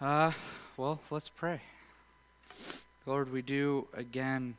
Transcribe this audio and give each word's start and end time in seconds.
Uh, 0.00 0.30
well, 0.76 1.00
let's 1.10 1.28
pray. 1.28 1.60
Lord, 3.04 3.32
we 3.32 3.42
do 3.42 3.88
again 3.92 4.56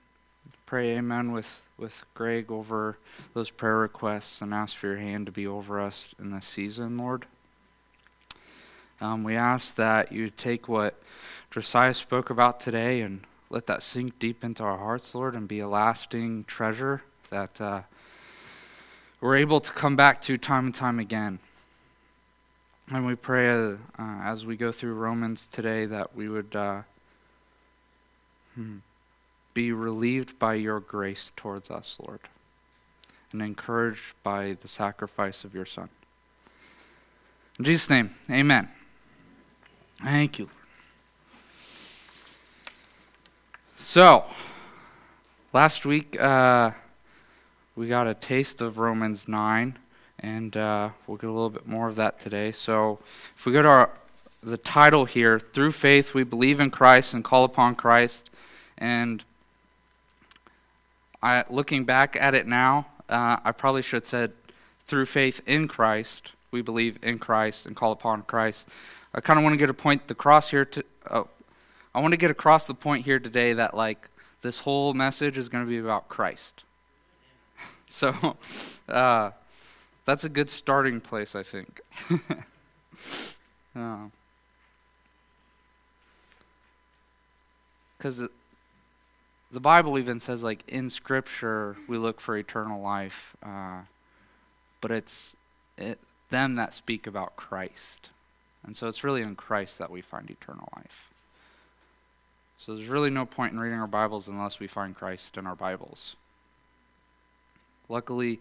pray 0.66 0.98
amen 0.98 1.32
with, 1.32 1.62
with 1.78 2.04
Greg 2.14 2.52
over 2.52 2.98
those 3.34 3.50
prayer 3.50 3.78
requests 3.78 4.42
and 4.42 4.54
ask 4.54 4.76
for 4.76 4.88
your 4.88 4.98
hand 4.98 5.28
to 5.28 5.32
be 5.32 5.48
over 5.48 5.80
us 5.80 6.10
in 6.20 6.32
this 6.32 6.46
season, 6.46 6.98
Lord. 6.98 7.26
Um, 9.00 9.24
we 9.24 9.38
ask 9.38 9.76
that 9.76 10.12
you 10.12 10.30
take 10.30 10.68
what 10.68 11.02
Josiah 11.52 11.94
spoke 11.94 12.30
about 12.30 12.60
today 12.60 13.00
and 13.00 13.22
let 13.50 13.66
that 13.68 13.82
sink 13.82 14.20
deep 14.20 14.44
into 14.44 14.62
our 14.62 14.78
hearts, 14.78 15.16
Lord, 15.16 15.36
and 15.36 15.48
be 15.48 15.62
a 15.62 15.70
lasting 15.70 16.44
treasure 16.44 17.02
that 17.30 17.62
uh, 17.62 17.82
we're 19.22 19.38
able 19.38 19.62
to 19.62 19.72
come 19.72 19.96
back 19.96 20.22
to 20.24 20.38
time 20.38 20.66
and 20.66 20.76
time 20.76 21.00
again. 21.00 21.40
And 22.92 23.06
we 23.06 23.14
pray 23.14 23.50
uh, 23.50 23.76
uh, 24.00 24.22
as 24.24 24.48
we 24.48 24.56
go 24.56 24.72
through 24.72 24.96
Romans 24.96 25.48
today 25.48 25.86
that 25.86 26.16
we 26.16 26.28
would 26.28 26.56
uh, 26.56 26.82
hmm, 28.56 28.78
be 29.54 29.72
relieved 29.72 30.40
by 30.40 30.56
your 30.56 30.80
grace 30.80 31.32
towards 31.36 31.70
us, 31.70 31.98
Lord, 32.00 32.22
and 33.32 33.44
encouraged 33.44 34.16
by 34.24 34.58
the 34.60 34.68
sacrifice 34.68 35.44
of 35.44 35.54
your 35.54 35.68
Son. 35.68 35.90
In 37.60 37.66
Jesus' 37.66 37.92
name, 37.92 38.16
amen. 38.28 38.70
Thank 40.02 40.40
you. 40.40 40.50
So, 43.78 44.26
last 45.54 45.86
week 45.86 46.20
uh, 46.20 46.72
we 47.76 47.88
got 47.88 48.08
a 48.08 48.16
taste 48.16 48.62
of 48.62 48.80
Romans 48.80 49.28
9 49.28 49.78
and 50.22 50.56
uh, 50.58 50.90
we'll 51.08 51.18
get 51.18 51.30
a 51.30 51.34
little 51.34 51.50
bit 51.50 51.68
more 51.68 51.88
of 51.88 51.96
that 51.96 52.20
today. 52.20 52.52
So, 52.52 53.00
if 53.38 53.46
we 53.46 53.54
go 53.54 53.62
to 53.62 53.68
our, 53.68 53.90
the 54.42 54.58
title 54.58 55.06
here, 55.06 55.40
through 55.40 55.72
faith 55.72 56.14
we 56.14 56.24
believe 56.24 56.60
in 56.60 56.72
Christ 56.72 57.14
and 57.14 57.24
call 57.24 57.44
upon 57.44 57.76
Christ, 57.76 58.30
and 58.78 59.24
I, 61.22 61.44
looking 61.50 61.86
back 61.86 62.16
at 62.20 62.36
it 62.36 62.48
now, 62.48 62.88
uh, 63.10 63.38
I 63.44 63.52
probably 63.52 63.82
should 63.82 64.04
have 64.04 64.08
said, 64.08 64.32
through 64.88 65.06
faith 65.06 65.42
in 65.46 65.68
Christ 65.68 66.32
we 66.52 66.62
believe 66.62 66.98
in 67.04 67.20
Christ 67.20 67.66
and 67.66 67.76
call 67.76 67.92
upon 67.92 68.24
Christ. 68.24 68.68
I 69.14 69.22
kind 69.22 69.38
of 69.38 69.44
want 69.44 69.54
to 69.54 69.58
get 69.58 69.70
a 69.70 69.74
point 69.74 70.08
the 70.08 70.16
cross 70.16 70.50
here 70.50 70.66
to. 70.66 70.84
Uh, 71.08 71.24
I 71.94 72.02
want 72.02 72.12
to 72.14 72.18
get 72.18 72.32
across 72.32 72.68
the 72.68 72.74
point 72.74 73.06
here 73.06 73.20
today 73.20 73.54
that 73.54 73.76
like 73.76 74.10
this 74.42 74.60
whole 74.60 74.94
message 74.94 75.38
is 75.38 75.50
going 75.50 75.64
to 75.64 75.70
be 75.70 75.78
about 75.78 76.10
Christ. 76.10 76.64
so. 77.90 78.38
Uh, 78.88 79.32
that's 80.10 80.24
a 80.24 80.30
good 80.30 80.50
starting 80.50 81.00
place, 81.02 81.36
I 81.36 81.44
think. 81.44 81.82
Because 87.98 88.24
the 89.52 89.60
Bible 89.60 90.00
even 90.00 90.20
says, 90.20 90.42
like, 90.42 90.64
in 90.68 90.90
Scripture, 90.90 91.78
we 91.88 91.98
look 91.98 92.20
for 92.20 92.36
eternal 92.36 92.82
life, 92.82 93.36
uh, 93.44 93.82
but 94.82 94.92
it's 94.92 95.36
it, 95.78 96.00
them 96.30 96.56
that 96.56 96.74
speak 96.74 97.06
about 97.06 97.36
Christ. 97.36 98.10
And 98.66 98.76
so 98.76 98.88
it's 98.88 99.04
really 99.04 99.22
in 99.22 99.36
Christ 99.36 99.78
that 99.78 99.92
we 99.92 100.02
find 100.02 100.30
eternal 100.30 100.70
life. 100.76 101.10
So 102.58 102.76
there's 102.76 102.88
really 102.88 103.10
no 103.10 103.26
point 103.26 103.54
in 103.54 103.60
reading 103.60 103.80
our 103.80 103.88
Bibles 103.88 104.28
unless 104.28 104.60
we 104.60 104.68
find 104.68 104.96
Christ 104.96 105.38
in 105.38 105.46
our 105.46 105.56
Bibles. 105.56 106.16
Luckily, 107.88 108.40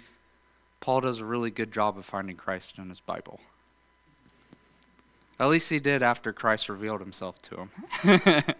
Paul 0.80 1.02
does 1.02 1.20
a 1.20 1.24
really 1.24 1.50
good 1.50 1.72
job 1.72 1.98
of 1.98 2.04
finding 2.04 2.36
Christ 2.36 2.74
in 2.78 2.88
his 2.88 3.00
Bible. 3.00 3.40
At 5.40 5.48
least 5.48 5.70
he 5.70 5.78
did 5.78 6.02
after 6.02 6.32
Christ 6.32 6.68
revealed 6.68 7.00
himself 7.00 7.40
to 7.42 7.68
him. 7.68 8.44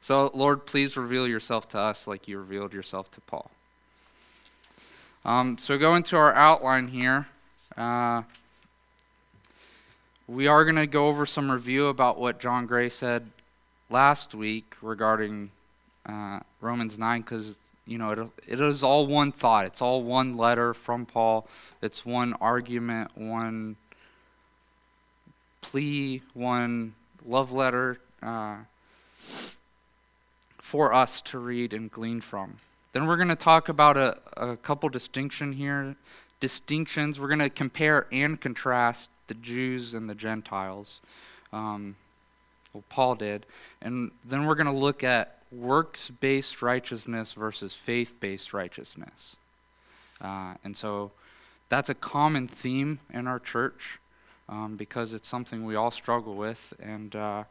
so, 0.00 0.30
Lord, 0.34 0.66
please 0.66 0.96
reveal 0.96 1.26
yourself 1.26 1.68
to 1.70 1.78
us 1.78 2.06
like 2.06 2.28
you 2.28 2.38
revealed 2.38 2.72
yourself 2.72 3.10
to 3.12 3.20
Paul. 3.22 3.50
Um, 5.24 5.58
so, 5.58 5.78
going 5.78 6.02
to 6.04 6.16
our 6.16 6.34
outline 6.34 6.88
here. 6.88 7.26
Uh, 7.76 8.22
we 10.28 10.46
are 10.46 10.64
going 10.64 10.76
to 10.76 10.86
go 10.86 11.08
over 11.08 11.26
some 11.26 11.50
review 11.50 11.86
about 11.88 12.18
what 12.18 12.38
John 12.38 12.66
Gray 12.66 12.88
said 12.88 13.28
last 13.90 14.34
week 14.34 14.76
regarding 14.80 15.50
uh, 16.06 16.40
Romans 16.60 16.98
9 16.98 17.20
because 17.20 17.58
you 17.86 17.98
know, 17.98 18.10
it, 18.10 18.18
it 18.46 18.60
is 18.60 18.82
all 18.82 19.06
one 19.06 19.32
thought. 19.32 19.66
It's 19.66 19.82
all 19.82 20.02
one 20.02 20.36
letter 20.36 20.72
from 20.74 21.04
Paul. 21.04 21.48
It's 21.80 22.06
one 22.06 22.34
argument, 22.34 23.10
one 23.16 23.76
plea, 25.60 26.22
one 26.34 26.94
love 27.26 27.52
letter 27.52 27.98
uh, 28.22 28.58
for 30.58 30.92
us 30.92 31.20
to 31.22 31.38
read 31.38 31.72
and 31.72 31.90
glean 31.90 32.20
from. 32.20 32.58
Then 32.92 33.06
we're 33.06 33.16
going 33.16 33.28
to 33.28 33.36
talk 33.36 33.68
about 33.68 33.96
a, 33.96 34.18
a 34.36 34.56
couple 34.56 34.88
distinction 34.88 35.52
here, 35.52 35.96
distinctions. 36.40 37.18
We're 37.18 37.28
going 37.28 37.38
to 37.38 37.50
compare 37.50 38.06
and 38.12 38.40
contrast 38.40 39.08
the 39.28 39.34
Jews 39.34 39.94
and 39.94 40.08
the 40.08 40.14
Gentiles. 40.14 41.00
Um, 41.52 41.96
well, 42.72 42.84
Paul 42.88 43.14
did. 43.16 43.46
And 43.80 44.10
then 44.24 44.46
we're 44.46 44.54
going 44.54 44.66
to 44.66 44.72
look 44.72 45.02
at 45.02 45.41
works 45.52 46.10
based 46.20 46.62
righteousness 46.62 47.32
versus 47.32 47.74
faith 47.74 48.12
based 48.20 48.52
righteousness. 48.52 49.36
Uh, 50.20 50.54
and 50.64 50.76
so 50.76 51.10
that's 51.68 51.88
a 51.88 51.94
common 51.94 52.48
theme 52.48 53.00
in 53.12 53.26
our 53.26 53.38
church 53.38 53.98
um, 54.48 54.76
because 54.76 55.12
it's 55.12 55.28
something 55.28 55.64
we 55.64 55.74
all 55.74 55.90
struggle 55.90 56.34
with. 56.34 56.72
And 56.80 57.14
uh, 57.14 57.44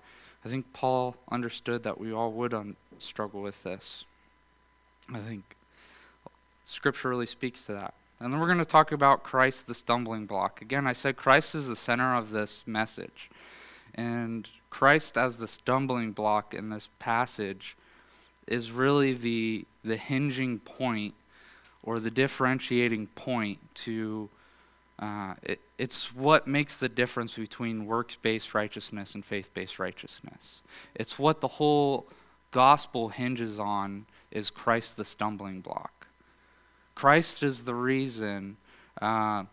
I 0.43 0.49
think 0.49 0.71
Paul 0.73 1.15
understood 1.31 1.83
that 1.83 1.99
we 1.99 2.11
all 2.11 2.31
would 2.31 2.53
un- 2.53 2.75
struggle 2.99 3.41
with 3.41 3.61
this. 3.63 4.05
I 5.13 5.19
think 5.19 5.55
Scripture 6.65 7.09
really 7.09 7.25
speaks 7.25 7.65
to 7.65 7.73
that. 7.73 7.93
And 8.19 8.31
then 8.31 8.39
we're 8.39 8.47
going 8.47 8.59
to 8.59 8.65
talk 8.65 8.91
about 8.91 9.23
Christ, 9.23 9.65
the 9.65 9.73
stumbling 9.73 10.27
block. 10.27 10.61
Again, 10.61 10.85
I 10.85 10.93
said 10.93 11.17
Christ 11.17 11.55
is 11.55 11.67
the 11.67 11.75
center 11.75 12.15
of 12.15 12.29
this 12.29 12.61
message. 12.67 13.29
And 13.95 14.47
Christ 14.69 15.17
as 15.17 15.37
the 15.37 15.47
stumbling 15.47 16.11
block 16.11 16.53
in 16.53 16.69
this 16.69 16.87
passage 16.99 17.75
is 18.51 18.71
really 18.71 19.13
the 19.13 19.65
the 19.83 19.97
hinging 19.97 20.59
point 20.59 21.13
or 21.83 21.99
the 21.99 22.11
differentiating 22.11 23.07
point 23.07 23.57
to 23.73 24.29
uh, 24.99 25.33
it, 25.41 25.59
it's 25.79 26.13
what 26.13 26.45
makes 26.45 26.77
the 26.77 26.89
difference 26.89 27.33
between 27.33 27.87
works-based 27.87 28.53
righteousness 28.53 29.15
and 29.15 29.25
faith-based 29.25 29.79
righteousness. 29.79 30.61
It's 30.93 31.17
what 31.17 31.41
the 31.41 31.47
whole 31.47 32.05
gospel 32.51 33.09
hinges 33.09 33.57
on 33.57 34.05
is 34.29 34.51
Christ 34.51 34.97
the 34.97 35.05
stumbling 35.05 35.61
block. 35.61 36.07
Christ 36.93 37.41
is 37.41 37.63
the 37.63 37.73
reason. 37.73 38.57
Uh, 39.01 39.45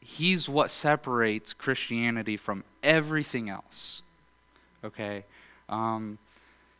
he's 0.00 0.48
what 0.48 0.70
separates 0.70 1.52
Christianity 1.52 2.38
from 2.38 2.64
everything 2.82 3.50
else. 3.50 4.00
Okay. 4.82 5.24
Um, 5.68 6.16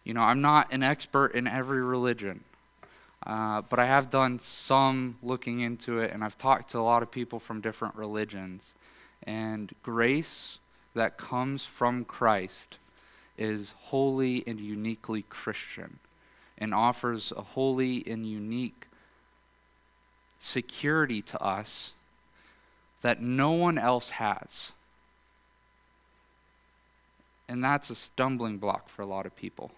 you 0.08 0.14
know, 0.14 0.22
I'm 0.22 0.41
not 0.41 0.72
an 0.72 0.82
expert 0.82 1.34
in 1.34 1.46
every 1.46 1.82
religion, 1.82 2.42
uh, 3.26 3.60
but 3.69 3.78
I 3.78 3.84
have 3.84 4.08
done 4.08 4.38
some 4.38 5.19
looking 5.22 5.60
into 5.60 5.98
it, 5.98 6.14
and 6.14 6.24
I've 6.24 6.38
talked 6.38 6.70
to 6.70 6.78
a 6.78 6.80
lot 6.80 7.02
of 7.02 7.10
people 7.10 7.38
from 7.38 7.60
different 7.60 7.94
religions. 7.94 8.72
And 9.24 9.70
grace 9.82 10.56
that 10.94 11.19
comes 11.19 11.66
from 11.66 12.06
Christ 12.06 12.78
is 13.36 13.74
wholly 13.78 14.42
and 14.46 14.58
uniquely 14.58 15.26
Christian 15.28 15.98
and 16.56 16.72
offers 16.72 17.30
a 17.36 17.42
holy 17.42 18.02
and 18.06 18.26
unique 18.26 18.86
security 20.40 21.20
to 21.20 21.42
us 21.42 21.92
that 23.02 23.20
no 23.20 23.50
one 23.50 23.76
else 23.76 24.08
has. 24.08 24.72
And 27.46 27.62
that's 27.62 27.90
a 27.90 27.94
stumbling 27.94 28.56
block 28.56 28.88
for 28.88 29.02
a 29.02 29.06
lot 29.06 29.26
of 29.26 29.37
people. 29.37 29.70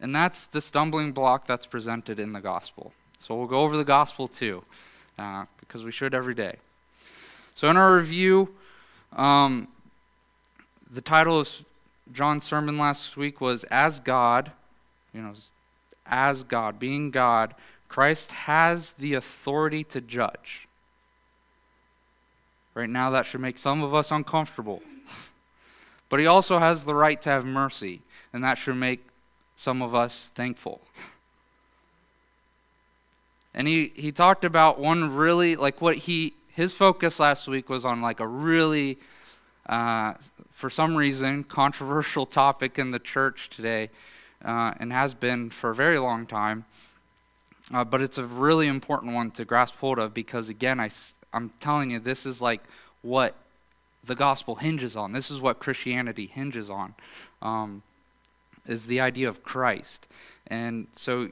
And 0.00 0.14
that's 0.14 0.46
the 0.46 0.60
stumbling 0.60 1.12
block 1.12 1.46
that's 1.46 1.66
presented 1.66 2.20
in 2.20 2.32
the 2.32 2.40
gospel. 2.40 2.92
So 3.18 3.34
we'll 3.34 3.48
go 3.48 3.60
over 3.60 3.76
the 3.76 3.84
gospel 3.84 4.28
too, 4.28 4.62
uh, 5.18 5.44
because 5.60 5.84
we 5.84 5.90
should 5.90 6.14
every 6.14 6.34
day. 6.34 6.56
So 7.54 7.68
in 7.68 7.76
our 7.76 7.96
review, 7.96 8.54
um, 9.16 9.68
the 10.90 11.00
title 11.00 11.40
of 11.40 11.48
John's 12.12 12.44
sermon 12.44 12.78
last 12.78 13.16
week 13.16 13.40
was 13.40 13.64
As 13.64 13.98
God, 13.98 14.52
you 15.12 15.20
know, 15.20 15.34
as 16.06 16.42
God, 16.44 16.78
being 16.78 17.10
God, 17.10 17.54
Christ 17.88 18.30
has 18.30 18.92
the 18.92 19.14
authority 19.14 19.82
to 19.84 20.00
judge. 20.00 20.68
Right 22.74 22.88
now, 22.88 23.10
that 23.10 23.26
should 23.26 23.40
make 23.40 23.58
some 23.58 23.82
of 23.82 23.94
us 23.94 24.10
uncomfortable. 24.10 24.82
But 26.10 26.20
he 26.20 26.26
also 26.26 26.58
has 26.58 26.84
the 26.84 26.94
right 26.94 27.20
to 27.20 27.28
have 27.28 27.44
mercy, 27.44 28.00
and 28.32 28.42
that 28.42 28.56
should 28.56 28.76
make 28.76 29.04
some 29.58 29.82
of 29.82 29.92
us 29.92 30.30
thankful. 30.32 30.80
And 33.52 33.66
he, 33.66 33.92
he 33.96 34.12
talked 34.12 34.44
about 34.44 34.78
one 34.78 35.16
really, 35.16 35.56
like 35.56 35.80
what 35.82 35.96
he 35.96 36.34
his 36.58 36.72
focus 36.72 37.20
last 37.20 37.46
week 37.46 37.68
was 37.68 37.84
on 37.84 38.00
like 38.00 38.20
a 38.20 38.26
really, 38.26 38.98
uh, 39.68 40.14
for 40.52 40.70
some 40.70 40.96
reason, 40.96 41.44
controversial 41.44 42.24
topic 42.42 42.78
in 42.78 42.92
the 42.92 42.98
church 43.00 43.50
today, 43.50 43.90
uh, 44.44 44.74
and 44.80 44.92
has 44.92 45.12
been 45.12 45.50
for 45.50 45.70
a 45.70 45.74
very 45.74 45.98
long 45.98 46.24
time. 46.24 46.64
Uh, 47.72 47.84
but 47.84 48.00
it's 48.00 48.18
a 48.18 48.24
really 48.24 48.68
important 48.68 49.12
one 49.12 49.30
to 49.32 49.44
grasp 49.44 49.74
hold 49.76 49.98
of 49.98 50.14
because, 50.14 50.48
again, 50.48 50.80
I, 50.80 50.90
I'm 51.32 51.50
telling 51.60 51.90
you, 51.90 51.98
this 51.98 52.26
is 52.26 52.40
like 52.40 52.62
what 53.02 53.34
the 54.04 54.14
gospel 54.14 54.56
hinges 54.56 54.96
on. 54.96 55.12
This 55.12 55.30
is 55.30 55.40
what 55.40 55.58
Christianity 55.58 56.26
hinges 56.26 56.70
on, 56.70 56.94
um, 57.42 57.82
is 58.68 58.86
the 58.86 59.00
idea 59.00 59.28
of 59.28 59.42
Christ. 59.42 60.06
And 60.46 60.86
so 60.94 61.30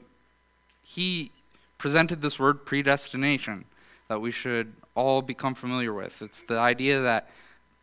he 0.83 1.31
presented 1.77 2.21
this 2.21 2.39
word 2.39 2.65
predestination 2.65 3.65
that 4.07 4.19
we 4.19 4.31
should 4.31 4.73
all 4.95 5.21
become 5.21 5.53
familiar 5.53 5.93
with. 5.93 6.21
It's 6.21 6.43
the 6.43 6.57
idea 6.57 7.01
that 7.01 7.29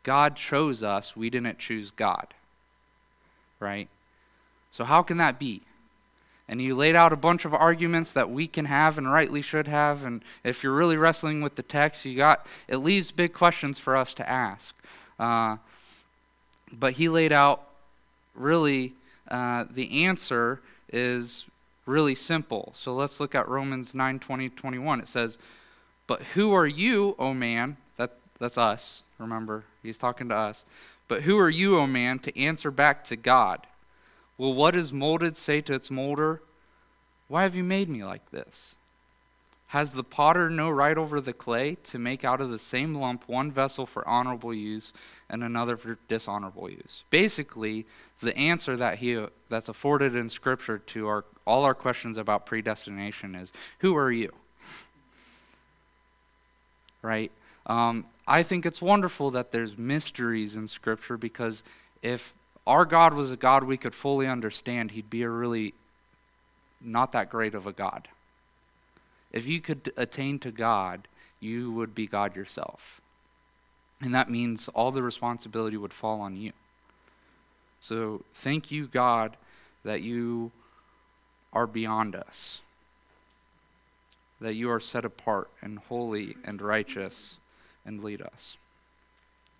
God 0.03 0.37
chose 0.37 0.83
us, 0.83 1.17
we 1.17 1.31
didn't 1.31 1.59
choose 1.59 1.91
God. 1.91 2.27
Right? 3.61 3.89
So, 4.73 4.85
how 4.85 5.03
can 5.03 5.17
that 5.19 5.39
be? 5.39 5.63
And 6.47 6.61
he 6.61 6.73
laid 6.73 6.95
out 6.95 7.13
a 7.13 7.17
bunch 7.17 7.47
of 7.47 7.55
arguments 7.55 8.13
that 8.13 8.29
we 8.29 8.47
can 8.47 8.67
have 8.67 8.99
and 8.99 9.11
rightly 9.11 9.41
should 9.41 9.67
have. 9.67 10.05
And 10.05 10.23
if 10.43 10.63
you're 10.63 10.75
really 10.75 10.99
wrestling 10.99 11.41
with 11.41 11.55
the 11.55 11.63
text, 11.63 12.05
you 12.05 12.17
got 12.17 12.47
it 12.69 12.79
leaves 12.79 13.11
big 13.11 13.33
questions 13.33 13.79
for 13.79 13.97
us 13.97 14.13
to 14.15 14.29
ask. 14.29 14.75
Uh, 15.19 15.57
but 16.71 16.95
he 16.95 17.09
laid 17.09 17.33
out 17.33 17.67
really 18.35 18.95
uh, 19.29 19.65
the 19.71 20.05
answer 20.05 20.61
is 20.93 21.45
really 21.87 22.15
simple. 22.15 22.73
So 22.77 22.95
let's 22.95 23.21
look 23.21 23.35
at 23.35 23.49
Romans 23.49 23.95
9 23.95 24.19
20, 24.19 24.49
21. 24.51 25.01
It 25.01 25.09
says, 25.09 25.39
But 26.07 26.23
who 26.35 26.53
are 26.53 26.67
you, 26.67 27.15
O 27.19 27.35
man? 27.35 27.77
That, 27.97 28.13
that's 28.39 28.59
us. 28.59 29.03
Remember, 29.19 29.65
he's 29.83 29.99
talking 29.99 30.29
to 30.29 30.35
us. 30.35 30.65
But 31.09 31.23
who 31.23 31.39
are 31.39 31.51
you, 31.51 31.79
O 31.79 31.87
man, 31.87 32.19
to 32.21 32.39
answer 32.39 32.71
back 32.71 33.05
to 33.05 33.17
God? 33.17 33.67
Will 34.37 34.55
what 34.55 34.75
is 34.75 34.93
molded 34.93 35.37
say 35.37 35.61
to 35.63 35.75
its 35.75 35.91
molder, 35.91 36.43
Why 37.29 37.43
have 37.43 37.55
you 37.55 37.65
made 37.65 37.89
me 37.89 38.05
like 38.05 38.31
this? 38.31 38.75
Has 39.75 39.91
the 39.91 40.05
potter 40.05 40.49
no 40.49 40.71
right 40.71 40.97
over 40.97 41.21
the 41.21 41.33
clay 41.33 41.79
to 41.83 41.99
make 41.99 42.25
out 42.25 42.41
of 42.41 42.49
the 42.49 42.61
same 42.61 42.95
lump 42.95 43.25
one 43.27 43.51
vessel 43.51 43.87
for 43.87 44.07
honorable 44.07 44.55
use 44.55 44.93
and 45.29 45.43
another 45.43 45.77
for 45.77 45.99
dishonorable 46.07 46.71
use? 46.71 47.03
Basically, 47.11 47.85
the 48.23 48.37
answer 48.39 48.77
that 48.77 48.99
he 48.99 49.27
that's 49.49 49.69
afforded 49.69 50.15
in 50.15 50.31
Scripture 50.31 50.79
to 50.79 51.09
our 51.09 51.25
all 51.45 51.65
our 51.65 51.75
questions 51.75 52.17
about 52.17 52.47
predestination 52.47 53.35
is, 53.35 53.51
"Who 53.81 53.97
are 53.97 54.13
you?" 54.13 54.33
Right? 57.03 57.33
Um, 57.67 58.07
I 58.29 58.45
think 58.45 58.65
it's 58.65 58.81
wonderful 58.81 59.33
that 59.33 59.51
there's 59.51 59.77
mysteries 59.77 60.55
in 60.55 60.69
Scripture 60.69 61.17
because 61.17 61.65
if 62.01 62.33
our 62.65 62.85
God 62.85 63.13
was 63.13 63.33
a 63.33 63.37
God 63.37 63.65
we 63.65 63.77
could 63.77 63.97
fully 63.97 64.29
understand, 64.29 64.93
he'd 64.93 65.11
be 65.11 65.23
a 65.23 65.29
really 65.29 65.75
not 66.81 67.11
that 67.11 67.29
great 67.29 67.57
of 67.57 67.67
a 67.67 67.73
God. 67.73 68.07
If 69.35 69.47
you 69.49 69.61
could 69.61 69.93
attain 69.97 70.39
to 70.39 70.53
God, 70.53 71.09
you 71.41 71.73
would 71.73 71.93
be 71.93 72.07
God 72.07 72.37
yourself. 72.37 73.01
And 74.01 74.15
that 74.15 74.31
means 74.31 74.69
all 74.69 74.93
the 74.93 75.03
responsibility 75.03 75.77
would 75.77 75.93
fall 75.93 76.21
on 76.21 76.37
you. 76.37 76.53
So 77.83 78.23
thank 78.37 78.71
you, 78.71 78.87
God, 78.87 79.37
that 79.85 80.03
you 80.03 80.53
are 81.53 81.67
beyond 81.67 82.15
us, 82.15 82.61
that 84.41 84.55
you 84.55 84.71
are 84.71 84.79
set 84.81 85.05
apart 85.05 85.51
and 85.61 85.81
holy 85.81 86.37
and 86.45 86.63
righteous 86.63 87.35
and 87.85 88.05
lead 88.05 88.23
us. 88.23 88.57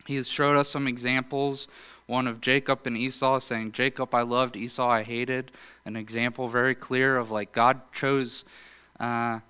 He 0.07 0.15
has 0.17 0.29
showed 0.29 0.57
us 0.57 0.69
some 0.69 0.87
examples 0.87 1.67
one 2.07 2.29
of 2.29 2.41
Jacob 2.41 2.87
and 2.87 2.97
Esau 2.97 3.41
saying, 3.41 3.73
Jacob 3.73 4.15
I 4.15 4.23
loved, 4.23 4.55
Esau 4.55 4.89
I 4.89 5.03
hated. 5.03 5.51
An 5.85 5.97
example 5.97 6.49
very 6.49 6.77
clear 6.77 7.17
of 7.17 7.33
like 7.33 7.51
God 7.51 7.81
chose 7.93 8.45
uh, 9.01 9.41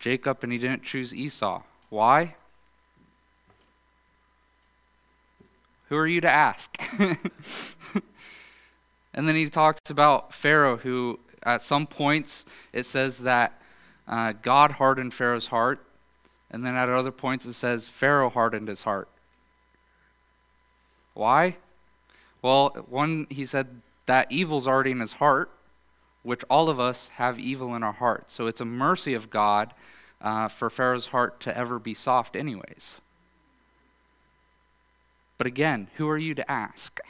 Jacob 0.00 0.42
and 0.42 0.50
he 0.50 0.58
didn't 0.58 0.82
choose 0.82 1.14
Esau. 1.14 1.62
Why? 1.90 2.34
Who 5.88 5.96
are 5.96 6.06
you 6.06 6.20
to 6.22 6.30
ask? 6.30 6.80
and 9.14 9.28
then 9.28 9.34
he 9.34 9.50
talks 9.50 9.90
about 9.90 10.32
Pharaoh, 10.32 10.78
who 10.78 11.20
at 11.42 11.62
some 11.62 11.86
points 11.86 12.44
it 12.72 12.86
says 12.86 13.18
that 13.18 13.60
uh, 14.08 14.32
God 14.40 14.72
hardened 14.72 15.14
Pharaoh's 15.14 15.48
heart. 15.48 15.84
And 16.50 16.64
then 16.64 16.74
at 16.74 16.88
other 16.88 17.12
points 17.12 17.44
it 17.44 17.54
says 17.54 17.86
Pharaoh 17.86 18.30
hardened 18.30 18.68
his 18.68 18.82
heart. 18.82 19.08
Why? 21.14 21.56
Well, 22.42 22.70
one, 22.88 23.26
he 23.28 23.44
said 23.44 23.82
that 24.06 24.32
evil's 24.32 24.66
already 24.66 24.92
in 24.92 25.00
his 25.00 25.14
heart, 25.14 25.50
which 26.22 26.44
all 26.50 26.68
of 26.68 26.78
us 26.78 27.08
have 27.14 27.38
evil 27.38 27.74
in 27.74 27.82
our 27.82 27.92
hearts. 27.92 28.34
So 28.34 28.46
it's 28.46 28.60
a 28.60 28.64
mercy 28.64 29.14
of 29.14 29.30
God 29.30 29.72
uh, 30.20 30.48
for 30.48 30.68
Pharaoh's 30.68 31.06
heart 31.06 31.40
to 31.40 31.56
ever 31.56 31.78
be 31.78 31.94
soft, 31.94 32.36
anyways. 32.36 33.00
But 35.38 35.46
again, 35.46 35.88
who 35.96 36.08
are 36.08 36.18
you 36.18 36.34
to 36.34 36.50
ask? 36.50 37.00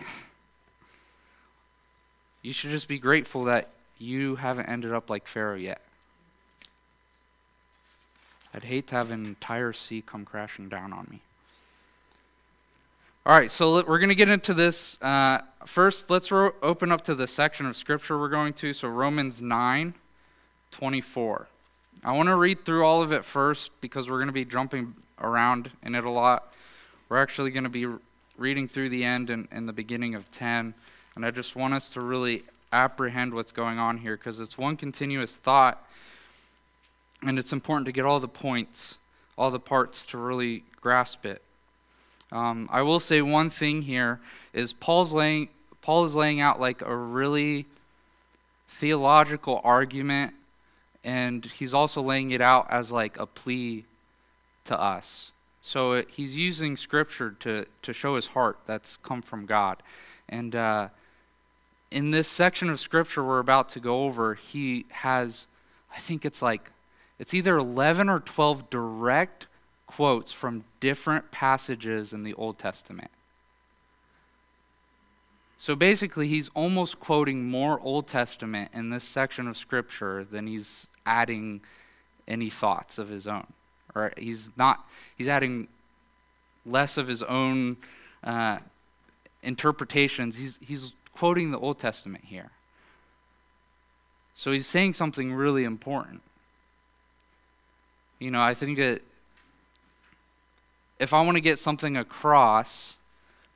You 2.42 2.52
should 2.52 2.70
just 2.70 2.88
be 2.88 2.98
grateful 2.98 3.44
that 3.44 3.68
you 3.98 4.36
haven't 4.36 4.66
ended 4.66 4.92
up 4.92 5.10
like 5.10 5.26
Pharaoh 5.26 5.56
yet. 5.56 5.80
I'd 8.54 8.64
hate 8.64 8.86
to 8.88 8.94
have 8.94 9.10
an 9.10 9.26
entire 9.26 9.72
sea 9.72 10.02
come 10.04 10.24
crashing 10.24 10.68
down 10.68 10.92
on 10.92 11.06
me. 11.10 11.20
All 13.30 13.36
right, 13.36 13.48
so 13.48 13.84
we're 13.84 14.00
going 14.00 14.08
to 14.08 14.16
get 14.16 14.28
into 14.28 14.52
this. 14.52 15.00
Uh, 15.00 15.42
first, 15.64 16.10
let's 16.10 16.32
ro- 16.32 16.52
open 16.64 16.90
up 16.90 17.02
to 17.02 17.14
the 17.14 17.28
section 17.28 17.64
of 17.64 17.76
Scripture 17.76 18.18
we're 18.18 18.28
going 18.28 18.52
to. 18.54 18.74
So, 18.74 18.88
Romans 18.88 19.40
9 19.40 19.94
24. 20.72 21.46
I 22.02 22.10
want 22.10 22.28
to 22.28 22.34
read 22.34 22.64
through 22.64 22.84
all 22.84 23.02
of 23.02 23.12
it 23.12 23.24
first 23.24 23.70
because 23.80 24.10
we're 24.10 24.16
going 24.16 24.26
to 24.26 24.32
be 24.32 24.44
jumping 24.44 24.96
around 25.20 25.70
in 25.84 25.94
it 25.94 26.02
a 26.02 26.10
lot. 26.10 26.52
We're 27.08 27.22
actually 27.22 27.52
going 27.52 27.62
to 27.62 27.70
be 27.70 27.86
reading 28.36 28.66
through 28.66 28.88
the 28.88 29.04
end 29.04 29.30
and, 29.30 29.46
and 29.52 29.68
the 29.68 29.72
beginning 29.72 30.16
of 30.16 30.28
10. 30.32 30.74
And 31.14 31.24
I 31.24 31.30
just 31.30 31.54
want 31.54 31.72
us 31.72 31.88
to 31.90 32.00
really 32.00 32.42
apprehend 32.72 33.32
what's 33.32 33.52
going 33.52 33.78
on 33.78 33.98
here 33.98 34.16
because 34.16 34.40
it's 34.40 34.58
one 34.58 34.76
continuous 34.76 35.36
thought. 35.36 35.88
And 37.22 37.38
it's 37.38 37.52
important 37.52 37.86
to 37.86 37.92
get 37.92 38.04
all 38.04 38.18
the 38.18 38.26
points, 38.26 38.96
all 39.38 39.52
the 39.52 39.60
parts 39.60 40.04
to 40.06 40.18
really 40.18 40.64
grasp 40.80 41.24
it. 41.24 41.42
Um, 42.32 42.68
I 42.70 42.82
will 42.82 43.00
say 43.00 43.22
one 43.22 43.50
thing 43.50 43.82
here 43.82 44.20
is 44.52 44.72
Paul's 44.72 45.12
laying 45.12 45.48
Paul 45.82 46.04
is 46.04 46.14
laying 46.14 46.40
out 46.40 46.60
like 46.60 46.82
a 46.82 46.94
really 46.94 47.66
theological 48.68 49.60
argument, 49.64 50.34
and 51.02 51.44
he's 51.44 51.74
also 51.74 52.02
laying 52.02 52.30
it 52.30 52.40
out 52.40 52.66
as 52.70 52.90
like 52.90 53.18
a 53.18 53.26
plea 53.26 53.84
to 54.66 54.80
us. 54.80 55.32
So 55.62 55.92
it, 55.92 56.08
he's 56.10 56.36
using 56.36 56.76
scripture 56.76 57.34
to 57.40 57.66
to 57.82 57.92
show 57.92 58.16
his 58.16 58.28
heart 58.28 58.58
that's 58.66 58.96
come 58.98 59.22
from 59.22 59.46
God, 59.46 59.82
and 60.28 60.54
uh, 60.54 60.88
in 61.90 62.12
this 62.12 62.28
section 62.28 62.70
of 62.70 62.78
scripture 62.78 63.24
we're 63.24 63.40
about 63.40 63.68
to 63.70 63.80
go 63.80 64.04
over, 64.04 64.34
he 64.34 64.86
has, 64.90 65.46
I 65.92 65.98
think 65.98 66.24
it's 66.24 66.40
like, 66.40 66.70
it's 67.18 67.34
either 67.34 67.56
eleven 67.56 68.08
or 68.08 68.20
twelve 68.20 68.70
direct 68.70 69.46
quotes 69.90 70.30
from 70.30 70.62
different 70.78 71.32
passages 71.32 72.12
in 72.12 72.22
the 72.22 72.32
Old 72.34 72.58
Testament. 72.58 73.10
So 75.58 75.74
basically, 75.74 76.28
he's 76.28 76.48
almost 76.54 77.00
quoting 77.00 77.50
more 77.50 77.80
Old 77.80 78.06
Testament 78.06 78.70
in 78.72 78.90
this 78.90 79.02
section 79.02 79.48
of 79.48 79.56
Scripture 79.56 80.24
than 80.24 80.46
he's 80.46 80.86
adding 81.04 81.60
any 82.28 82.50
thoughts 82.50 82.98
of 82.98 83.08
his 83.08 83.26
own. 83.26 83.48
Or 83.92 84.12
he's 84.16 84.50
not, 84.56 84.86
he's 85.18 85.26
adding 85.26 85.66
less 86.64 86.96
of 86.96 87.08
his 87.08 87.22
own 87.24 87.76
uh, 88.22 88.58
interpretations. 89.42 90.36
He's, 90.36 90.56
he's 90.60 90.94
quoting 91.16 91.50
the 91.50 91.58
Old 91.58 91.80
Testament 91.80 92.26
here. 92.26 92.52
So 94.36 94.52
he's 94.52 94.68
saying 94.68 94.94
something 94.94 95.34
really 95.34 95.64
important. 95.64 96.22
You 98.20 98.30
know, 98.30 98.40
I 98.40 98.54
think 98.54 98.78
that 98.78 99.02
if 101.00 101.14
I 101.14 101.22
want 101.22 101.36
to 101.36 101.40
get 101.40 101.58
something 101.58 101.96
across 101.96 102.96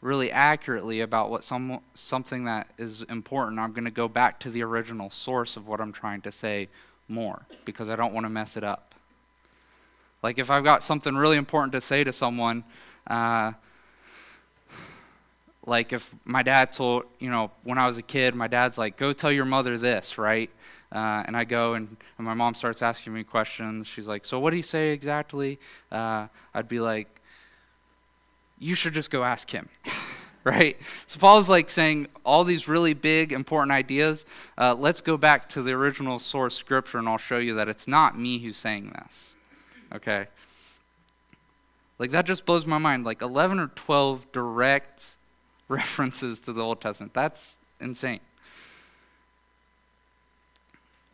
really 0.01 0.31
accurately 0.33 1.01
about 1.01 1.31
what 1.31 1.45
some 1.45 1.81
something 1.95 2.45
that 2.45 2.69
is 2.79 3.03
important, 3.03 3.61
I'm 3.61 3.73
going 3.73 3.85
to 3.85 3.91
go 3.91 4.09
back 4.09 4.41
to 4.41 4.51
the 4.51 4.63
original 4.63 5.11
source 5.11 5.57
of 5.57 5.69
what 5.69 5.81
I'm 5.81 5.93
trying 5.93 6.23
to 6.23 6.33
say 6.33 6.69
more 7.07 7.47
because 7.65 7.89
I 7.89 7.97
don't 7.97 8.13
want 8.13 8.25
to 8.25 8.31
mess 8.31 8.57
it 8.57 8.65
up. 8.65 8.95
Like 10.23 10.39
if 10.39 10.51
I've 10.51 10.65
got 10.65 10.83
something 10.83 11.15
really 11.15 11.37
important 11.37 11.73
to 11.75 11.81
say 11.81 12.03
to 12.03 12.13
someone, 12.13 12.65
uh, 13.07 13.53
like 15.67 15.93
if 15.93 16.11
my 16.25 16.43
dad 16.43 16.73
told, 16.73 17.05
you 17.19 17.31
know, 17.31 17.51
when 17.63 17.79
I 17.79 17.87
was 17.87 17.99
a 17.99 18.03
kid, 18.03 18.35
my 18.35 18.49
dad's 18.49 18.79
like, 18.79 18.97
"Go 18.97 19.13
tell 19.13 19.33
your 19.33 19.45
mother 19.45 19.79
this," 19.79 20.19
right? 20.19 20.51
uh, 20.95 21.25
and 21.27 21.37
I 21.37 21.45
go 21.45 21.75
and, 21.75 21.97
and, 22.19 22.27
my 22.27 22.35
mom 22.35 22.55
starts 22.55 22.81
asking 22.81 23.13
me 23.13 23.25
questions. 23.25 23.87
She's 23.87 24.07
like, 24.07 24.25
"So 24.25 24.39
what 24.39 24.51
do 24.51 24.57
you 24.57 24.63
say 24.63 24.91
exactly?" 24.91 25.59
Uh, 25.91 26.29
I'd 26.55 26.69
be 26.69 26.79
like, 26.79 27.21
"You 28.65 28.75
should 28.75 28.95
just 28.95 29.11
go 29.11 29.25
ask 29.25 29.51
him." 29.51 29.69
right? 30.45 30.77
So 31.07 31.19
Paul's 31.19 31.49
like 31.49 31.71
saying 31.71 32.09
all 32.25 32.45
these 32.45 32.69
really 32.69 32.95
big, 32.95 33.33
important 33.33 33.73
ideas. 33.73 34.27
Uh, 34.57 34.75
let's 34.75 35.01
go 35.01 35.17
back 35.17 35.49
to 35.51 35.63
the 35.63 35.73
original 35.73 36.19
source 36.19 36.55
scripture, 36.55 36.99
and 36.99 37.09
I'll 37.09 37.19
show 37.19 37.39
you 37.39 37.55
that 37.55 37.69
it's 37.69 37.89
not 37.89 38.19
me 38.19 38.39
who's 38.39 38.59
saying 38.59 38.93
this. 38.95 39.33
Okay? 39.95 40.27
Like, 41.99 42.11
that 42.11 42.27
just 42.27 42.45
blows 42.45 42.67
my 42.67 42.79
mind. 42.79 43.05
Like, 43.05 43.23
11 43.23 43.59
or 43.59 43.69
12 43.69 44.33
direct 44.33 45.17
references 45.69 46.41
to 46.41 46.53
the 46.53 46.63
Old 46.63 46.81
Testament. 46.81 47.15
That's 47.15 47.57
insane. 47.81 48.21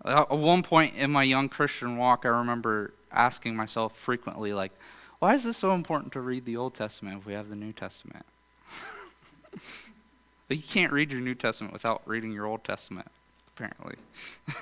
At 0.05 0.31
one 0.31 0.63
point 0.63 0.97
in 0.97 1.11
my 1.11 1.23
young 1.23 1.49
Christian 1.49 1.99
walk, 1.99 2.25
I 2.25 2.29
remember 2.29 2.95
asking 3.13 3.55
myself 3.55 3.95
frequently, 3.97 4.55
like, 4.55 4.73
why 5.21 5.35
is 5.35 5.45
this 5.45 5.59
so 5.59 5.73
important 5.75 6.13
to 6.15 6.21
read 6.21 6.47
the 6.47 6.57
Old 6.57 6.75
Testament 6.75 7.19
if 7.19 7.27
we 7.27 7.35
have 7.35 7.51
the 7.51 7.57
New 7.57 7.73
Testament? 7.73 8.25
you 10.49 10.63
can't 10.63 10.93
read 10.93 11.13
your 11.13 11.21
New 11.21 11.35
Testament 11.35 11.75
without 11.75 12.01
reading 12.07 12.33
your 12.33 12.47
Old 12.47 12.65
Testament, 12.65 13.07
apparently. 13.55 13.97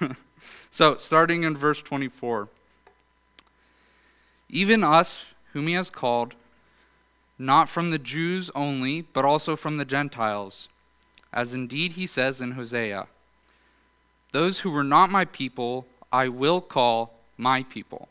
so, 0.71 0.97
starting 0.97 1.45
in 1.45 1.57
verse 1.57 1.81
24 1.81 2.49
Even 4.49 4.83
us, 4.83 5.21
whom 5.53 5.69
he 5.69 5.75
has 5.75 5.91
called, 5.91 6.35
not 7.39 7.69
from 7.69 7.93
the 7.93 7.99
Jews 7.99 8.51
only, 8.57 9.03
but 9.03 9.25
also 9.25 9.55
from 9.55 9.77
the 9.77 9.85
Gentiles, 9.85 10.67
as 11.33 11.55
indeed 11.55 11.93
he 11.93 12.07
says 12.07 12.41
in 12.41 12.53
Hosea 12.53 13.07
Those 14.33 14.61
who 14.61 14.73
were 14.73 14.83
not 14.83 15.09
my 15.09 15.25
people, 15.25 15.87
I 16.11 16.27
will 16.27 16.61
call 16.61 17.15
my 17.37 17.63
people. 17.63 18.09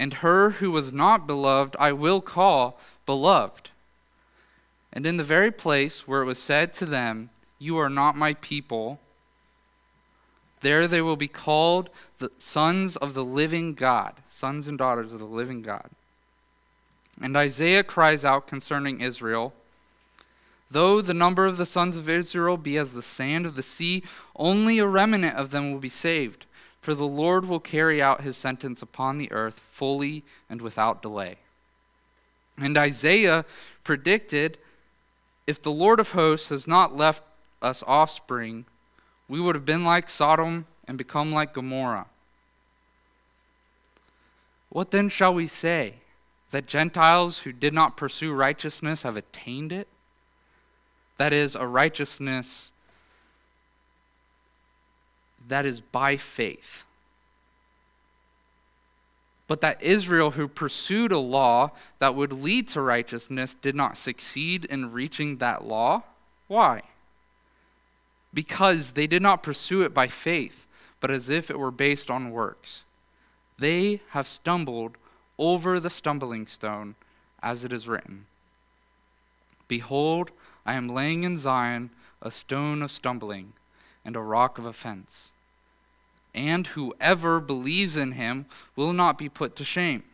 And 0.00 0.14
her 0.14 0.52
who 0.52 0.70
was 0.70 0.94
not 0.94 1.26
beloved, 1.26 1.76
I 1.78 1.92
will 1.92 2.22
call 2.22 2.80
beloved. 3.04 3.68
And 4.94 5.04
in 5.04 5.18
the 5.18 5.22
very 5.22 5.50
place 5.50 6.08
where 6.08 6.22
it 6.22 6.24
was 6.24 6.38
said 6.38 6.72
to 6.74 6.86
them, 6.86 7.28
You 7.58 7.76
are 7.76 7.90
not 7.90 8.16
my 8.16 8.32
people, 8.32 8.98
there 10.62 10.88
they 10.88 11.02
will 11.02 11.16
be 11.16 11.28
called 11.28 11.90
the 12.18 12.30
sons 12.38 12.96
of 12.96 13.12
the 13.12 13.22
living 13.22 13.74
God, 13.74 14.14
sons 14.30 14.68
and 14.68 14.78
daughters 14.78 15.12
of 15.12 15.18
the 15.18 15.26
living 15.26 15.60
God. 15.60 15.90
And 17.20 17.36
Isaiah 17.36 17.84
cries 17.84 18.24
out 18.24 18.48
concerning 18.48 19.02
Israel 19.02 19.52
Though 20.70 21.02
the 21.02 21.12
number 21.12 21.44
of 21.44 21.58
the 21.58 21.66
sons 21.66 21.98
of 21.98 22.08
Israel 22.08 22.56
be 22.56 22.78
as 22.78 22.94
the 22.94 23.02
sand 23.02 23.44
of 23.44 23.54
the 23.54 23.62
sea, 23.62 24.02
only 24.34 24.78
a 24.78 24.86
remnant 24.86 25.36
of 25.36 25.50
them 25.50 25.72
will 25.72 25.80
be 25.80 25.90
saved. 25.90 26.46
For 26.80 26.94
the 26.94 27.06
Lord 27.06 27.46
will 27.46 27.60
carry 27.60 28.00
out 28.00 28.22
his 28.22 28.36
sentence 28.36 28.80
upon 28.80 29.18
the 29.18 29.30
earth 29.32 29.60
fully 29.70 30.24
and 30.48 30.62
without 30.62 31.02
delay. 31.02 31.36
And 32.56 32.76
Isaiah 32.76 33.44
predicted 33.84 34.58
if 35.46 35.62
the 35.62 35.70
Lord 35.70 36.00
of 36.00 36.12
hosts 36.12 36.48
has 36.48 36.66
not 36.66 36.96
left 36.96 37.22
us 37.60 37.82
offspring, 37.86 38.66
we 39.28 39.40
would 39.40 39.54
have 39.54 39.64
been 39.64 39.84
like 39.84 40.08
Sodom 40.08 40.66
and 40.86 40.96
become 40.96 41.32
like 41.32 41.54
Gomorrah. 41.54 42.06
What 44.68 44.90
then 44.90 45.08
shall 45.08 45.34
we 45.34 45.46
say? 45.46 45.94
That 46.50 46.66
Gentiles 46.66 47.40
who 47.40 47.52
did 47.52 47.74
not 47.74 47.96
pursue 47.96 48.32
righteousness 48.32 49.02
have 49.02 49.16
attained 49.16 49.72
it? 49.72 49.88
That 51.18 51.32
is, 51.32 51.54
a 51.54 51.66
righteousness 51.66 52.69
that 55.50 55.66
is 55.66 55.80
by 55.80 56.16
faith 56.16 56.84
but 59.50 59.62
that 59.62 59.82
Israel, 59.82 60.30
who 60.30 60.46
pursued 60.46 61.10
a 61.10 61.18
law 61.18 61.72
that 61.98 62.14
would 62.14 62.32
lead 62.32 62.68
to 62.68 62.80
righteousness, 62.80 63.56
did 63.60 63.74
not 63.74 63.96
succeed 63.96 64.64
in 64.66 64.92
reaching 64.92 65.38
that 65.38 65.64
law. 65.64 66.04
Why? 66.46 66.82
Because 68.32 68.92
they 68.92 69.08
did 69.08 69.22
not 69.22 69.42
pursue 69.42 69.82
it 69.82 69.92
by 69.92 70.06
faith, 70.06 70.66
but 71.00 71.10
as 71.10 71.28
if 71.28 71.50
it 71.50 71.58
were 71.58 71.72
based 71.72 72.12
on 72.12 72.30
works. 72.30 72.84
They 73.58 74.02
have 74.10 74.28
stumbled 74.28 74.96
over 75.36 75.80
the 75.80 75.90
stumbling 75.90 76.46
stone, 76.46 76.94
as 77.42 77.64
it 77.64 77.72
is 77.72 77.88
written 77.88 78.26
Behold, 79.66 80.30
I 80.64 80.74
am 80.74 80.88
laying 80.88 81.24
in 81.24 81.36
Zion 81.36 81.90
a 82.22 82.30
stone 82.30 82.82
of 82.82 82.92
stumbling 82.92 83.54
and 84.04 84.14
a 84.14 84.20
rock 84.20 84.58
of 84.58 84.64
offense 84.64 85.32
and 86.34 86.68
whoever 86.68 87.40
believes 87.40 87.96
in 87.96 88.12
him 88.12 88.46
will 88.76 88.92
not 88.92 89.18
be 89.18 89.28
put 89.28 89.56
to 89.56 89.64
shame. 89.64 90.04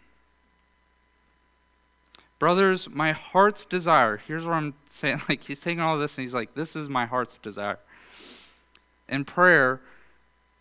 Brothers, 2.38 2.88
my 2.90 3.12
heart's 3.12 3.64
desire, 3.64 4.18
here's 4.18 4.44
what 4.44 4.54
I'm 4.54 4.74
saying. 4.90 5.22
Like, 5.28 5.44
he's 5.44 5.60
taking 5.60 5.80
all 5.80 5.98
this 5.98 6.16
and 6.18 6.24
he's 6.24 6.34
like, 6.34 6.54
this 6.54 6.76
is 6.76 6.88
my 6.88 7.06
heart's 7.06 7.38
desire. 7.38 7.78
In 9.08 9.24
prayer 9.24 9.80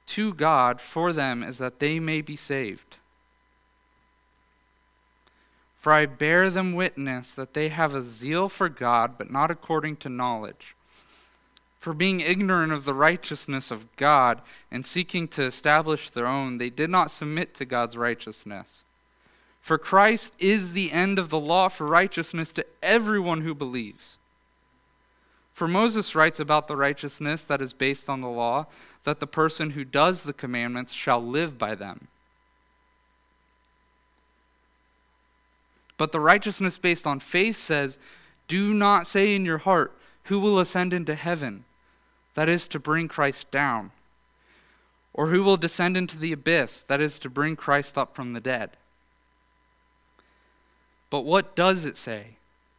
to 0.07 0.33
God 0.33 0.79
for 0.79 1.11
them 1.11 1.43
is 1.43 1.57
that 1.57 1.79
they 1.79 1.99
may 1.99 2.21
be 2.21 2.35
saved. 2.35 2.97
For 5.79 5.91
I 5.91 6.05
bear 6.05 6.49
them 6.49 6.73
witness 6.73 7.33
that 7.33 7.53
they 7.53 7.69
have 7.69 7.93
a 7.93 8.03
zeal 8.03 8.49
for 8.49 8.69
God, 8.69 9.17
but 9.17 9.31
not 9.31 9.51
according 9.51 9.97
to 9.97 10.09
knowledge. 10.09 10.74
For 11.85 11.93
being 11.93 12.19
ignorant 12.19 12.73
of 12.73 12.83
the 12.83 12.95
righteousness 12.95 13.69
of 13.69 13.95
God 13.95 14.41
and 14.71 14.83
seeking 14.83 15.27
to 15.27 15.43
establish 15.43 16.09
their 16.09 16.25
own, 16.25 16.57
they 16.57 16.71
did 16.71 16.89
not 16.89 17.11
submit 17.11 17.53
to 17.53 17.63
God's 17.63 17.95
righteousness. 17.95 18.81
For 19.61 19.77
Christ 19.77 20.31
is 20.39 20.73
the 20.73 20.91
end 20.91 21.19
of 21.19 21.29
the 21.29 21.39
law 21.39 21.69
for 21.69 21.85
righteousness 21.85 22.51
to 22.53 22.65
everyone 22.81 23.41
who 23.41 23.53
believes. 23.53 24.17
For 25.53 25.67
Moses 25.67 26.15
writes 26.15 26.39
about 26.39 26.67
the 26.67 26.75
righteousness 26.75 27.43
that 27.43 27.61
is 27.61 27.71
based 27.71 28.09
on 28.09 28.21
the 28.21 28.29
law, 28.29 28.65
that 29.03 29.19
the 29.19 29.27
person 29.27 29.69
who 29.69 29.83
does 29.85 30.23
the 30.23 30.33
commandments 30.33 30.91
shall 30.91 31.23
live 31.23 31.59
by 31.59 31.75
them. 31.75 32.07
But 35.99 36.11
the 36.11 36.19
righteousness 36.19 36.79
based 36.79 37.05
on 37.05 37.19
faith 37.19 37.57
says, 37.57 37.99
Do 38.47 38.73
not 38.73 39.05
say 39.05 39.35
in 39.35 39.45
your 39.45 39.59
heart, 39.59 39.95
Who 40.23 40.39
will 40.39 40.57
ascend 40.57 40.91
into 40.91 41.13
heaven? 41.13 41.64
That 42.35 42.47
is 42.47 42.67
to 42.67 42.79
bring 42.79 43.07
Christ 43.07 43.49
down? 43.51 43.91
Or 45.13 45.27
who 45.27 45.43
will 45.43 45.57
descend 45.57 45.97
into 45.97 46.17
the 46.17 46.31
abyss, 46.31 46.81
that 46.87 47.01
is 47.01 47.17
to 47.19 47.29
bring 47.29 47.55
Christ 47.55 47.97
up 47.97 48.15
from 48.15 48.33
the 48.33 48.41
dead? 48.41 48.71
But 51.09 51.21
what 51.21 51.55
does 51.55 51.85
it 51.85 51.97
say? 51.97 52.35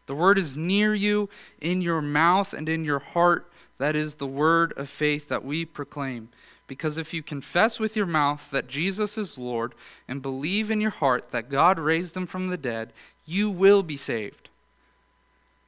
The 0.06 0.14
word 0.14 0.38
is 0.38 0.56
near 0.56 0.94
you, 0.94 1.28
in 1.60 1.82
your 1.82 2.02
mouth 2.02 2.52
and 2.52 2.68
in 2.68 2.84
your 2.84 2.98
heart. 2.98 3.50
That 3.78 3.96
is 3.96 4.16
the 4.16 4.26
word 4.26 4.72
of 4.76 4.88
faith 4.88 5.28
that 5.28 5.44
we 5.44 5.64
proclaim. 5.64 6.28
Because 6.66 6.98
if 6.98 7.14
you 7.14 7.22
confess 7.22 7.78
with 7.78 7.96
your 7.96 8.06
mouth 8.06 8.50
that 8.50 8.68
Jesus 8.68 9.16
is 9.16 9.38
Lord 9.38 9.74
and 10.08 10.22
believe 10.22 10.70
in 10.70 10.80
your 10.80 10.90
heart 10.90 11.30
that 11.30 11.50
God 11.50 11.78
raised 11.78 12.16
him 12.16 12.26
from 12.26 12.48
the 12.48 12.56
dead, 12.56 12.92
you 13.24 13.50
will 13.50 13.82
be 13.82 13.96
saved. 13.96 14.48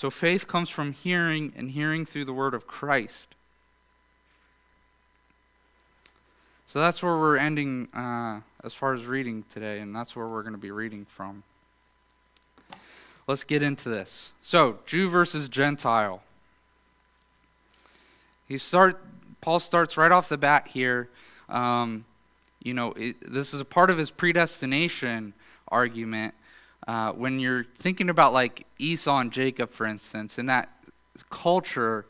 So 0.00 0.08
faith 0.08 0.48
comes 0.48 0.70
from 0.70 0.92
hearing, 0.92 1.52
and 1.54 1.72
hearing 1.72 2.06
through 2.06 2.24
the 2.24 2.32
word 2.32 2.54
of 2.54 2.66
Christ. 2.66 3.34
So 6.66 6.78
that's 6.78 7.02
where 7.02 7.18
we're 7.18 7.36
ending 7.36 7.88
uh, 7.92 8.40
as 8.64 8.72
far 8.72 8.94
as 8.94 9.04
reading 9.04 9.44
today, 9.52 9.78
and 9.80 9.94
that's 9.94 10.16
where 10.16 10.26
we're 10.26 10.40
going 10.40 10.54
to 10.54 10.58
be 10.58 10.70
reading 10.70 11.04
from. 11.04 11.42
Let's 13.26 13.44
get 13.44 13.62
into 13.62 13.90
this. 13.90 14.32
So, 14.40 14.78
Jew 14.86 15.10
versus 15.10 15.50
Gentile. 15.50 16.22
He 18.48 18.56
start. 18.56 19.04
Paul 19.42 19.60
starts 19.60 19.98
right 19.98 20.10
off 20.10 20.30
the 20.30 20.38
bat 20.38 20.68
here. 20.68 21.10
Um, 21.50 22.06
you 22.62 22.72
know, 22.72 22.92
it, 22.92 23.16
this 23.20 23.52
is 23.52 23.60
a 23.60 23.66
part 23.66 23.90
of 23.90 23.98
his 23.98 24.10
predestination 24.10 25.34
argument. 25.68 26.32
Uh, 26.86 27.12
when 27.12 27.38
you're 27.38 27.66
thinking 27.78 28.08
about 28.08 28.32
like 28.32 28.66
Esau 28.78 29.18
and 29.18 29.32
Jacob, 29.32 29.72
for 29.72 29.86
instance, 29.86 30.38
in 30.38 30.46
that 30.46 30.68
culture, 31.28 32.06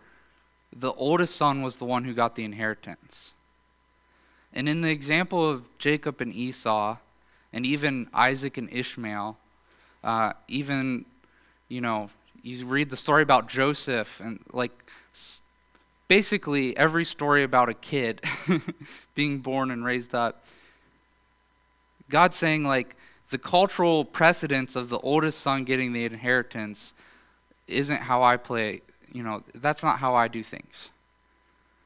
the 0.75 0.93
oldest 0.93 1.37
son 1.37 1.63
was 1.63 1.77
the 1.77 1.85
one 1.85 2.05
who 2.05 2.15
got 2.15 2.37
the 2.37 2.45
inheritance. 2.45 3.33
And 4.53 4.69
in 4.69 4.81
the 4.81 4.91
example 4.91 5.49
of 5.49 5.65
Jacob 5.79 6.21
and 6.21 6.35
Esau, 6.35 6.97
and 7.53 7.67
even 7.67 8.09
Isaac 8.13 8.57
and 8.57 8.73
Ishmael, 8.73 9.37
uh, 10.03 10.33
even, 10.49 11.05
you 11.69 11.81
know, 11.81 12.11
you 12.43 12.65
read 12.67 12.91
the 12.91 12.97
story 12.97 13.23
about 13.23 13.49
Joseph, 13.49 14.21
and 14.21 14.41
like 14.53 14.73
basically 16.09 16.77
every 16.77 17.05
story 17.05 17.43
about 17.43 17.69
a 17.69 17.75
kid 17.75 18.23
being 19.15 19.39
born 19.39 19.71
and 19.71 19.85
raised 19.85 20.15
up. 20.15 20.45
God's 22.09 22.37
saying, 22.37 22.65
like, 22.65 22.97
the 23.31 23.39
cultural 23.39 24.05
precedence 24.05 24.77
of 24.77 24.89
the 24.89 24.99
oldest 24.99 25.41
son 25.41 25.65
getting 25.65 25.93
the 25.93 26.05
inheritance 26.05 26.93
isn't 27.67 28.03
how 28.03 28.23
I 28.23 28.37
play. 28.37 28.83
You 29.13 29.23
know, 29.23 29.43
that's 29.55 29.83
not 29.83 29.99
how 29.99 30.15
I 30.15 30.29
do 30.29 30.43
things. 30.43 30.89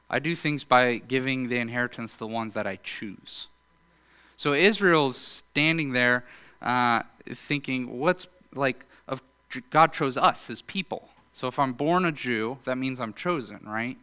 I 0.09 0.19
do 0.19 0.35
things 0.35 0.63
by 0.63 0.97
giving 0.97 1.49
the 1.49 1.57
inheritance 1.57 2.13
to 2.13 2.19
the 2.19 2.27
ones 2.27 2.53
that 2.53 2.67
I 2.67 2.77
choose. 2.83 3.47
So 4.37 4.53
Israel's 4.53 5.17
standing 5.17 5.93
there 5.93 6.25
uh, 6.61 7.03
thinking, 7.27 7.99
what's 7.99 8.27
like, 8.53 8.85
of, 9.07 9.21
God 9.69 9.93
chose 9.93 10.17
us 10.17 10.49
as 10.49 10.61
people. 10.63 11.09
So 11.33 11.47
if 11.47 11.59
I'm 11.59 11.73
born 11.73 12.05
a 12.05 12.11
Jew, 12.11 12.57
that 12.65 12.77
means 12.77 12.99
I'm 12.99 13.13
chosen, 13.13 13.59
right? 13.65 13.97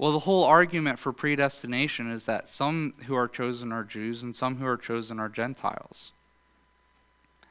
Well, 0.00 0.12
the 0.12 0.20
whole 0.20 0.44
argument 0.44 0.98
for 0.98 1.12
predestination 1.12 2.10
is 2.10 2.24
that 2.24 2.48
some 2.48 2.94
who 3.04 3.14
are 3.14 3.28
chosen 3.28 3.70
are 3.70 3.84
Jews 3.84 4.22
and 4.22 4.34
some 4.34 4.56
who 4.56 4.64
are 4.64 4.78
chosen 4.78 5.20
are 5.20 5.28
Gentiles. 5.28 6.12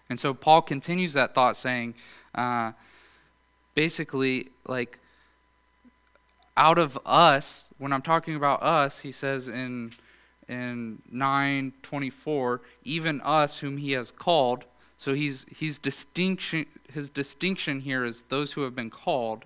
And 0.09 0.19
so 0.19 0.33
Paul 0.33 0.63
continues 0.63 1.13
that 1.13 1.35
thought 1.35 1.57
saying, 1.57 1.93
uh, 2.33 2.71
basically, 3.75 4.49
like, 4.65 4.97
out 6.57 6.79
of 6.79 6.97
us, 7.05 7.69
when 7.77 7.93
I'm 7.93 8.01
talking 8.01 8.33
about 8.33 8.63
us, 8.63 9.01
he 9.01 9.11
says 9.11 9.47
in 9.47 9.93
in 10.47 11.03
924, 11.11 12.61
even 12.83 13.21
us 13.21 13.59
whom 13.59 13.77
he 13.77 13.91
has 13.91 14.09
called. 14.09 14.65
So 14.97 15.13
he's 15.13 15.45
he's 15.55 15.77
distinction 15.77 16.65
his 16.91 17.11
distinction 17.11 17.81
here 17.81 18.03
is 18.03 18.23
those 18.29 18.53
who 18.53 18.61
have 18.61 18.75
been 18.75 18.89
called, 18.89 19.45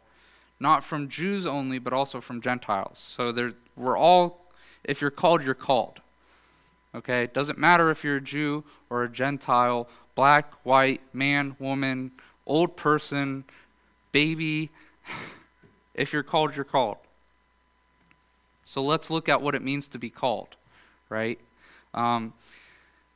not 0.63 0.83
from 0.83 1.09
Jews 1.09 1.45
only, 1.45 1.77
but 1.77 1.93
also 1.93 2.19
from 2.21 2.41
Gentiles. 2.41 3.13
So 3.15 3.31
there 3.31 3.53
we're 3.75 3.97
all 3.97 4.43
if 4.83 5.01
you're 5.01 5.11
called, 5.11 5.43
you're 5.43 5.53
called. 5.53 5.99
Okay? 6.95 7.23
It 7.23 7.33
doesn't 7.33 7.57
matter 7.57 7.89
if 7.89 8.03
you're 8.03 8.17
a 8.17 8.21
Jew 8.21 8.63
or 8.89 9.03
a 9.03 9.09
Gentile, 9.09 9.87
black, 10.15 10.53
white, 10.63 11.01
man, 11.13 11.55
woman, 11.59 12.11
old 12.47 12.75
person, 12.75 13.43
baby. 14.11 14.71
If 15.95 16.11
you're 16.11 16.23
called, 16.23 16.55
you're 16.55 16.65
called. 16.65 16.97
So 18.65 18.81
let's 18.81 19.11
look 19.11 19.29
at 19.29 19.43
what 19.43 19.53
it 19.53 19.61
means 19.61 19.87
to 19.89 19.99
be 19.99 20.09
called, 20.09 20.55
right? 21.07 21.37
Um, 21.93 22.33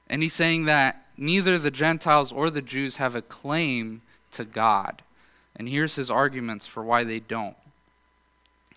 and 0.07 0.21
he's 0.21 0.35
saying 0.35 0.65
that 0.65 1.07
neither 1.17 1.57
the 1.57 1.71
Gentiles 1.71 2.31
or 2.31 2.51
the 2.51 2.61
Jews 2.61 2.97
have 2.97 3.15
a 3.15 3.23
claim 3.23 4.03
to 4.33 4.45
God. 4.45 5.01
And 5.57 5.67
here's 5.67 5.95
his 5.95 6.11
arguments 6.11 6.67
for 6.67 6.83
why 6.83 7.03
they 7.03 7.19
don't. 7.19 7.57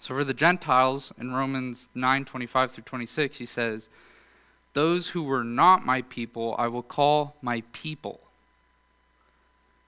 So 0.00 0.14
for 0.14 0.24
the 0.24 0.34
Gentiles, 0.34 1.12
in 1.18 1.32
Romans 1.32 1.88
9 1.94 2.24
25 2.24 2.72
through 2.72 2.84
26, 2.84 3.36
he 3.36 3.46
says, 3.46 3.88
Those 4.72 5.08
who 5.08 5.22
were 5.22 5.44
not 5.44 5.84
my 5.84 6.02
people 6.02 6.56
I 6.58 6.68
will 6.68 6.82
call 6.82 7.36
my 7.42 7.62
people. 7.72 8.20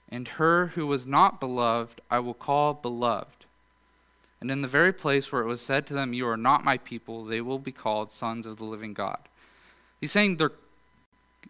And 0.09 0.27
her 0.27 0.67
who 0.67 0.85
was 0.85 1.07
not 1.07 1.39
beloved 1.39 1.99
I 2.11 2.19
will 2.19 2.35
call 2.35 2.75
beloved. 2.75 3.45
And 4.39 4.51
in 4.51 4.61
the 4.61 4.67
very 4.67 4.93
place 4.93 5.31
where 5.31 5.41
it 5.41 5.47
was 5.47 5.61
said 5.61 5.87
to 5.87 5.93
them, 5.93 6.13
You 6.13 6.27
are 6.27 6.37
not 6.37 6.63
my 6.63 6.77
people, 6.77 7.25
they 7.25 7.41
will 7.41 7.59
be 7.59 7.71
called 7.71 8.11
sons 8.11 8.45
of 8.45 8.57
the 8.57 8.65
living 8.65 8.93
God. 8.93 9.17
He's 9.99 10.11
saying 10.11 10.35
they're, 10.35 10.51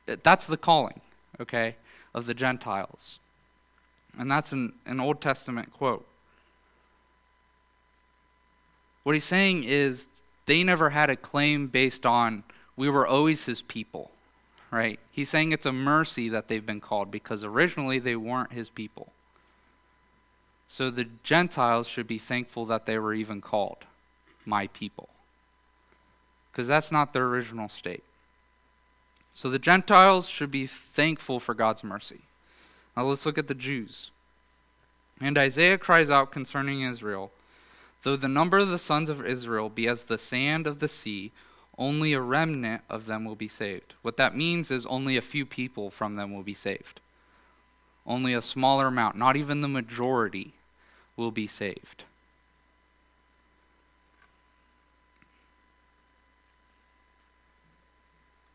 that's 0.05 0.45
the 0.45 0.57
calling, 0.57 1.01
okay, 1.39 1.75
of 2.13 2.27
the 2.27 2.35
Gentiles. 2.35 3.19
And 4.17 4.29
that's 4.29 4.51
an, 4.51 4.73
an 4.85 4.99
Old 4.99 5.21
Testament 5.21 5.71
quote. 5.71 6.05
What 9.03 9.13
he's 9.13 9.23
saying 9.23 9.63
is 9.63 10.07
they 10.45 10.63
never 10.63 10.91
had 10.91 11.09
a 11.09 11.15
claim 11.15 11.67
based 11.67 12.05
on 12.05 12.43
we 12.75 12.89
were 12.89 13.05
always 13.05 13.45
his 13.45 13.61
people, 13.61 14.11
right? 14.71 14.99
He's 15.11 15.29
saying 15.29 15.51
it's 15.51 15.65
a 15.65 15.71
mercy 15.71 16.29
that 16.29 16.47
they've 16.47 16.65
been 16.65 16.81
called 16.81 17.11
because 17.11 17.43
originally 17.43 17.99
they 17.99 18.15
weren't 18.15 18.53
his 18.53 18.69
people. 18.69 19.11
So 20.67 20.89
the 20.89 21.07
Gentiles 21.23 21.87
should 21.87 22.07
be 22.07 22.17
thankful 22.17 22.65
that 22.65 22.85
they 22.85 22.97
were 22.97 23.13
even 23.13 23.41
called 23.41 23.85
my 24.45 24.67
people. 24.67 25.09
Because 26.51 26.67
that's 26.67 26.91
not 26.91 27.13
their 27.13 27.25
original 27.25 27.69
state. 27.69 28.03
So 29.33 29.49
the 29.49 29.59
Gentiles 29.59 30.27
should 30.27 30.51
be 30.51 30.65
thankful 30.65 31.39
for 31.39 31.53
God's 31.53 31.83
mercy. 31.83 32.21
Now 32.95 33.03
let's 33.03 33.25
look 33.25 33.37
at 33.37 33.47
the 33.47 33.53
Jews. 33.53 34.11
And 35.19 35.37
Isaiah 35.37 35.77
cries 35.77 36.09
out 36.09 36.31
concerning 36.31 36.81
Israel 36.81 37.31
Though 38.03 38.17
the 38.17 38.27
number 38.27 38.59
of 38.59 38.69
the 38.69 38.79
sons 38.79 39.09
of 39.09 39.25
Israel 39.25 39.69
be 39.69 39.87
as 39.87 40.03
the 40.03 40.17
sand 40.17 40.67
of 40.67 40.79
the 40.79 40.89
sea, 40.89 41.31
only 41.77 42.13
a 42.13 42.19
remnant 42.19 42.83
of 42.89 43.05
them 43.05 43.25
will 43.25 43.35
be 43.35 43.47
saved. 43.47 43.93
What 44.01 44.17
that 44.17 44.35
means 44.35 44.69
is 44.69 44.85
only 44.85 45.17
a 45.17 45.21
few 45.21 45.45
people 45.45 45.89
from 45.89 46.15
them 46.15 46.33
will 46.33 46.43
be 46.43 46.53
saved. 46.53 46.99
Only 48.05 48.33
a 48.33 48.41
smaller 48.41 48.87
amount, 48.87 49.15
not 49.15 49.37
even 49.37 49.61
the 49.61 49.69
majority 49.69 50.53
will 51.15 51.31
be 51.31 51.47
saved. 51.47 52.03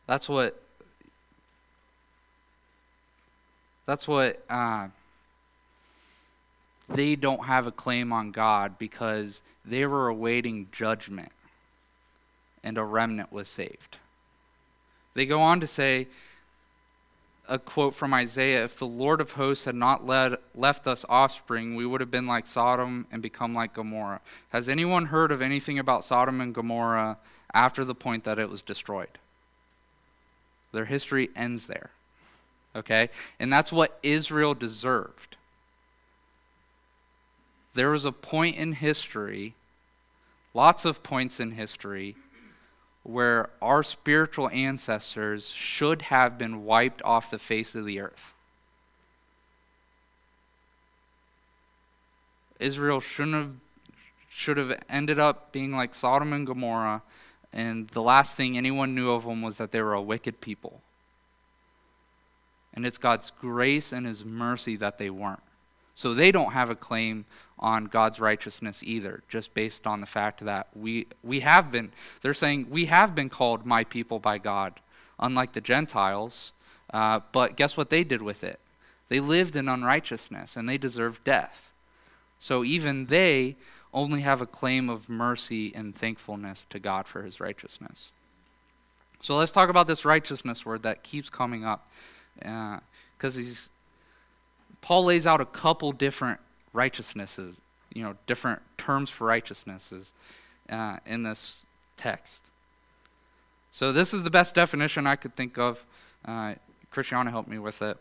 That's 0.07 0.29
what. 0.29 0.63
That's 3.89 4.07
what 4.07 4.45
uh, 4.51 4.89
they 6.91 7.17
don't 7.17 7.47
have 7.47 7.67
a 7.67 7.73
claim 7.73 8.13
on 8.13 8.33
God 8.33 8.79
because 8.79 9.41
they 9.65 9.87
were 9.87 10.09
awaiting 10.09 10.69
judgment, 10.73 11.33
and 12.63 12.77
a 12.77 12.85
remnant 12.85 13.33
was 13.33 13.49
saved. 13.49 13.97
They 15.15 15.25
go 15.25 15.41
on 15.41 15.61
to 15.61 15.67
say, 15.67 16.09
a 17.49 17.59
quote 17.59 17.95
from 17.95 18.13
Isaiah 18.13 18.65
If 18.65 18.79
the 18.79 18.87
Lord 18.87 19.23
of 19.23 19.33
hosts 19.33 19.65
had 19.65 19.75
not 19.75 20.05
led, 20.05 20.37
left 20.55 20.87
us 20.87 21.07
offspring, 21.09 21.75
we 21.75 21.87
would 21.87 22.03
have 22.03 22.11
been 22.11 22.27
like 22.27 22.47
Sodom 22.47 23.07
and 23.11 23.23
become 23.23 23.55
like 23.55 23.73
Gomorrah. 23.73 24.21
Has 24.51 24.69
anyone 24.69 25.07
heard 25.07 25.33
of 25.33 25.41
anything 25.41 25.79
about 25.79 26.05
Sodom 26.05 26.43
and 26.43 26.55
Gomorrah 26.55 27.17
after 27.55 27.87
the 27.87 27.95
point 27.95 28.25
that 28.25 28.39
it 28.39 28.51
was 28.51 28.61
destroyed? 28.61 29.17
Their 30.73 30.85
history 30.85 31.31
ends 31.35 31.69
there. 31.69 31.89
Okay? 32.75 33.11
And 33.39 33.53
that's 33.53 33.73
what 33.73 33.99
Israel 34.03 34.55
deserved. 34.55 35.37
There 37.75 37.91
was 37.91 38.05
a 38.05 38.13
point 38.13 38.57
in 38.57 38.73
history, 38.73 39.55
lots 40.55 40.85
of 40.85 41.03
points 41.03 41.39
in 41.39 41.53
history, 41.53 42.17
where 43.05 43.51
our 43.63 43.83
spiritual 43.83 44.51
ancestors 44.51 45.49
should 45.49 46.03
have 46.03 46.37
been 46.37 46.65
wiped 46.65 47.03
off 47.03 47.31
the 47.31 47.39
face 47.39 47.75
of 47.75 47.85
the 47.85 48.01
earth. 48.01 48.33
Israel 52.59 53.01
shouldn't 53.01 53.35
have 53.35 53.53
should 54.29 54.57
have 54.57 54.81
ended 54.89 55.19
up 55.19 55.53
being 55.53 55.73
like 55.73 55.95
Sodom 55.95 56.33
and 56.33 56.47
Gomorrah, 56.47 57.03
and 57.53 57.89
the 57.89 58.03
last 58.03 58.37
thing 58.37 58.57
anyone 58.57 58.95
knew 58.95 59.11
of 59.11 59.25
them 59.25 59.43
was 59.43 59.57
that 59.57 59.73
they 59.73 59.81
were 59.81 59.95
a 59.95 60.03
wicked 60.03 60.41
people. 60.41 60.83
And 62.79 62.87
it's 62.87 62.97
God's 62.97 63.33
grace 63.41 63.91
and 63.91 64.07
His 64.07 64.25
mercy 64.25 64.77
that 64.77 64.99
they 64.99 65.11
weren't. 65.11 65.43
So 65.97 66.15
they 66.15 66.31
don't 66.31 66.53
have 66.53 66.71
a 66.71 66.77
claim 66.77 67.25
on 67.59 67.87
God's 67.87 68.21
righteousness 68.21 68.85
either, 68.85 69.25
just 69.29 69.53
based 69.53 69.85
on 69.85 70.01
the 70.01 70.07
fact 70.07 70.45
that 70.45 70.69
we, 70.77 71.09
we 71.25 71.41
have 71.41 71.73
been, 71.73 71.91
they're 72.23 72.35
saying, 72.35 72.69
we 72.71 72.85
have 72.85 73.17
been 73.17 73.31
called 73.31 73.67
my 73.67 73.83
people 73.83 74.21
by 74.21 74.39
God, 74.39 74.75
unlike 75.19 75.55
the 75.55 75.61
Gentiles. 75.61 76.53
Uh, 76.95 77.19
but 77.33 77.57
guess 77.57 77.77
what 77.77 77.91
they 77.91 78.05
did 78.05 78.23
with 78.23 78.45
it? 78.45 78.61
They 79.09 79.19
lived 79.19 79.57
in 79.57 79.69
unrighteousness 79.69 80.55
and 80.55 80.69
they 80.69 80.79
deserved 80.79 81.25
death. 81.25 81.73
So 82.39 82.63
even 82.63 83.07
they 83.07 83.57
only 83.93 84.21
have 84.21 84.41
a 84.41 84.47
claim 84.47 84.89
of 84.89 85.09
mercy 85.09 85.75
and 85.75 85.97
thankfulness 85.97 86.65
to 86.71 86.79
God 86.79 87.09
for 87.09 87.25
his 87.25 87.41
righteousness. 87.41 88.13
So 89.21 89.35
let's 89.35 89.51
talk 89.51 89.69
about 89.69 89.89
this 89.89 90.05
righteousness 90.05 90.65
word 90.65 90.85
that 90.85 91.03
keeps 91.03 91.29
coming 91.29 91.65
up. 91.65 91.89
Because 92.39 93.37
uh, 93.37 93.39
he's 93.39 93.69
Paul 94.81 95.05
lays 95.05 95.27
out 95.27 95.41
a 95.41 95.45
couple 95.45 95.93
different 95.93 96.41
righteousnesses, 96.73 97.57
you 97.93 98.03
know, 98.03 98.15
different 98.27 98.63
terms 98.77 99.11
for 99.11 99.27
righteousnesses 99.27 100.13
uh, 100.71 100.99
in 101.05 101.25
this 101.25 101.65
text. 101.97 102.47
So 103.73 103.93
this 103.93 104.15
is 104.15 104.23
the 104.23 104.31
best 104.31 104.55
definition 104.55 105.07
I 105.07 105.17
could 105.17 105.37
think 105.37 105.59
of. 105.59 105.85
Uh, 106.25 106.55
Christiana 106.91 107.31
helped 107.31 107.49
me 107.49 107.59
with 107.59 107.83
it. 107.83 107.97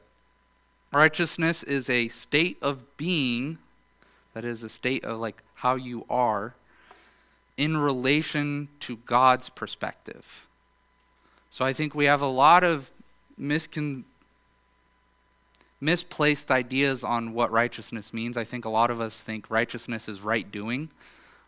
Righteousness 0.93 1.63
is 1.63 1.89
a 1.89 2.07
state 2.07 2.57
of 2.61 2.97
being, 2.97 3.57
that 4.33 4.45
is 4.45 4.63
a 4.63 4.69
state 4.69 5.03
of 5.03 5.19
like 5.19 5.43
how 5.55 5.75
you 5.75 6.05
are, 6.09 6.53
in 7.57 7.75
relation 7.75 8.69
to 8.81 8.97
God's 8.97 9.49
perspective. 9.49 10.47
So 11.49 11.65
I 11.65 11.73
think 11.73 11.95
we 11.95 12.05
have 12.05 12.21
a 12.21 12.27
lot 12.27 12.63
of 12.63 12.91
miscon- 13.39 14.03
misplaced 15.79 16.49
ideas 16.49 17.03
on 17.03 17.33
what 17.33 17.51
righteousness 17.51 18.13
means. 18.13 18.37
I 18.37 18.43
think 18.43 18.65
a 18.65 18.69
lot 18.69 18.89
of 18.89 18.99
us 18.99 19.21
think 19.21 19.49
righteousness 19.49 20.07
is 20.09 20.21
right 20.21 20.51
doing. 20.51 20.89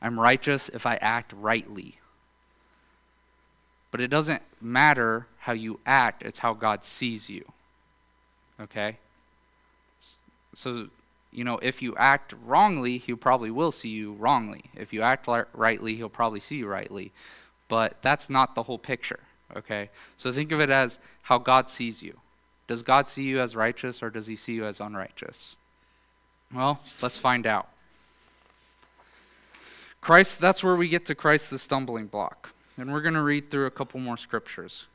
I'm 0.01 0.19
righteous 0.19 0.69
if 0.69 0.85
I 0.85 0.95
act 0.95 1.33
rightly. 1.33 1.99
But 3.91 4.01
it 4.01 4.09
doesn't 4.09 4.43
matter 4.61 5.25
how 5.39 5.53
you 5.53 5.79
act, 5.85 6.21
it's 6.23 6.39
how 6.39 6.53
God 6.53 6.85
sees 6.85 7.29
you. 7.29 7.43
Okay? 8.61 8.97
So, 10.53 10.89
you 11.31 11.43
know, 11.43 11.57
if 11.61 11.81
you 11.81 11.95
act 11.95 12.33
wrongly, 12.45 12.99
he 12.99 13.15
probably 13.15 13.49
will 13.49 13.71
see 13.71 13.89
you 13.89 14.13
wrongly. 14.13 14.65
If 14.75 14.93
you 14.93 15.01
act 15.01 15.27
rightly, 15.53 15.95
he'll 15.95 16.09
probably 16.09 16.39
see 16.39 16.57
you 16.57 16.67
rightly. 16.67 17.11
But 17.67 17.97
that's 18.01 18.29
not 18.29 18.55
the 18.55 18.63
whole 18.63 18.77
picture. 18.77 19.21
Okay? 19.55 19.89
So 20.17 20.31
think 20.31 20.51
of 20.51 20.59
it 20.59 20.69
as 20.69 20.99
how 21.23 21.39
God 21.39 21.69
sees 21.69 22.03
you. 22.03 22.19
Does 22.69 22.83
God 22.83 23.07
see 23.07 23.23
you 23.23 23.41
as 23.41 23.55
righteous 23.55 24.03
or 24.03 24.11
does 24.11 24.27
he 24.27 24.35
see 24.35 24.53
you 24.53 24.65
as 24.65 24.79
unrighteous? 24.79 25.55
Well, 26.53 26.79
let's 27.01 27.17
find 27.17 27.47
out. 27.47 27.67
Christ, 30.01 30.39
that's 30.39 30.63
where 30.63 30.75
we 30.75 30.87
get 30.87 31.07
to 31.07 31.15
Christ 31.15 31.49
the 31.49 31.57
stumbling 31.57 32.05
block. 32.05 32.51
And 32.77 32.93
we're 32.93 33.01
going 33.01 33.15
to 33.15 33.23
read 33.23 33.49
through 33.49 33.65
a 33.65 33.71
couple 33.71 33.99
more 33.99 34.17
scriptures. 34.17 34.85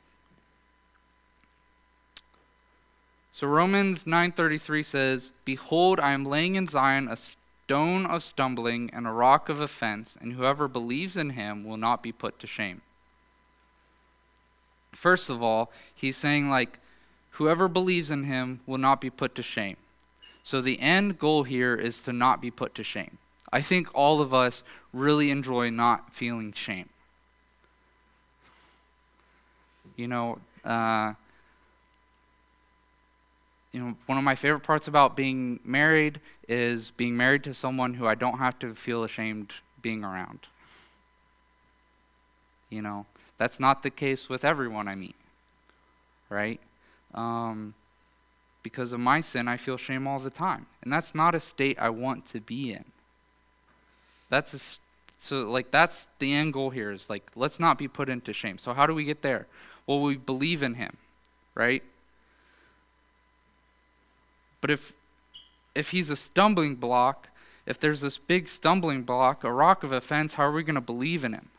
So 3.33 3.45
Romans 3.45 4.05
9:33 4.05 4.81
says, 4.81 5.33
"Behold, 5.43 5.99
I 5.99 6.13
am 6.13 6.23
laying 6.23 6.55
in 6.55 6.67
Zion 6.67 7.09
a 7.09 7.17
stone 7.17 8.05
of 8.05 8.23
stumbling 8.23 8.89
and 8.93 9.05
a 9.05 9.11
rock 9.11 9.49
of 9.49 9.59
offense, 9.59 10.17
and 10.21 10.33
whoever 10.33 10.69
believes 10.69 11.17
in 11.17 11.31
him 11.31 11.65
will 11.65 11.75
not 11.75 12.01
be 12.01 12.13
put 12.13 12.39
to 12.39 12.47
shame." 12.47 12.81
First 14.93 15.29
of 15.29 15.43
all, 15.43 15.73
he's 15.93 16.15
saying 16.15 16.49
like 16.49 16.79
Whoever 17.35 17.67
believes 17.67 18.11
in 18.11 18.23
him 18.23 18.61
will 18.65 18.77
not 18.77 19.01
be 19.01 19.09
put 19.09 19.35
to 19.35 19.43
shame. 19.43 19.75
So 20.43 20.61
the 20.61 20.79
end 20.79 21.19
goal 21.19 21.43
here 21.43 21.75
is 21.75 22.01
to 22.03 22.13
not 22.13 22.41
be 22.41 22.49
put 22.49 22.73
to 22.75 22.83
shame. 22.83 23.17
I 23.51 23.61
think 23.61 23.89
all 23.93 24.21
of 24.21 24.33
us 24.33 24.63
really 24.93 25.31
enjoy 25.31 25.69
not 25.69 26.13
feeling 26.13 26.53
shame. 26.53 26.87
You 29.97 30.07
know, 30.07 30.39
uh, 30.63 31.13
you 33.73 33.81
know, 33.81 33.95
one 34.05 34.17
of 34.17 34.23
my 34.23 34.35
favorite 34.35 34.63
parts 34.63 34.87
about 34.87 35.17
being 35.17 35.59
married 35.65 36.21
is 36.47 36.91
being 36.91 37.17
married 37.17 37.43
to 37.43 37.53
someone 37.53 37.95
who 37.95 38.07
I 38.07 38.15
don't 38.15 38.37
have 38.37 38.57
to 38.59 38.73
feel 38.75 39.03
ashamed 39.03 39.51
being 39.81 40.05
around. 40.05 40.47
You 42.69 42.81
know, 42.81 43.05
that's 43.37 43.59
not 43.59 43.83
the 43.83 43.89
case 43.89 44.29
with 44.29 44.45
everyone 44.45 44.87
I 44.87 44.95
meet, 44.95 45.15
right? 46.29 46.61
Um, 47.15 47.73
because 48.61 48.91
of 48.91 48.99
my 48.99 49.21
sin, 49.21 49.47
I 49.47 49.57
feel 49.57 49.77
shame 49.77 50.07
all 50.07 50.19
the 50.19 50.29
time. 50.29 50.65
And 50.81 50.91
that's 50.91 51.13
not 51.13 51.35
a 51.35 51.39
state 51.39 51.77
I 51.79 51.89
want 51.89 52.25
to 52.27 52.39
be 52.39 52.73
in. 52.73 52.85
That's 54.29 54.53
a, 54.53 54.59
so 55.19 55.49
like 55.49 55.71
that's 55.71 56.07
the 56.19 56.33
end 56.33 56.53
goal 56.53 56.71
here 56.71 56.91
is 56.91 57.09
like 57.09 57.31
let's 57.35 57.59
not 57.59 57.77
be 57.77 57.87
put 57.87 58.09
into 58.09 58.33
shame. 58.33 58.57
So 58.57 58.73
how 58.73 58.87
do 58.87 58.93
we 58.93 59.05
get 59.05 59.21
there? 59.21 59.47
Well, 59.85 60.01
we 60.01 60.17
believe 60.17 60.63
in 60.63 60.73
him, 60.73 60.97
right? 61.53 61.83
But 64.61 64.71
if 64.71 64.93
if 65.75 65.91
he's 65.91 66.09
a 66.09 66.15
stumbling 66.15 66.75
block, 66.75 67.29
if 67.65 67.79
there's 67.79 68.01
this 68.01 68.17
big 68.17 68.47
stumbling 68.47 69.03
block, 69.03 69.43
a 69.43 69.51
rock 69.51 69.83
of 69.83 69.91
offense, 69.91 70.33
how 70.33 70.43
are 70.43 70.51
we 70.51 70.63
going 70.63 70.75
to 70.75 70.81
believe 70.81 71.23
in 71.23 71.33
him? 71.33 71.49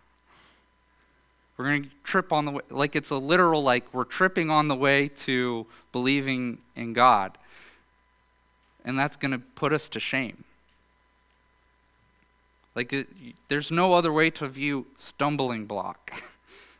We're 1.56 1.64
going 1.64 1.84
to 1.84 1.90
trip 2.04 2.32
on 2.32 2.44
the 2.44 2.50
way, 2.50 2.62
like 2.70 2.94
it's 2.94 3.10
a 3.10 3.16
literal, 3.16 3.62
like 3.62 3.92
we're 3.94 4.04
tripping 4.04 4.50
on 4.50 4.68
the 4.68 4.74
way 4.74 5.08
to 5.08 5.66
believing 5.92 6.58
in 6.74 6.92
God. 6.92 7.38
And 8.84 8.98
that's 8.98 9.16
going 9.16 9.32
to 9.32 9.38
put 9.38 9.72
us 9.72 9.88
to 9.88 10.00
shame. 10.00 10.44
Like, 12.74 12.92
it, 12.92 13.08
there's 13.48 13.70
no 13.70 13.94
other 13.94 14.12
way 14.12 14.28
to 14.30 14.46
view 14.46 14.86
stumbling 14.98 15.64
block 15.64 16.22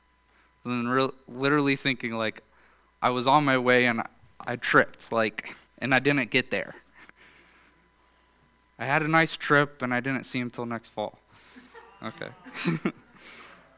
than 0.65 0.87
re- 0.87 1.11
literally 1.27 1.75
thinking, 1.75 2.13
like, 2.13 2.43
I 3.01 3.09
was 3.09 3.27
on 3.27 3.45
my 3.45 3.57
way 3.57 3.87
and 3.87 4.01
I, 4.01 4.07
I 4.41 4.57
tripped, 4.57 5.11
like, 5.11 5.57
and 5.79 5.95
I 5.95 5.99
didn't 5.99 6.31
get 6.31 6.51
there. 6.51 6.75
I 8.79 8.85
had 8.85 9.03
a 9.03 9.09
nice 9.09 9.37
trip 9.37 9.81
and 9.81 9.93
I 9.95 10.01
didn't 10.01 10.25
see 10.25 10.39
him 10.39 10.51
till 10.51 10.67
next 10.67 10.89
fall. 10.89 11.19
Okay. 12.03 12.29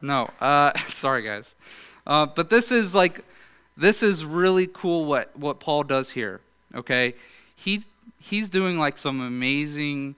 No, 0.01 0.29
uh, 0.39 0.77
sorry 0.87 1.23
guys. 1.23 1.55
Uh, 2.07 2.25
but 2.25 2.49
this 2.49 2.71
is 2.71 2.95
like, 2.95 3.23
this 3.77 4.01
is 4.01 4.25
really 4.25 4.67
cool 4.67 5.05
what, 5.05 5.37
what 5.37 5.59
Paul 5.59 5.83
does 5.83 6.11
here. 6.11 6.41
Okay, 6.75 7.15
he 7.55 7.83
he's 8.19 8.49
doing 8.49 8.77
like 8.77 8.97
some 8.97 9.21
amazing 9.21 10.15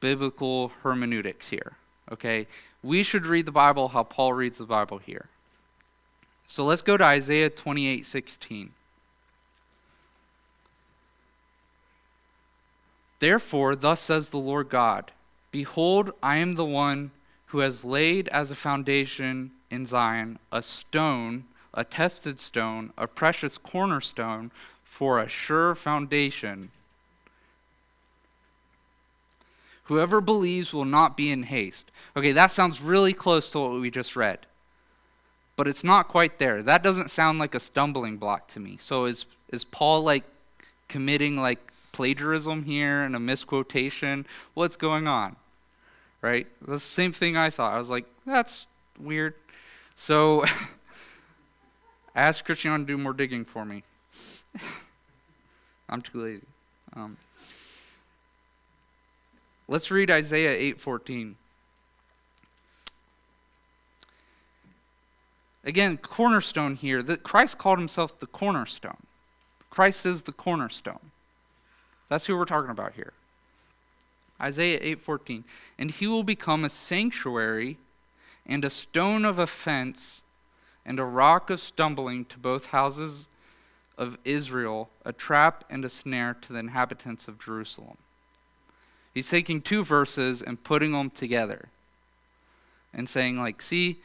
biblical 0.00 0.72
hermeneutics 0.82 1.48
here. 1.48 1.76
Okay, 2.10 2.46
we 2.82 3.02
should 3.02 3.26
read 3.26 3.46
the 3.46 3.52
Bible 3.52 3.88
how 3.88 4.02
Paul 4.02 4.32
reads 4.32 4.58
the 4.58 4.64
Bible 4.64 4.98
here. 4.98 5.26
So 6.46 6.64
let's 6.64 6.82
go 6.82 6.96
to 6.96 7.04
Isaiah 7.04 7.50
28 7.50 8.06
16. 8.06 8.72
Therefore, 13.18 13.74
thus 13.74 14.00
says 14.00 14.30
the 14.30 14.38
Lord 14.38 14.68
God 14.68 15.12
Behold, 15.50 16.12
I 16.22 16.36
am 16.36 16.54
the 16.54 16.64
one 16.64 17.10
who 17.46 17.58
has 17.60 17.84
laid 17.84 18.28
as 18.28 18.50
a 18.50 18.56
foundation 18.56 19.52
in 19.70 19.86
Zion 19.86 20.38
a 20.50 20.62
stone, 20.62 21.44
a 21.72 21.84
tested 21.84 22.40
stone, 22.40 22.92
a 22.96 23.06
precious 23.06 23.58
cornerstone 23.58 24.50
for 24.84 25.20
a 25.20 25.28
sure 25.28 25.74
foundation. 25.74 26.70
Whoever 29.84 30.20
believes 30.20 30.72
will 30.72 30.84
not 30.84 31.16
be 31.16 31.30
in 31.30 31.44
haste. 31.44 31.90
Okay, 32.16 32.32
that 32.32 32.50
sounds 32.50 32.80
really 32.80 33.12
close 33.12 33.50
to 33.50 33.60
what 33.60 33.80
we 33.80 33.90
just 33.90 34.16
read. 34.16 34.40
But 35.54 35.68
it's 35.68 35.84
not 35.84 36.08
quite 36.08 36.38
there. 36.38 36.60
That 36.60 36.82
doesn't 36.82 37.10
sound 37.10 37.38
like 37.38 37.54
a 37.54 37.60
stumbling 37.60 38.16
block 38.16 38.48
to 38.48 38.60
me. 38.60 38.78
So 38.80 39.04
is 39.04 39.26
is 39.52 39.64
Paul 39.64 40.02
like 40.02 40.24
committing 40.88 41.36
like 41.36 41.72
plagiarism 41.92 42.64
here 42.64 43.02
and 43.02 43.14
a 43.14 43.20
misquotation? 43.20 44.26
What's 44.54 44.76
going 44.76 45.06
on? 45.06 45.36
Right? 46.22 46.46
The 46.66 46.78
same 46.78 47.12
thing 47.12 47.36
I 47.36 47.50
thought. 47.50 47.74
I 47.74 47.78
was 47.78 47.90
like, 47.90 48.06
that's 48.24 48.66
weird. 48.98 49.34
So 49.96 50.44
I 52.14 52.20
asked 52.22 52.44
Christian 52.44 52.78
to 52.78 52.84
do 52.84 52.98
more 52.98 53.12
digging 53.12 53.44
for 53.44 53.64
me. 53.64 53.82
I'm 55.88 56.02
too 56.02 56.22
lazy. 56.22 56.46
Um, 56.94 57.16
let's 59.68 59.90
read 59.90 60.10
Isaiah 60.10 60.74
8:14. 60.74 61.34
Again, 65.64 65.96
cornerstone 65.98 66.76
here. 66.76 67.02
Christ 67.02 67.58
called 67.58 67.78
himself 67.78 68.18
the 68.20 68.26
cornerstone. 68.26 69.02
Christ 69.68 70.06
is 70.06 70.22
the 70.22 70.32
cornerstone. 70.32 71.10
That's 72.08 72.26
who 72.26 72.36
we're 72.36 72.44
talking 72.44 72.70
about 72.70 72.94
here. 72.94 73.12
Isaiah 74.40 74.80
8:14, 74.80 75.44
and 75.78 75.90
he 75.90 76.06
will 76.06 76.24
become 76.24 76.64
a 76.64 76.70
sanctuary 76.70 77.78
and 78.44 78.64
a 78.64 78.70
stone 78.70 79.24
of 79.24 79.38
offense 79.38 80.22
and 80.84 81.00
a 81.00 81.04
rock 81.04 81.50
of 81.50 81.60
stumbling 81.60 82.24
to 82.26 82.38
both 82.38 82.66
houses 82.66 83.26
of 83.98 84.18
Israel, 84.24 84.90
a 85.04 85.12
trap 85.12 85.64
and 85.70 85.84
a 85.84 85.90
snare 85.90 86.36
to 86.42 86.52
the 86.52 86.58
inhabitants 86.58 87.28
of 87.28 87.38
Jerusalem. 87.38 87.96
He's 89.14 89.30
taking 89.30 89.62
two 89.62 89.84
verses 89.84 90.42
and 90.42 90.62
putting 90.62 90.92
them 90.92 91.10
together 91.10 91.70
and 92.92 93.08
saying 93.08 93.38
like, 93.38 93.62
see, 93.62 94.00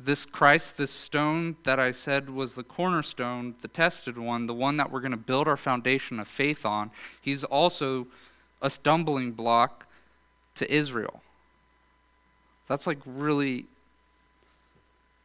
this 0.00 0.24
Christ, 0.24 0.76
this 0.76 0.90
stone 0.90 1.56
that 1.64 1.80
I 1.80 1.92
said 1.92 2.30
was 2.30 2.54
the 2.54 2.62
cornerstone, 2.62 3.54
the 3.62 3.68
tested 3.68 4.16
one, 4.16 4.46
the 4.46 4.54
one 4.54 4.76
that 4.76 4.90
we're 4.90 5.00
going 5.00 5.10
to 5.12 5.16
build 5.16 5.48
our 5.48 5.56
foundation 5.56 6.20
of 6.20 6.28
faith 6.28 6.64
on, 6.64 6.90
he's 7.20 7.42
also 7.44 8.06
a 8.60 8.70
stumbling 8.70 9.32
block 9.32 9.86
to 10.56 10.72
Israel. 10.72 11.22
That's 12.68 12.86
like 12.86 12.98
really 13.06 13.66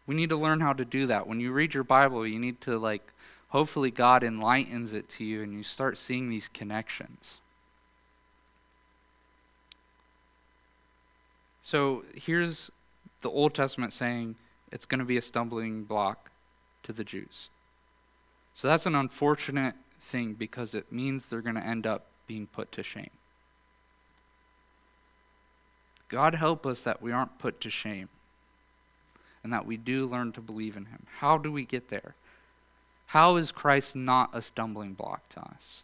we 0.05 0.15
need 0.15 0.29
to 0.29 0.35
learn 0.35 0.59
how 0.59 0.73
to 0.73 0.83
do 0.83 1.07
that. 1.07 1.27
When 1.27 1.39
you 1.39 1.51
read 1.51 1.73
your 1.73 1.83
Bible, 1.83 2.27
you 2.27 2.39
need 2.39 2.59
to 2.61 2.77
like 2.77 3.13
hopefully 3.49 3.91
God 3.91 4.23
enlightens 4.23 4.93
it 4.93 5.07
to 5.09 5.23
you 5.23 5.43
and 5.43 5.53
you 5.53 5.63
start 5.63 5.97
seeing 5.97 6.29
these 6.29 6.49
connections. 6.49 7.35
So 11.61 12.03
here's 12.13 12.69
the 13.21 13.29
Old 13.29 13.53
Testament 13.53 13.93
saying 13.93 14.35
it's 14.71 14.85
going 14.85 14.99
to 14.99 15.05
be 15.05 15.17
a 15.17 15.21
stumbling 15.21 15.83
block 15.83 16.31
to 16.83 16.91
the 16.91 17.03
Jews. 17.03 17.47
So 18.55 18.67
that's 18.67 18.85
an 18.85 18.95
unfortunate 18.95 19.75
thing 20.01 20.33
because 20.33 20.73
it 20.73 20.91
means 20.91 21.27
they're 21.27 21.41
going 21.41 21.55
to 21.55 21.65
end 21.65 21.87
up 21.87 22.07
being 22.27 22.47
put 22.47 22.71
to 22.73 22.83
shame. 22.83 23.09
God 26.13 26.35
help 26.35 26.67
us 26.67 26.83
that 26.83 27.01
we 27.01 27.11
aren't 27.11 27.39
put 27.39 27.59
to 27.61 27.71
shame 27.71 28.07
and 29.43 29.51
that 29.51 29.65
we 29.65 29.77
do 29.77 30.05
learn 30.05 30.31
to 30.33 30.41
believe 30.41 30.77
in 30.77 30.85
Him. 30.85 31.07
How 31.17 31.39
do 31.39 31.51
we 31.51 31.65
get 31.65 31.89
there? 31.89 32.13
How 33.07 33.35
is 33.35 33.51
Christ 33.51 33.95
not 33.95 34.29
a 34.31 34.39
stumbling 34.39 34.93
block 34.93 35.27
to 35.29 35.39
us? 35.39 35.81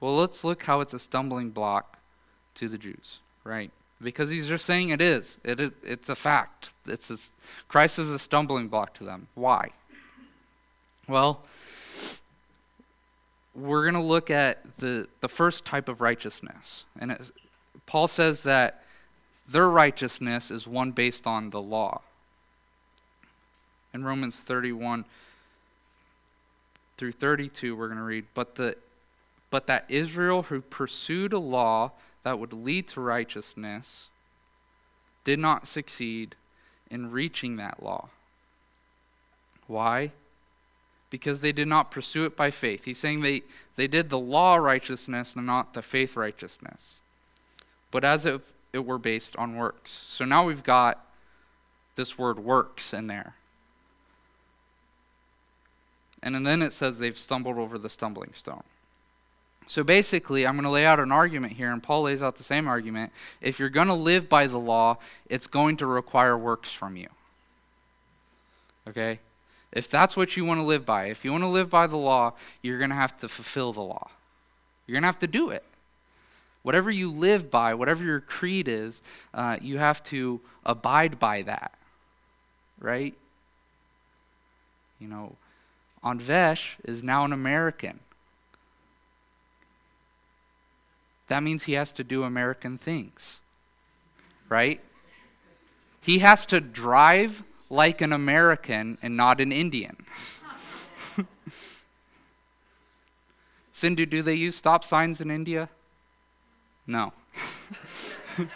Well, 0.00 0.16
let's 0.16 0.42
look 0.42 0.64
how 0.64 0.80
it's 0.80 0.92
a 0.92 0.98
stumbling 0.98 1.50
block 1.50 1.98
to 2.56 2.68
the 2.68 2.78
Jews, 2.78 3.20
right? 3.44 3.70
Because 4.02 4.28
he's 4.28 4.48
just 4.48 4.66
saying 4.66 4.88
it 4.88 5.00
is. 5.00 5.38
It 5.44 5.60
is 5.60 5.70
it's 5.84 6.08
a 6.08 6.16
fact. 6.16 6.70
It's 6.84 7.10
a, 7.10 7.16
Christ 7.68 8.00
is 8.00 8.10
a 8.10 8.18
stumbling 8.18 8.66
block 8.66 8.92
to 8.94 9.04
them. 9.04 9.28
Why? 9.36 9.70
Well, 11.08 11.44
we're 13.56 13.82
going 13.82 13.94
to 13.94 14.00
look 14.00 14.30
at 14.30 14.58
the, 14.78 15.08
the 15.20 15.28
first 15.28 15.64
type 15.64 15.88
of 15.88 16.00
righteousness. 16.00 16.84
And 17.00 17.12
it, 17.12 17.30
Paul 17.86 18.06
says 18.06 18.42
that 18.42 18.82
their 19.48 19.68
righteousness 19.68 20.50
is 20.50 20.66
one 20.66 20.92
based 20.92 21.26
on 21.26 21.50
the 21.50 21.60
law. 21.60 22.02
In 23.94 24.04
Romans 24.04 24.36
31 24.36 25.04
through 26.98 27.12
32, 27.12 27.74
we're 27.74 27.86
going 27.86 27.98
to 27.98 28.04
read, 28.04 28.26
but, 28.34 28.56
the, 28.56 28.76
but 29.50 29.66
that 29.66 29.86
Israel 29.88 30.42
who 30.42 30.60
pursued 30.60 31.32
a 31.32 31.38
law 31.38 31.92
that 32.24 32.38
would 32.38 32.52
lead 32.52 32.88
to 32.88 33.00
righteousness 33.00 34.08
did 35.24 35.38
not 35.38 35.66
succeed 35.66 36.34
in 36.90 37.10
reaching 37.10 37.56
that 37.56 37.82
law. 37.82 38.08
Why? 39.66 40.12
Because 41.10 41.40
they 41.40 41.52
did 41.52 41.68
not 41.68 41.90
pursue 41.90 42.24
it 42.24 42.36
by 42.36 42.50
faith. 42.50 42.84
He's 42.84 42.98
saying 42.98 43.20
they, 43.20 43.42
they 43.76 43.86
did 43.86 44.10
the 44.10 44.18
law 44.18 44.56
righteousness 44.56 45.34
and 45.36 45.46
not 45.46 45.74
the 45.74 45.82
faith 45.82 46.16
righteousness, 46.16 46.96
but 47.90 48.04
as 48.04 48.26
if 48.26 48.40
it 48.72 48.84
were 48.84 48.98
based 48.98 49.36
on 49.36 49.56
works. 49.56 50.04
So 50.08 50.24
now 50.24 50.44
we've 50.44 50.64
got 50.64 51.04
this 51.94 52.18
word 52.18 52.38
works 52.38 52.92
in 52.92 53.06
there. 53.06 53.34
And 56.22 56.46
then 56.46 56.60
it 56.60 56.72
says 56.72 56.98
they've 56.98 57.18
stumbled 57.18 57.56
over 57.56 57.78
the 57.78 57.88
stumbling 57.88 58.32
stone. 58.34 58.64
So 59.68 59.82
basically, 59.82 60.46
I'm 60.46 60.54
going 60.54 60.64
to 60.64 60.70
lay 60.70 60.86
out 60.86 61.00
an 61.00 61.10
argument 61.10 61.54
here, 61.54 61.72
and 61.72 61.82
Paul 61.82 62.02
lays 62.02 62.22
out 62.22 62.36
the 62.36 62.44
same 62.44 62.68
argument. 62.68 63.12
If 63.40 63.58
you're 63.58 63.68
going 63.68 63.88
to 63.88 63.94
live 63.94 64.28
by 64.28 64.46
the 64.46 64.58
law, 64.58 64.98
it's 65.28 65.46
going 65.46 65.76
to 65.78 65.86
require 65.86 66.38
works 66.38 66.72
from 66.72 66.96
you. 66.96 67.08
Okay? 68.88 69.18
If 69.72 69.88
that's 69.88 70.16
what 70.16 70.36
you 70.36 70.44
want 70.44 70.58
to 70.58 70.64
live 70.64 70.86
by, 70.86 71.06
if 71.06 71.24
you 71.24 71.32
want 71.32 71.44
to 71.44 71.48
live 71.48 71.68
by 71.68 71.86
the 71.86 71.96
law, 71.96 72.34
you're 72.62 72.78
going 72.78 72.90
to 72.90 72.96
have 72.96 73.16
to 73.18 73.28
fulfill 73.28 73.72
the 73.72 73.82
law. 73.82 74.10
You're 74.86 74.94
going 74.94 75.02
to 75.02 75.08
have 75.08 75.18
to 75.20 75.26
do 75.26 75.50
it. 75.50 75.64
Whatever 76.62 76.90
you 76.90 77.10
live 77.10 77.50
by, 77.50 77.74
whatever 77.74 78.02
your 78.02 78.20
creed 78.20 78.68
is, 78.68 79.00
uh, 79.34 79.56
you 79.60 79.78
have 79.78 80.02
to 80.04 80.40
abide 80.64 81.18
by 81.18 81.42
that. 81.42 81.72
Right? 82.80 83.14
You 84.98 85.08
know, 85.08 85.36
Anvesh 86.02 86.74
is 86.84 87.02
now 87.02 87.24
an 87.24 87.32
American. 87.32 88.00
That 91.28 91.42
means 91.42 91.64
he 91.64 91.72
has 91.74 91.92
to 91.92 92.04
do 92.04 92.22
American 92.22 92.78
things. 92.78 93.40
Right? 94.48 94.80
He 96.00 96.20
has 96.20 96.46
to 96.46 96.60
drive 96.60 97.42
like 97.68 98.00
an 98.00 98.12
American 98.12 98.98
and 99.02 99.16
not 99.16 99.40
an 99.40 99.52
Indian. 99.52 99.96
Sindhu, 103.72 104.06
do 104.06 104.22
they 104.22 104.34
use 104.34 104.56
stop 104.56 104.84
signs 104.84 105.20
in 105.20 105.30
India? 105.30 105.68
No. 106.86 107.12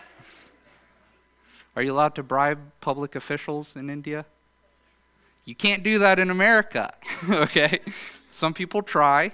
Are 1.76 1.82
you 1.82 1.92
allowed 1.92 2.14
to 2.16 2.22
bribe 2.22 2.58
public 2.80 3.14
officials 3.14 3.76
in 3.76 3.90
India? 3.90 4.24
You 5.44 5.54
can't 5.54 5.82
do 5.82 5.98
that 5.98 6.18
in 6.18 6.30
America, 6.30 6.92
okay? 7.30 7.80
Some 8.30 8.54
people 8.54 8.82
try, 8.82 9.32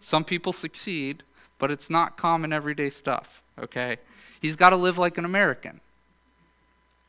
some 0.00 0.24
people 0.24 0.52
succeed, 0.52 1.22
but 1.58 1.70
it's 1.70 1.88
not 1.88 2.16
common 2.16 2.52
everyday 2.52 2.90
stuff, 2.90 3.42
okay? 3.58 3.96
He's 4.40 4.56
got 4.56 4.70
to 4.70 4.76
live 4.76 4.98
like 4.98 5.18
an 5.18 5.24
American. 5.24 5.80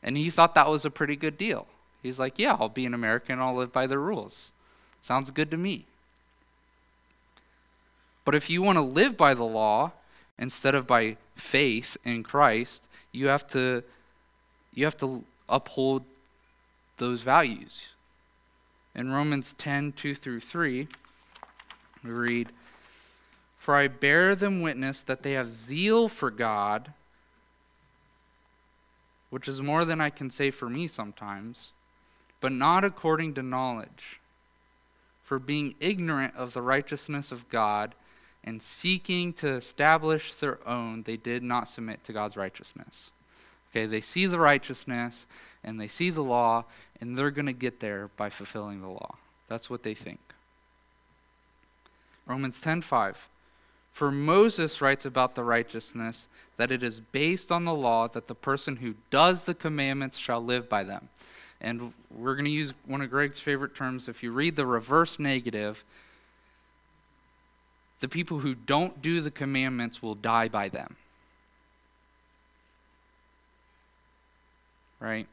And 0.01 0.17
he 0.17 0.29
thought 0.29 0.55
that 0.55 0.69
was 0.69 0.85
a 0.85 0.89
pretty 0.89 1.15
good 1.15 1.37
deal. 1.37 1.67
He's 2.03 2.19
like, 2.19 2.37
Yeah, 2.37 2.57
I'll 2.59 2.69
be 2.69 2.85
an 2.85 2.93
American, 2.93 3.33
and 3.33 3.41
I'll 3.41 3.55
live 3.55 3.71
by 3.71 3.87
the 3.87 3.97
rules. 3.97 4.51
Sounds 5.01 5.31
good 5.31 5.49
to 5.51 5.57
me. 5.57 5.85
But 8.25 8.35
if 8.35 8.49
you 8.49 8.61
want 8.61 8.77
to 8.77 8.81
live 8.81 9.17
by 9.17 9.33
the 9.33 9.43
law 9.43 9.93
instead 10.37 10.75
of 10.75 10.85
by 10.85 11.17
faith 11.35 11.97
in 12.03 12.23
Christ, 12.23 12.87
you 13.11 13.27
have 13.27 13.47
to 13.47 13.83
you 14.73 14.85
have 14.85 14.97
to 14.97 15.23
uphold 15.47 16.03
those 16.97 17.21
values. 17.21 17.87
In 18.95 19.11
Romans 19.11 19.55
10, 19.57 19.93
2 19.93 20.15
through 20.15 20.39
3, 20.39 20.87
we 22.03 22.09
read, 22.09 22.49
For 23.57 23.75
I 23.75 23.87
bear 23.87 24.35
them 24.35 24.61
witness 24.61 25.01
that 25.01 25.21
they 25.21 25.33
have 25.33 25.53
zeal 25.53 26.09
for 26.09 26.31
God, 26.31 26.93
which 29.29 29.47
is 29.47 29.61
more 29.61 29.85
than 29.85 29.99
I 30.01 30.09
can 30.09 30.29
say 30.29 30.49
for 30.49 30.69
me 30.69 30.87
sometimes 30.87 31.71
but 32.43 32.51
not 32.51 32.83
according 32.83 33.33
to 33.33 33.41
knowledge. 33.41 34.19
For 35.23 35.39
being 35.39 35.75
ignorant 35.79 36.35
of 36.35 36.51
the 36.51 36.61
righteousness 36.61 37.31
of 37.31 37.47
God 37.47 37.95
and 38.43 38.61
seeking 38.61 39.31
to 39.35 39.47
establish 39.47 40.33
their 40.33 40.59
own, 40.67 41.03
they 41.03 41.15
did 41.15 41.41
not 41.41 41.69
submit 41.69 42.03
to 42.03 42.11
God's 42.11 42.35
righteousness. 42.35 43.11
Okay, 43.71 43.85
they 43.85 44.01
see 44.01 44.25
the 44.25 44.41
righteousness 44.41 45.25
and 45.63 45.79
they 45.79 45.87
see 45.87 46.09
the 46.09 46.21
law, 46.21 46.65
and 46.99 47.17
they're 47.17 47.31
going 47.31 47.45
to 47.45 47.53
get 47.53 47.79
there 47.79 48.09
by 48.17 48.29
fulfilling 48.29 48.81
the 48.81 48.89
law. 48.89 49.15
That's 49.47 49.69
what 49.69 49.83
they 49.83 49.93
think. 49.93 50.19
Romans 52.25 52.59
10:5 52.59 53.15
For 53.93 54.11
Moses 54.11 54.81
writes 54.81 55.05
about 55.05 55.35
the 55.35 55.45
righteousness 55.45 56.27
that 56.57 56.73
it 56.73 56.83
is 56.83 56.99
based 56.99 57.53
on 57.53 57.63
the 57.63 57.73
law 57.73 58.09
that 58.09 58.27
the 58.27 58.35
person 58.35 58.77
who 58.77 58.95
does 59.09 59.45
the 59.45 59.55
commandments 59.55 60.17
shall 60.17 60.43
live 60.43 60.67
by 60.67 60.83
them. 60.83 61.07
And 61.63 61.93
we're 62.11 62.35
going 62.35 62.45
to 62.45 62.51
use 62.51 62.73
one 62.85 63.01
of 63.01 63.09
Greg's 63.09 63.39
favorite 63.39 63.73
terms. 63.73 64.09
If 64.09 64.21
you 64.21 64.31
read 64.31 64.57
the 64.57 64.65
reverse 64.65 65.17
negative, 65.17 65.85
the 68.01 68.09
people 68.09 68.39
who 68.39 68.53
don't 68.53 69.01
do 69.01 69.21
the 69.21 69.31
commandments 69.31 70.03
will 70.03 70.15
die 70.15 70.49
by 70.49 70.67
them. 70.67 70.97
Right? 74.99 75.27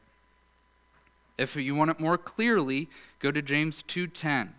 If 1.37 1.55
you 1.57 1.75
want 1.75 1.91
it 1.91 1.99
more 1.99 2.17
clearly, 2.17 2.87
go 3.19 3.31
to 3.31 3.41
James 3.41 3.83
2:10. 3.83 4.53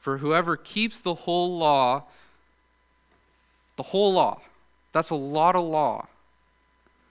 For 0.00 0.18
whoever 0.18 0.56
keeps 0.56 1.00
the 1.00 1.14
whole 1.14 1.58
law, 1.58 2.04
the 3.76 3.82
whole 3.82 4.12
law, 4.12 4.40
that's 4.92 5.10
a 5.10 5.16
lot 5.16 5.56
of 5.56 5.64
law. 5.64 6.06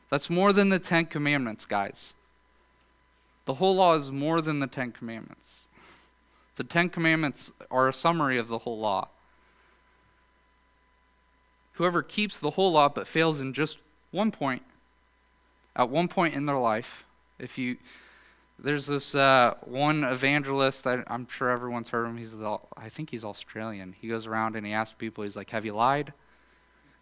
That's 0.09 0.29
more 0.29 0.53
than 0.53 0.69
the 0.69 0.79
10 0.79 1.07
commandments, 1.07 1.65
guys. 1.65 2.13
The 3.47 3.55
whole 3.55 3.75
law 3.75 3.95
is 3.95 4.11
more 4.11 4.41
than 4.41 4.59
the 4.59 4.67
Ten 4.67 4.91
Commandments. 4.91 5.67
The 6.57 6.65
Ten 6.65 6.89
Commandments 6.89 7.53
are 7.71 7.87
a 7.87 7.93
summary 7.93 8.37
of 8.37 8.49
the 8.49 8.59
whole 8.59 8.77
law. 8.77 9.07
Whoever 11.73 12.03
keeps 12.03 12.39
the 12.39 12.51
whole 12.51 12.73
law 12.73 12.89
but 12.89 13.07
fails 13.07 13.39
in 13.39 13.53
just 13.53 13.77
one 14.11 14.31
point, 14.31 14.63
at 15.77 15.89
one 15.89 16.09
point 16.09 16.33
in 16.33 16.45
their 16.45 16.57
life, 16.57 17.05
if 17.39 17.57
you 17.57 17.77
there's 18.59 18.87
this 18.87 19.15
uh, 19.15 19.53
one 19.61 20.03
evangelist 20.03 20.83
that 20.83 21.05
I'm 21.07 21.27
sure 21.29 21.49
everyone's 21.49 21.89
heard 21.89 22.03
of 22.05 22.11
him. 22.11 22.17
He's 22.17 22.33
I 22.33 22.89
think 22.89 23.11
he's 23.11 23.23
Australian. 23.23 23.95
He 23.97 24.09
goes 24.09 24.25
around 24.25 24.57
and 24.57 24.65
he 24.65 24.73
asks 24.73 24.95
people. 24.97 25.23
He's 25.23 25.35
like, 25.37 25.51
"Have 25.51 25.63
you 25.63 25.73
lied?" 25.73 26.11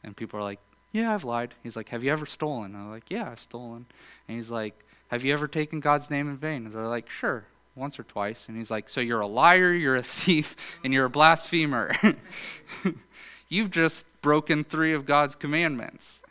And 0.03 0.15
people 0.15 0.39
are 0.39 0.43
like, 0.43 0.59
"Yeah, 0.91 1.11
I've 1.11 1.23
lied." 1.23 1.55
He's 1.63 1.75
like, 1.75 1.89
"Have 1.89 2.03
you 2.03 2.11
ever 2.11 2.27
stolen?" 2.27 2.75
And 2.75 2.83
they're 2.83 2.91
like, 2.91 3.09
"Yeah, 3.09 3.31
I've 3.31 3.39
stolen." 3.39 3.85
And 4.27 4.37
he's 4.37 4.51
like, 4.51 4.85
have 5.09 5.23
you 5.23 5.33
ever 5.33 5.47
taken 5.47 5.79
God's 5.79 6.09
name 6.09 6.29
in 6.29 6.37
vain? 6.37 6.65
And 6.65 6.73
they're 6.73 6.87
like, 6.87 7.09
Sure, 7.09 7.45
once 7.75 7.99
or 7.99 8.03
twice. 8.03 8.47
And 8.47 8.57
he's 8.57 8.71
like, 8.71 8.89
So 8.89 9.01
you're 9.01 9.21
a 9.21 9.27
liar, 9.27 9.73
you're 9.73 9.95
a 9.95 10.03
thief, 10.03 10.55
and 10.83 10.93
you're 10.93 11.05
a 11.05 11.09
blasphemer. 11.09 11.91
You've 13.49 13.71
just 13.71 14.05
broken 14.21 14.63
three 14.63 14.93
of 14.93 15.05
God's 15.05 15.35
commandments. 15.35 16.21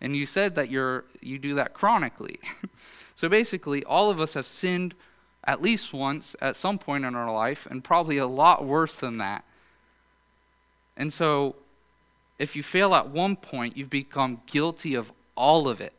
And 0.00 0.16
you 0.16 0.26
said 0.26 0.54
that 0.54 0.70
you're 0.70 1.04
you 1.20 1.38
do 1.38 1.54
that 1.56 1.74
chronically. 1.74 2.38
so 3.14 3.28
basically, 3.28 3.84
all 3.84 4.10
of 4.10 4.20
us 4.20 4.34
have 4.34 4.46
sinned 4.46 4.94
at 5.44 5.60
least 5.60 5.92
once 5.92 6.36
at 6.40 6.56
some 6.56 6.78
point 6.78 7.04
in 7.04 7.14
our 7.14 7.32
life, 7.32 7.66
and 7.70 7.82
probably 7.82 8.16
a 8.16 8.26
lot 8.26 8.64
worse 8.64 8.94
than 8.94 9.18
that. 9.18 9.44
And 10.96 11.12
so, 11.12 11.56
if 12.38 12.54
you 12.56 12.62
fail 12.62 12.94
at 12.94 13.08
one 13.08 13.36
point, 13.36 13.76
you've 13.76 13.90
become 13.90 14.42
guilty 14.46 14.94
of 14.94 15.12
all 15.36 15.68
of 15.68 15.80
it. 15.80 15.92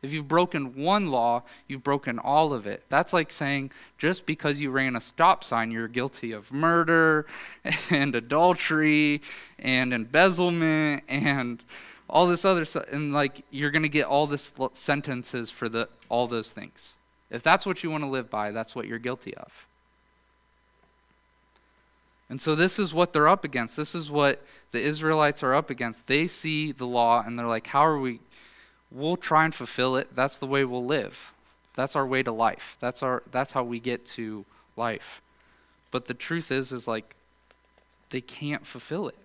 If 0.00 0.12
you've 0.12 0.28
broken 0.28 0.76
one 0.76 1.10
law, 1.10 1.42
you've 1.66 1.82
broken 1.82 2.20
all 2.20 2.52
of 2.52 2.66
it. 2.66 2.84
That's 2.88 3.12
like 3.12 3.32
saying 3.32 3.72
just 3.98 4.26
because 4.26 4.60
you 4.60 4.70
ran 4.70 4.94
a 4.94 5.00
stop 5.00 5.42
sign, 5.42 5.72
you're 5.72 5.88
guilty 5.88 6.30
of 6.30 6.52
murder 6.52 7.26
and 7.90 8.14
adultery 8.14 9.22
and 9.58 9.92
embezzlement 9.92 11.02
and 11.08 11.64
all 12.08 12.28
this 12.28 12.44
other 12.44 12.64
stuff. 12.64 12.84
And 12.92 13.12
like 13.12 13.44
you're 13.50 13.72
going 13.72 13.82
to 13.82 13.88
get 13.88 14.06
all 14.06 14.28
this 14.28 14.52
sentences 14.74 15.50
for 15.50 15.68
the, 15.68 15.88
all 16.08 16.28
those 16.28 16.52
things. 16.52 16.94
If 17.28 17.42
that's 17.42 17.66
what 17.66 17.82
you 17.82 17.90
want 17.90 18.04
to 18.04 18.08
live 18.08 18.30
by, 18.30 18.52
that's 18.52 18.76
what 18.76 18.86
you're 18.86 19.00
guilty 19.00 19.34
of. 19.34 19.66
And 22.30 22.40
so 22.40 22.54
this 22.54 22.78
is 22.78 22.94
what 22.94 23.12
they're 23.12 23.28
up 23.28 23.42
against. 23.42 23.76
This 23.76 23.94
is 23.94 24.10
what 24.10 24.44
the 24.70 24.80
Israelites 24.80 25.42
are 25.42 25.54
up 25.54 25.70
against. 25.70 26.06
They 26.06 26.28
see 26.28 26.72
the 26.72 26.86
law 26.86 27.22
and 27.24 27.38
they're 27.38 27.46
like, 27.46 27.66
how 27.68 27.84
are 27.84 27.98
we 27.98 28.20
we'll 28.90 29.16
try 29.16 29.44
and 29.44 29.54
fulfill 29.54 29.96
it. 29.96 30.14
That's 30.14 30.38
the 30.38 30.46
way 30.46 30.64
we'll 30.64 30.84
live. 30.84 31.32
That's 31.74 31.94
our 31.94 32.06
way 32.06 32.22
to 32.22 32.32
life. 32.32 32.76
That's 32.80 33.02
our 33.02 33.22
that's 33.30 33.52
how 33.52 33.64
we 33.64 33.78
get 33.78 34.06
to 34.06 34.44
life. 34.76 35.20
But 35.90 36.06
the 36.06 36.14
truth 36.14 36.50
is 36.50 36.72
is 36.72 36.88
like 36.88 37.14
they 38.10 38.20
can't 38.20 38.66
fulfill 38.66 39.08
it. 39.08 39.18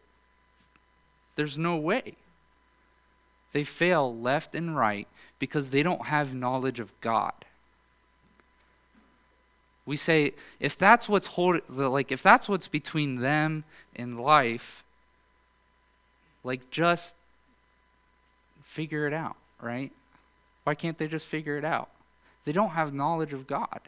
There's 1.35 1.57
no 1.57 1.75
way. 1.75 2.13
They 3.53 3.63
fail 3.63 4.15
left 4.15 4.55
and 4.55 4.75
right 4.75 5.07
because 5.39 5.69
they 5.69 5.83
don't 5.83 6.05
have 6.07 6.33
knowledge 6.33 6.79
of 6.79 6.89
God. 7.01 7.33
We 9.85 9.97
say 9.97 10.33
if 10.59 10.77
that's 10.77 11.09
what's 11.09 11.27
holding 11.27 11.61
like 11.69 12.11
if 12.11 12.23
that's 12.23 12.47
what's 12.47 12.67
between 12.67 13.17
them 13.17 13.63
and 13.95 14.19
life 14.19 14.83
like 16.43 16.69
just 16.69 17.15
figure 18.63 19.07
it 19.07 19.13
out 19.13 19.35
right? 19.63 19.91
Why 20.63 20.75
can't 20.75 20.97
they 20.97 21.07
just 21.07 21.25
figure 21.25 21.57
it 21.57 21.65
out? 21.65 21.89
They 22.45 22.51
don't 22.51 22.69
have 22.69 22.93
knowledge 22.93 23.33
of 23.33 23.47
God. 23.47 23.79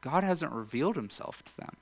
God 0.00 0.24
hasn't 0.24 0.52
revealed 0.52 0.96
himself 0.96 1.42
to 1.44 1.56
them. 1.56 1.76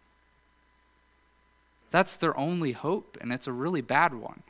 That's 1.91 2.17
their 2.17 2.37
only 2.39 2.73
hope, 2.73 3.19
and 3.21 3.33
it's 3.33 3.47
a 3.47 3.53
really 3.53 3.81
bad 3.81 4.15
one. 4.15 4.43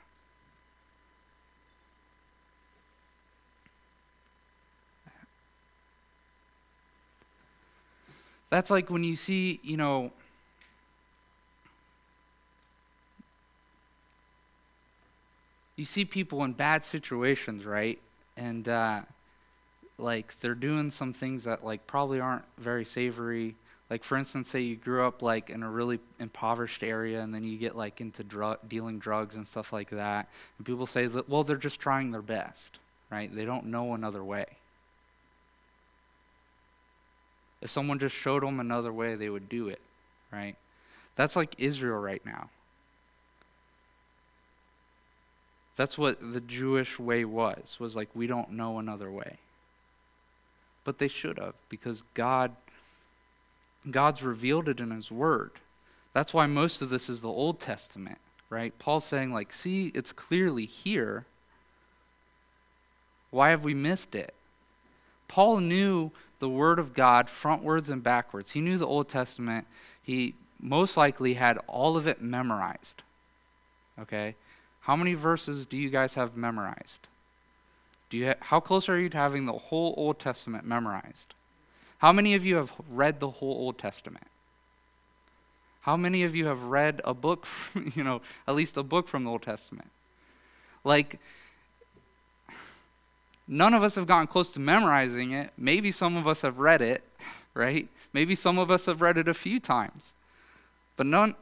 That's 8.50 8.70
like 8.70 8.90
when 8.90 9.02
you 9.02 9.16
see, 9.16 9.60
you 9.62 9.78
know, 9.78 10.12
you 15.76 15.86
see 15.86 16.04
people 16.04 16.44
in 16.44 16.52
bad 16.52 16.84
situations, 16.84 17.64
right? 17.64 17.98
And 18.36 18.68
uh, 18.68 19.02
like 19.98 20.34
they're 20.40 20.54
doing 20.54 20.90
some 20.90 21.12
things 21.12 21.44
that 21.44 21.64
like 21.64 21.86
probably 21.86 22.20
aren't 22.20 22.44
very 22.58 22.84
savory. 22.84 23.54
Like 23.90 24.04
for 24.04 24.16
instance 24.16 24.50
say 24.50 24.60
you 24.60 24.76
grew 24.76 25.06
up 25.06 25.20
like 25.22 25.50
in 25.50 25.62
a 25.62 25.70
really 25.70 26.00
impoverished 26.18 26.82
area 26.82 27.20
and 27.20 27.34
then 27.34 27.44
you 27.44 27.58
get 27.58 27.76
like 27.76 28.00
into 28.00 28.24
drug 28.24 28.58
dealing 28.68 28.98
drugs 28.98 29.36
and 29.36 29.46
stuff 29.46 29.72
like 29.72 29.90
that 29.90 30.28
and 30.56 30.66
people 30.66 30.86
say 30.86 31.06
that 31.06 31.28
well 31.28 31.44
they're 31.44 31.56
just 31.56 31.78
trying 31.78 32.10
their 32.10 32.22
best 32.22 32.78
right? 33.10 33.34
They 33.34 33.44
don't 33.44 33.66
know 33.66 33.92
another 33.92 34.24
way. 34.24 34.46
If 37.60 37.70
someone 37.70 37.98
just 37.98 38.16
showed 38.16 38.42
them 38.42 38.60
another 38.60 38.94
way 38.94 39.14
they 39.14 39.28
would 39.28 39.50
do 39.50 39.68
it 39.68 39.80
right? 40.32 40.56
That's 41.14 41.36
like 41.36 41.54
israel 41.58 42.00
right 42.00 42.24
now 42.24 42.48
That's 45.76 45.96
what 45.96 46.32
the 46.32 46.40
Jewish 46.40 46.98
way 46.98 47.24
was, 47.24 47.76
was 47.78 47.96
like, 47.96 48.10
we 48.14 48.26
don't 48.26 48.52
know 48.52 48.78
another 48.78 49.10
way. 49.10 49.38
But 50.84 50.98
they 50.98 51.08
should 51.08 51.38
have, 51.38 51.54
because 51.68 52.02
God, 52.14 52.52
God's 53.90 54.22
revealed 54.22 54.68
it 54.68 54.80
in 54.80 54.90
His 54.90 55.10
Word. 55.10 55.52
That's 56.12 56.34
why 56.34 56.46
most 56.46 56.82
of 56.82 56.90
this 56.90 57.08
is 57.08 57.20
the 57.20 57.28
Old 57.28 57.58
Testament, 57.58 58.18
right? 58.50 58.78
Paul's 58.78 59.06
saying, 59.06 59.32
like, 59.32 59.52
see, 59.52 59.90
it's 59.94 60.12
clearly 60.12 60.66
here. 60.66 61.24
Why 63.30 63.50
have 63.50 63.64
we 63.64 63.72
missed 63.72 64.14
it? 64.14 64.34
Paul 65.26 65.60
knew 65.60 66.10
the 66.38 66.50
Word 66.50 66.78
of 66.78 66.92
God 66.92 67.28
frontwards 67.28 67.88
and 67.88 68.02
backwards. 68.02 68.50
He 68.50 68.60
knew 68.60 68.76
the 68.76 68.86
Old 68.86 69.08
Testament. 69.08 69.66
He 70.02 70.34
most 70.60 70.96
likely 70.96 71.34
had 71.34 71.56
all 71.66 71.96
of 71.96 72.06
it 72.06 72.20
memorized. 72.20 73.02
Okay? 73.98 74.34
How 74.82 74.96
many 74.96 75.14
verses 75.14 75.64
do 75.64 75.76
you 75.76 75.90
guys 75.90 76.14
have 76.14 76.36
memorized? 76.36 77.06
Do 78.10 78.18
you 78.18 78.26
ha- 78.26 78.34
how 78.40 78.60
close 78.60 78.88
are 78.88 78.98
you 78.98 79.08
to 79.08 79.16
having 79.16 79.46
the 79.46 79.52
whole 79.52 79.94
Old 79.96 80.18
Testament 80.18 80.64
memorized? 80.64 81.34
How 81.98 82.12
many 82.12 82.34
of 82.34 82.44
you 82.44 82.56
have 82.56 82.72
read 82.90 83.20
the 83.20 83.30
whole 83.30 83.52
Old 83.52 83.78
Testament? 83.78 84.26
How 85.82 85.96
many 85.96 86.24
of 86.24 86.34
you 86.34 86.46
have 86.46 86.62
read 86.64 87.00
a 87.04 87.14
book, 87.14 87.46
you 87.94 88.02
know, 88.02 88.22
at 88.46 88.54
least 88.54 88.76
a 88.76 88.82
book 88.82 89.08
from 89.08 89.24
the 89.24 89.30
Old 89.30 89.42
Testament? 89.42 89.88
Like, 90.84 91.20
none 93.46 93.74
of 93.74 93.84
us 93.84 93.94
have 93.94 94.06
gotten 94.06 94.26
close 94.26 94.52
to 94.54 94.60
memorizing 94.60 95.32
it. 95.32 95.52
Maybe 95.56 95.92
some 95.92 96.16
of 96.16 96.26
us 96.26 96.42
have 96.42 96.58
read 96.58 96.82
it, 96.82 97.04
right? 97.54 97.88
Maybe 98.12 98.34
some 98.34 98.58
of 98.58 98.70
us 98.70 98.86
have 98.86 99.00
read 99.00 99.16
it 99.16 99.28
a 99.28 99.34
few 99.34 99.60
times. 99.60 100.12
But 100.96 101.06
none, 101.06 101.34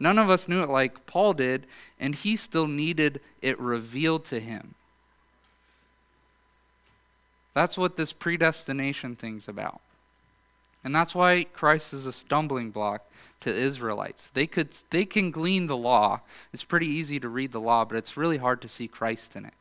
None 0.00 0.18
of 0.18 0.30
us 0.30 0.48
knew 0.48 0.62
it 0.62 0.70
like 0.70 1.06
Paul 1.06 1.34
did, 1.34 1.66
and 2.00 2.14
he 2.14 2.34
still 2.34 2.66
needed 2.66 3.20
it 3.42 3.60
revealed 3.60 4.24
to 4.26 4.40
him. 4.40 4.74
That's 7.52 7.76
what 7.76 7.96
this 7.96 8.14
predestination 8.14 9.14
thing's 9.14 9.46
about. 9.46 9.82
And 10.82 10.94
that's 10.94 11.14
why 11.14 11.44
Christ 11.44 11.92
is 11.92 12.06
a 12.06 12.12
stumbling 12.12 12.70
block 12.70 13.04
to 13.40 13.54
Israelites. 13.54 14.30
They 14.32 14.46
could 14.46 14.70
they 14.88 15.04
can 15.04 15.30
glean 15.30 15.66
the 15.66 15.76
law. 15.76 16.20
It's 16.54 16.64
pretty 16.64 16.86
easy 16.86 17.20
to 17.20 17.28
read 17.28 17.52
the 17.52 17.60
law, 17.60 17.84
but 17.84 17.98
it's 17.98 18.16
really 18.16 18.38
hard 18.38 18.62
to 18.62 18.68
see 18.68 18.88
Christ 18.88 19.36
in 19.36 19.44
it. 19.44 19.54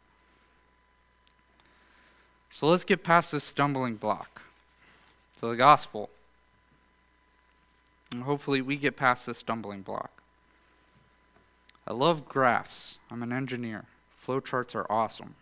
So 2.51 2.67
let's 2.67 2.85
get 2.85 3.03
past 3.03 3.33
this 3.33 3.43
stumbling 3.43 3.95
block 3.95 4.41
to 5.39 5.47
the 5.47 5.55
gospel. 5.57 6.09
And 8.11 8.23
hopefully 8.23 8.61
we 8.61 8.77
get 8.77 8.95
past 8.95 9.25
this 9.25 9.39
stumbling 9.39 9.81
block. 9.81 10.18
I 11.89 11.93
love 11.93 12.29
graphs. 12.29 12.99
I'm 13.09 13.23
an 13.23 13.33
engineer. 13.33 13.85
Flowcharts 14.25 14.75
are 14.75 14.89
awesome. 14.91 15.33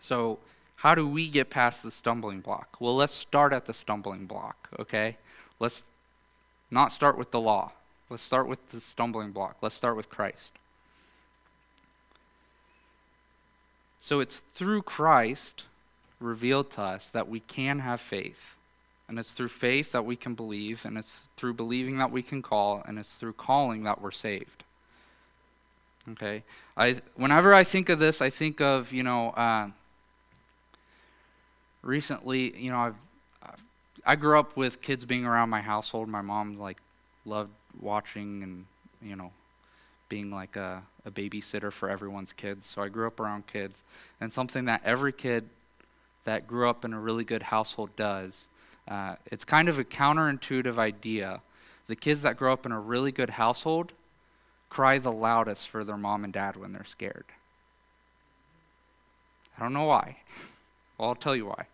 So, 0.00 0.38
how 0.76 0.94
do 0.94 1.08
we 1.08 1.28
get 1.28 1.48
past 1.48 1.82
the 1.82 1.90
stumbling 1.90 2.40
block? 2.40 2.76
Well, 2.78 2.94
let's 2.94 3.14
start 3.14 3.54
at 3.54 3.64
the 3.64 3.72
stumbling 3.72 4.26
block, 4.26 4.68
okay? 4.78 5.16
Let's 5.58 5.82
not 6.70 6.92
start 6.92 7.16
with 7.16 7.30
the 7.30 7.40
law. 7.40 7.72
Let's 8.10 8.22
start 8.22 8.46
with 8.46 8.70
the 8.70 8.80
stumbling 8.80 9.32
block. 9.32 9.56
Let's 9.62 9.74
start 9.74 9.96
with 9.96 10.10
Christ. 10.10 10.52
So, 14.00 14.20
it's 14.20 14.42
through 14.54 14.82
Christ 14.82 15.64
revealed 16.20 16.70
to 16.72 16.82
us 16.82 17.08
that 17.10 17.28
we 17.28 17.40
can 17.40 17.78
have 17.78 18.00
faith. 18.00 18.55
And 19.08 19.18
it's 19.18 19.32
through 19.32 19.48
faith 19.48 19.92
that 19.92 20.04
we 20.04 20.16
can 20.16 20.34
believe, 20.34 20.84
and 20.84 20.98
it's 20.98 21.28
through 21.36 21.54
believing 21.54 21.98
that 21.98 22.10
we 22.10 22.22
can 22.22 22.42
call, 22.42 22.82
and 22.86 22.98
it's 22.98 23.14
through 23.14 23.34
calling 23.34 23.84
that 23.84 24.00
we're 24.00 24.10
saved. 24.10 24.64
Okay? 26.10 26.42
I, 26.76 27.00
whenever 27.14 27.54
I 27.54 27.62
think 27.62 27.88
of 27.88 28.00
this, 28.00 28.20
I 28.20 28.30
think 28.30 28.60
of, 28.60 28.92
you 28.92 29.04
know, 29.04 29.30
uh, 29.30 29.68
recently, 31.82 32.56
you 32.56 32.70
know, 32.72 32.78
I've, 32.78 32.94
I 34.04 34.14
grew 34.16 34.38
up 34.38 34.56
with 34.56 34.82
kids 34.82 35.04
being 35.04 35.24
around 35.24 35.50
my 35.50 35.60
household. 35.60 36.08
My 36.08 36.22
mom, 36.22 36.58
like, 36.58 36.78
loved 37.24 37.50
watching 37.80 38.42
and, 38.42 38.66
you 39.02 39.16
know, 39.16 39.32
being 40.08 40.30
like 40.30 40.54
a, 40.56 40.82
a 41.04 41.10
babysitter 41.10 41.72
for 41.72 41.88
everyone's 41.88 42.32
kids. 42.32 42.66
So 42.66 42.82
I 42.82 42.88
grew 42.88 43.06
up 43.06 43.18
around 43.18 43.46
kids. 43.48 43.82
And 44.20 44.32
something 44.32 44.64
that 44.66 44.82
every 44.84 45.12
kid 45.12 45.48
that 46.24 46.46
grew 46.46 46.68
up 46.68 46.84
in 46.84 46.92
a 46.92 47.00
really 47.00 47.24
good 47.24 47.42
household 47.42 47.94
does 47.96 48.46
uh, 48.88 49.16
it's 49.26 49.44
kind 49.44 49.68
of 49.68 49.78
a 49.78 49.84
counterintuitive 49.84 50.78
idea. 50.78 51.40
The 51.88 51.96
kids 51.96 52.22
that 52.22 52.36
grow 52.36 52.52
up 52.52 52.66
in 52.66 52.72
a 52.72 52.80
really 52.80 53.12
good 53.12 53.30
household 53.30 53.92
cry 54.68 54.98
the 54.98 55.12
loudest 55.12 55.68
for 55.68 55.84
their 55.84 55.96
mom 55.96 56.24
and 56.24 56.32
dad 56.32 56.56
when 56.56 56.72
they're 56.72 56.84
scared. 56.84 57.24
I 59.56 59.62
don't 59.62 59.72
know 59.72 59.84
why. 59.84 60.18
Well, 60.98 61.10
I'll 61.10 61.14
tell 61.14 61.36
you 61.36 61.44
why. 61.44 61.66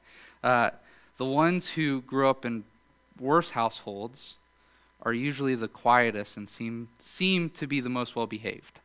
Uh, 0.42 0.70
the 1.16 1.24
ones 1.24 1.68
who 1.68 2.00
grew 2.00 2.28
up 2.28 2.44
in 2.44 2.64
worse 3.20 3.50
households 3.50 4.34
are 5.02 5.12
usually 5.12 5.54
the 5.54 5.68
quietest 5.68 6.36
and 6.36 6.48
seem, 6.48 6.88
seem 6.98 7.48
to 7.50 7.68
be 7.68 7.80
the 7.80 7.88
most 7.88 8.16
well 8.16 8.26
behaved. 8.26 8.80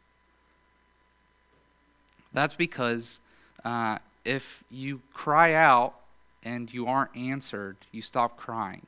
That's 2.34 2.53
because 2.53 3.19
uh, 3.65 3.97
if 4.23 4.63
you 4.69 5.01
cry 5.11 5.53
out 5.53 5.95
and 6.44 6.74
you 6.74 6.88
aren't 6.88 7.16
answered, 7.16 7.78
you 7.92 8.02
stop 8.02 8.38
crying. 8.38 8.86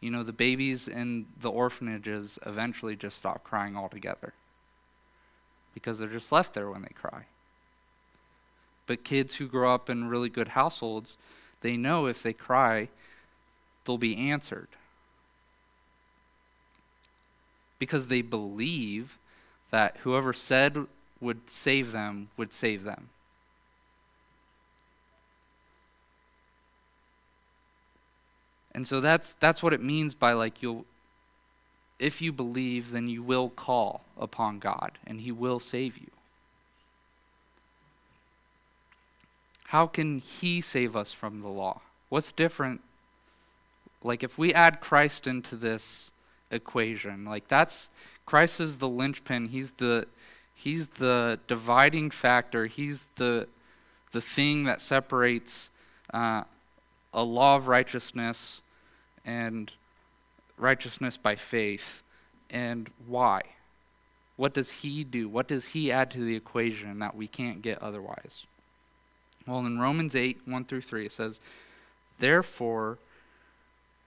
You 0.00 0.10
know, 0.10 0.22
the 0.22 0.32
babies 0.32 0.86
in 0.86 1.26
the 1.40 1.50
orphanages 1.50 2.38
eventually 2.44 2.94
just 2.94 3.16
stop 3.16 3.42
crying 3.42 3.76
altogether 3.76 4.34
because 5.72 5.98
they're 5.98 6.08
just 6.08 6.30
left 6.30 6.54
there 6.54 6.70
when 6.70 6.82
they 6.82 6.94
cry. 6.94 7.24
But 8.86 9.02
kids 9.02 9.36
who 9.36 9.48
grow 9.48 9.74
up 9.74 9.88
in 9.88 10.08
really 10.08 10.28
good 10.28 10.48
households, 10.48 11.16
they 11.62 11.76
know 11.76 12.06
if 12.06 12.22
they 12.22 12.34
cry, 12.34 12.88
they'll 13.84 13.98
be 13.98 14.30
answered. 14.30 14.68
Because 17.78 18.08
they 18.08 18.22
believe 18.22 19.18
that 19.70 19.96
whoever 20.02 20.32
said 20.32 20.86
would 21.20 21.48
save 21.48 21.92
them 21.92 22.28
would 22.36 22.52
save 22.52 22.84
them. 22.84 23.08
And 28.74 28.86
so 28.86 29.00
that's 29.00 29.34
that's 29.34 29.62
what 29.62 29.72
it 29.72 29.82
means 29.82 30.14
by 30.14 30.32
like 30.32 30.62
you'll 30.62 30.84
if 31.98 32.20
you 32.20 32.32
believe 32.32 32.90
then 32.90 33.08
you 33.08 33.22
will 33.22 33.50
call 33.50 34.02
upon 34.18 34.58
God 34.58 34.98
and 35.06 35.20
he 35.20 35.30
will 35.30 35.60
save 35.60 35.96
you. 35.96 36.10
How 39.66 39.86
can 39.86 40.18
he 40.18 40.60
save 40.60 40.96
us 40.96 41.12
from 41.12 41.40
the 41.40 41.48
law? 41.48 41.80
What's 42.08 42.32
different 42.32 42.80
like 44.02 44.22
if 44.22 44.36
we 44.36 44.52
add 44.52 44.80
Christ 44.80 45.26
into 45.26 45.56
this 45.56 46.10
equation, 46.50 47.24
like 47.24 47.48
that's 47.48 47.88
Christ 48.26 48.60
is 48.60 48.78
the 48.78 48.88
linchpin. 48.88 49.48
He's 49.48 49.70
the 49.72 50.06
he's 50.54 50.88
the 50.88 51.38
dividing 51.46 52.10
factor. 52.10 52.66
He's 52.66 53.06
the 53.16 53.48
the 54.12 54.20
thing 54.20 54.64
that 54.64 54.80
separates 54.80 55.70
uh, 56.12 56.44
a 57.12 57.22
law 57.22 57.56
of 57.56 57.66
righteousness 57.66 58.60
and 59.24 59.72
righteousness 60.58 61.16
by 61.16 61.36
faith. 61.36 62.02
And 62.50 62.90
why? 63.06 63.42
What 64.36 64.54
does 64.54 64.70
he 64.70 65.04
do? 65.04 65.28
What 65.28 65.48
does 65.48 65.66
he 65.66 65.92
add 65.92 66.10
to 66.12 66.24
the 66.24 66.36
equation 66.36 66.98
that 66.98 67.16
we 67.16 67.26
can't 67.26 67.62
get 67.62 67.82
otherwise? 67.82 68.46
Well, 69.46 69.60
in 69.60 69.78
Romans 69.78 70.14
8, 70.14 70.40
1 70.46 70.64
through 70.64 70.80
3, 70.80 71.06
it 71.06 71.12
says, 71.12 71.38
Therefore, 72.18 72.98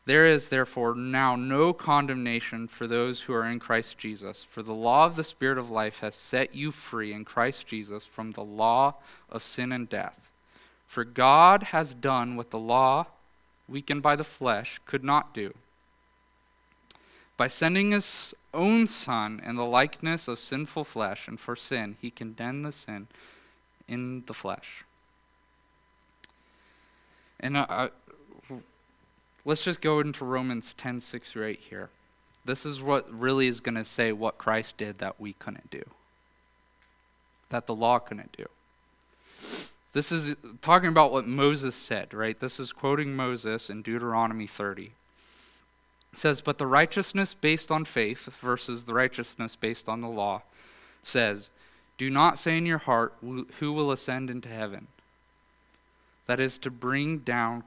there 0.05 0.25
is 0.25 0.47
therefore 0.47 0.95
now 0.95 1.35
no 1.35 1.73
condemnation 1.73 2.67
for 2.67 2.87
those 2.87 3.21
who 3.21 3.33
are 3.33 3.45
in 3.45 3.59
Christ 3.59 3.97
Jesus, 3.97 4.45
for 4.49 4.63
the 4.63 4.73
law 4.73 5.05
of 5.05 5.17
the 5.17 5.23
Spirit 5.23 5.57
of 5.57 5.69
life 5.69 5.99
has 5.99 6.15
set 6.15 6.55
you 6.55 6.71
free 6.71 7.11
in 7.11 7.25
Christ 7.25 7.67
Jesus 7.67 8.05
from 8.05 8.31
the 8.31 8.43
law 8.43 8.95
of 9.29 9.43
sin 9.43 9.73
and 9.73 9.89
death. 9.89 10.31
For 10.85 11.03
God 11.03 11.63
has 11.63 11.93
done 11.93 12.37
what 12.37 12.51
the 12.51 12.57
law, 12.57 13.07
weakened 13.67 14.01
by 14.01 14.15
the 14.15 14.23
flesh, 14.23 14.79
could 14.85 15.03
not 15.03 15.33
do. 15.33 15.53
By 17.35 17.47
sending 17.47 17.91
his 17.91 18.33
own 18.53 18.87
Son 18.87 19.41
in 19.45 19.55
the 19.55 19.65
likeness 19.65 20.27
of 20.27 20.39
sinful 20.39 20.85
flesh, 20.85 21.27
and 21.27 21.39
for 21.39 21.55
sin, 21.55 21.97
he 22.01 22.09
condemned 22.09 22.65
the 22.65 22.71
sin 22.71 23.07
in 23.87 24.23
the 24.25 24.33
flesh. 24.33 24.83
And 27.39 27.57
uh, 27.57 27.89
Let's 29.47 29.63
just 29.63 29.79
go 29.79 30.01
into 30.01 30.25
Romans 30.25 30.73
10 30.73 30.99
6 30.99 31.31
through 31.31 31.45
8 31.45 31.59
here. 31.69 31.89
This 32.43 32.65
is 32.65 32.81
what 32.81 33.09
really 33.09 33.47
is 33.47 33.61
going 33.61 33.75
to 33.75 33.85
say 33.85 34.11
what 34.11 34.37
Christ 34.37 34.75
did 34.75 34.97
that 34.97 35.21
we 35.21 35.31
couldn't 35.31 35.71
do, 35.71 35.83
that 37.49 37.65
the 37.65 37.73
law 37.73 37.97
couldn't 37.97 38.35
do. 38.35 38.45
This 39.93 40.11
is 40.11 40.35
talking 40.61 40.89
about 40.89 41.11
what 41.11 41.25
Moses 41.25 41.75
said, 41.75 42.13
right? 42.13 42.39
This 42.39 42.59
is 42.59 42.71
quoting 42.71 43.15
Moses 43.15 43.69
in 43.69 43.81
Deuteronomy 43.81 44.47
30. 44.47 44.91
It 46.13 46.19
says, 46.19 46.41
But 46.41 46.57
the 46.57 46.67
righteousness 46.67 47.33
based 47.33 47.71
on 47.71 47.85
faith 47.85 48.29
versus 48.41 48.85
the 48.85 48.93
righteousness 48.93 49.55
based 49.55 49.89
on 49.89 50.01
the 50.01 50.07
law 50.07 50.43
says, 51.03 51.49
Do 51.97 52.09
not 52.09 52.37
say 52.37 52.57
in 52.57 52.65
your 52.65 52.77
heart, 52.77 53.13
Who 53.21 53.73
will 53.73 53.91
ascend 53.91 54.29
into 54.29 54.49
heaven? 54.49 54.87
That 56.27 56.39
is 56.39 56.57
to 56.59 56.69
bring 56.69 57.19
down 57.19 57.63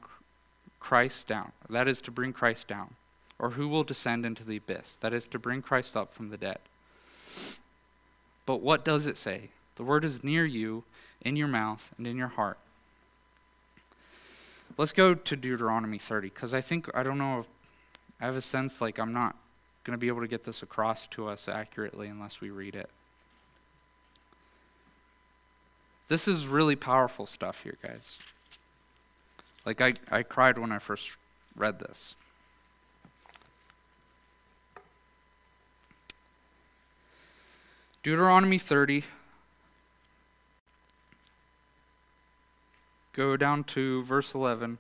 Christ 0.78 1.26
down. 1.26 1.52
That 1.68 1.88
is 1.88 2.00
to 2.02 2.10
bring 2.10 2.32
Christ 2.32 2.68
down. 2.68 2.94
Or 3.38 3.50
who 3.50 3.68
will 3.68 3.84
descend 3.84 4.26
into 4.26 4.44
the 4.44 4.58
abyss? 4.58 4.96
That 4.96 5.14
is 5.14 5.26
to 5.28 5.38
bring 5.38 5.62
Christ 5.62 5.96
up 5.96 6.14
from 6.14 6.30
the 6.30 6.36
dead. 6.36 6.58
But 8.44 8.60
what 8.60 8.84
does 8.84 9.06
it 9.06 9.16
say? 9.16 9.50
The 9.76 9.84
word 9.84 10.04
is 10.04 10.24
near 10.24 10.44
you, 10.44 10.84
in 11.22 11.36
your 11.36 11.48
mouth, 11.48 11.92
and 11.98 12.06
in 12.06 12.16
your 12.16 12.28
heart. 12.28 12.58
Let's 14.76 14.92
go 14.92 15.14
to 15.14 15.36
Deuteronomy 15.36 15.98
30, 15.98 16.28
because 16.28 16.54
I 16.54 16.60
think, 16.60 16.88
I 16.94 17.02
don't 17.02 17.18
know 17.18 17.40
if, 17.40 17.46
I 18.20 18.26
have 18.26 18.36
a 18.36 18.42
sense 18.42 18.80
like 18.80 18.98
I'm 18.98 19.12
not 19.12 19.36
going 19.84 19.92
to 19.92 19.98
be 19.98 20.08
able 20.08 20.20
to 20.20 20.28
get 20.28 20.44
this 20.44 20.62
across 20.62 21.06
to 21.08 21.28
us 21.28 21.48
accurately 21.48 22.08
unless 22.08 22.40
we 22.40 22.50
read 22.50 22.74
it. 22.74 22.90
This 26.08 26.26
is 26.26 26.46
really 26.46 26.76
powerful 26.76 27.26
stuff 27.26 27.62
here, 27.62 27.76
guys. 27.82 28.16
Like, 29.64 29.80
I, 29.80 29.94
I 30.10 30.22
cried 30.22 30.58
when 30.58 30.72
I 30.72 30.78
first 30.78 31.10
read 31.56 31.78
this. 31.78 32.14
Deuteronomy 38.02 38.58
30. 38.58 39.04
Go 43.12 43.36
down 43.36 43.64
to 43.64 44.04
verse 44.04 44.34
11. 44.34 44.78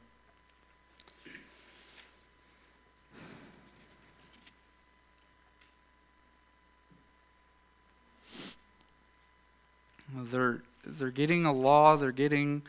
They're, 10.14 10.62
they're 10.84 11.10
getting 11.10 11.44
a 11.44 11.52
law, 11.52 11.96
they're 11.96 12.12
getting 12.12 12.62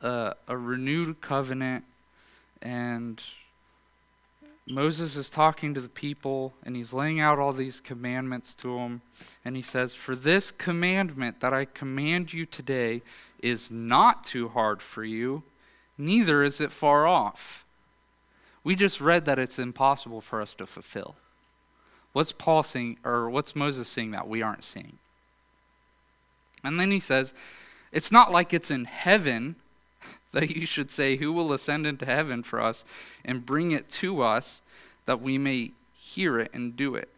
a, 0.00 0.34
a 0.48 0.56
renewed 0.56 1.20
covenant, 1.20 1.84
and 2.62 3.22
Moses 4.70 5.16
is 5.16 5.28
talking 5.28 5.74
to 5.74 5.80
the 5.80 5.88
people 5.88 6.54
and 6.62 6.76
he's 6.76 6.92
laying 6.92 7.20
out 7.20 7.38
all 7.38 7.52
these 7.52 7.80
commandments 7.80 8.54
to 8.56 8.76
them. 8.76 9.02
And 9.44 9.56
he 9.56 9.62
says, 9.62 9.94
For 9.94 10.14
this 10.14 10.50
commandment 10.50 11.40
that 11.40 11.52
I 11.52 11.64
command 11.64 12.32
you 12.32 12.46
today 12.46 13.02
is 13.42 13.70
not 13.70 14.24
too 14.24 14.48
hard 14.48 14.80
for 14.80 15.04
you, 15.04 15.42
neither 15.98 16.42
is 16.42 16.60
it 16.60 16.72
far 16.72 17.06
off. 17.06 17.64
We 18.62 18.76
just 18.76 19.00
read 19.00 19.24
that 19.24 19.38
it's 19.38 19.58
impossible 19.58 20.20
for 20.20 20.40
us 20.40 20.54
to 20.54 20.66
fulfill. 20.66 21.16
What's 22.12 22.32
Paul 22.32 22.62
saying, 22.62 22.98
or 23.04 23.30
what's 23.30 23.56
Moses 23.56 23.88
saying 23.88 24.10
that 24.12 24.28
we 24.28 24.42
aren't 24.42 24.64
seeing? 24.64 24.98
And 26.62 26.78
then 26.78 26.90
he 26.90 27.00
says, 27.00 27.32
It's 27.92 28.12
not 28.12 28.32
like 28.32 28.52
it's 28.52 28.70
in 28.70 28.84
heaven 28.84 29.56
that 30.32 30.56
you 30.56 30.66
should 30.66 30.90
say, 30.90 31.16
Who 31.16 31.32
will 31.32 31.52
ascend 31.52 31.86
into 31.86 32.06
heaven 32.06 32.42
for 32.42 32.60
us 32.60 32.84
and 33.24 33.46
bring 33.46 33.72
it 33.72 33.88
to 33.90 34.22
us 34.22 34.60
that 35.06 35.20
we 35.20 35.38
may 35.38 35.72
hear 35.94 36.38
it 36.38 36.50
and 36.54 36.76
do 36.76 36.94
it? 36.94 37.08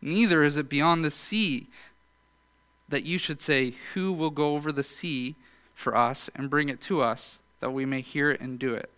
Neither 0.00 0.42
is 0.42 0.56
it 0.56 0.68
beyond 0.68 1.04
the 1.04 1.10
sea 1.10 1.68
that 2.88 3.04
you 3.04 3.18
should 3.18 3.40
say, 3.40 3.74
Who 3.94 4.12
will 4.12 4.30
go 4.30 4.54
over 4.54 4.70
the 4.70 4.84
sea 4.84 5.34
for 5.74 5.96
us 5.96 6.30
and 6.34 6.50
bring 6.50 6.68
it 6.68 6.80
to 6.82 7.00
us 7.00 7.38
that 7.60 7.70
we 7.70 7.84
may 7.84 8.00
hear 8.00 8.30
it 8.30 8.40
and 8.40 8.58
do 8.58 8.74
it? 8.74 8.90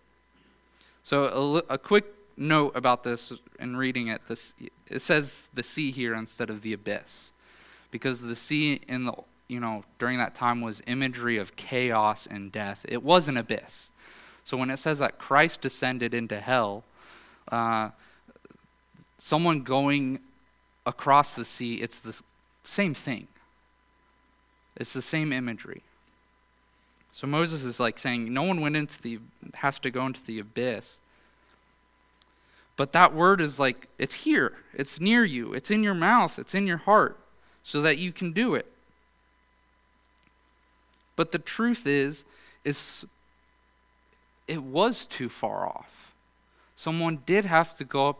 So, 1.03 1.63
a, 1.69 1.73
a 1.73 1.77
quick 1.77 2.05
note 2.37 2.75
about 2.75 3.03
this 3.03 3.31
in 3.59 3.77
reading 3.77 4.07
it 4.07 4.21
this, 4.27 4.53
it 4.87 5.01
says 5.01 5.49
the 5.53 5.63
sea 5.63 5.91
here 5.91 6.13
instead 6.15 6.49
of 6.49 6.61
the 6.61 6.73
abyss. 6.73 7.31
Because 7.91 8.21
the 8.21 8.35
sea 8.35 8.81
in 8.87 9.05
the 9.05 9.13
you 9.47 9.59
know, 9.59 9.83
during 9.99 10.17
that 10.17 10.35
time 10.35 10.61
was 10.61 10.81
imagery 10.87 11.37
of 11.37 11.55
chaos 11.55 12.25
and 12.25 12.51
death. 12.51 12.85
It 12.87 13.03
was 13.03 13.27
an 13.27 13.37
abyss. 13.37 13.89
So 14.43 14.57
when 14.57 14.69
it 14.69 14.77
says 14.77 14.99
that 14.99 15.17
Christ 15.17 15.61
descended 15.61 16.13
into 16.13 16.39
hell, 16.39 16.83
uh, 17.51 17.89
someone 19.17 19.61
going 19.61 20.19
across 20.85 21.33
the 21.33 21.45
sea, 21.45 21.75
it's 21.75 21.99
the 21.99 22.19
same 22.63 22.93
thing. 22.93 23.27
It's 24.75 24.93
the 24.93 25.01
same 25.01 25.31
imagery. 25.31 25.81
So 27.13 27.27
Moses 27.27 27.63
is 27.63 27.79
like 27.79 27.97
saying, 27.97 28.33
no 28.33 28.43
one 28.43 28.61
went 28.61 28.75
into 28.75 29.01
the, 29.01 29.19
has 29.55 29.79
to 29.79 29.89
go 29.89 30.05
into 30.05 30.23
the 30.25 30.39
abyss. 30.39 30.97
But 32.75 32.91
that 32.91 33.13
word 33.13 33.39
is 33.39 33.57
like, 33.57 33.87
it's 33.97 34.15
here, 34.15 34.51
it's 34.73 34.99
near 34.99 35.23
you, 35.23 35.53
it's 35.53 35.71
in 35.71 35.81
your 35.81 35.93
mouth, 35.93 36.37
it's 36.37 36.53
in 36.53 36.67
your 36.67 36.77
heart, 36.77 37.17
so 37.63 37.81
that 37.81 37.97
you 37.97 38.11
can 38.11 38.33
do 38.33 38.53
it. 38.53 38.67
But 41.15 41.31
the 41.31 41.39
truth 41.39 41.87
is, 41.87 42.23
is 42.63 43.05
it 44.47 44.61
was 44.61 45.05
too 45.05 45.29
far 45.29 45.65
off. 45.65 46.13
Someone 46.75 47.19
did 47.25 47.45
have 47.45 47.75
to 47.77 47.83
go 47.83 48.09
up. 48.09 48.19